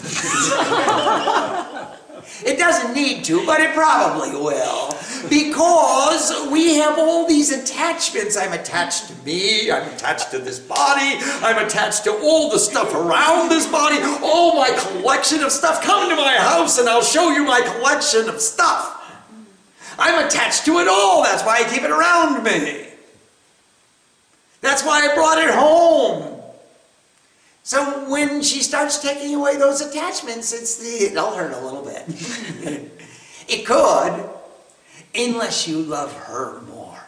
it 2.45 2.57
doesn't 2.57 2.93
need 2.93 3.23
to, 3.25 3.45
but 3.45 3.59
it 3.59 3.73
probably 3.73 4.31
will. 4.31 4.93
Because 5.29 6.51
we 6.51 6.75
have 6.75 6.97
all 6.97 7.27
these 7.27 7.51
attachments. 7.51 8.37
I'm 8.37 8.53
attached 8.53 9.07
to 9.07 9.15
me, 9.25 9.71
I'm 9.71 9.87
attached 9.93 10.31
to 10.31 10.39
this 10.39 10.59
body, 10.59 11.17
I'm 11.41 11.65
attached 11.65 12.03
to 12.05 12.11
all 12.11 12.49
the 12.51 12.59
stuff 12.59 12.93
around 12.93 13.49
this 13.49 13.65
body, 13.67 13.97
all 14.23 14.55
my 14.55 14.69
collection 14.69 15.43
of 15.43 15.51
stuff. 15.51 15.83
Come 15.83 16.09
to 16.09 16.15
my 16.15 16.35
house 16.35 16.77
and 16.79 16.87
I'll 16.87 17.01
show 17.01 17.31
you 17.31 17.43
my 17.43 17.61
collection 17.61 18.29
of 18.29 18.39
stuff. 18.41 18.93
I'm 19.99 20.25
attached 20.25 20.65
to 20.65 20.79
it 20.79 20.87
all. 20.87 21.23
That's 21.23 21.43
why 21.43 21.57
I 21.57 21.63
keep 21.63 21.81
it 21.81 21.89
around 21.89 22.43
me. 22.43 22.87
That's 24.61 24.83
why 24.83 25.07
I 25.09 25.15
brought 25.15 25.39
it 25.39 25.49
home. 25.49 26.36
So 27.67 28.09
when 28.09 28.41
she 28.43 28.63
starts 28.63 28.99
taking 28.99 29.35
away 29.35 29.57
those 29.57 29.81
attachments, 29.81 30.53
it's 30.53 30.77
the, 30.77 31.11
it'll 31.11 31.31
hurt 31.31 31.51
a 31.51 31.59
little 31.59 31.83
bit. 31.83 32.05
it 33.49 33.65
could, 33.65 34.29
unless 35.13 35.67
you 35.67 35.81
love 35.81 36.13
her 36.13 36.61
more. 36.61 37.03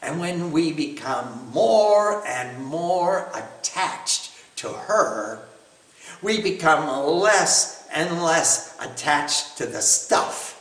And 0.00 0.18
when 0.18 0.50
we 0.50 0.72
become 0.72 1.50
more 1.52 2.26
and 2.26 2.64
more 2.64 3.30
attached 3.34 4.32
to 4.56 4.68
her, 4.68 5.40
we 6.22 6.40
become 6.40 7.06
less 7.06 7.86
and 7.92 8.22
less 8.22 8.74
attached 8.80 9.58
to 9.58 9.66
the 9.66 9.82
stuff 9.82 10.58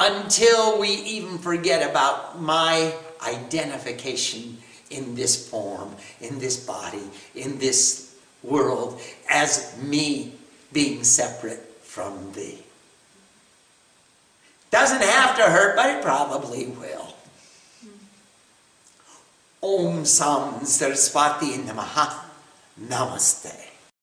until 0.00 0.80
we 0.80 0.88
even 0.88 1.38
forget 1.38 1.88
about 1.88 2.42
my 2.42 2.92
identification 3.24 4.58
in 4.92 5.14
this 5.14 5.48
form, 5.48 5.94
in 6.20 6.38
this 6.38 6.64
body, 6.64 7.02
in 7.34 7.58
this 7.58 8.14
world, 8.42 9.00
as 9.30 9.76
me 9.82 10.32
being 10.72 11.04
separate 11.04 11.60
from 11.82 12.32
thee. 12.32 12.58
Doesn't 14.70 15.02
have 15.02 15.36
to 15.36 15.42
hurt, 15.42 15.76
but 15.76 15.90
it 15.90 16.02
probably 16.02 16.66
will. 16.66 17.14
Om 19.62 20.04
Sam 20.04 20.64
Saraswati 20.64 21.58
Namaha 21.58 22.24
Namaste. 22.80 23.71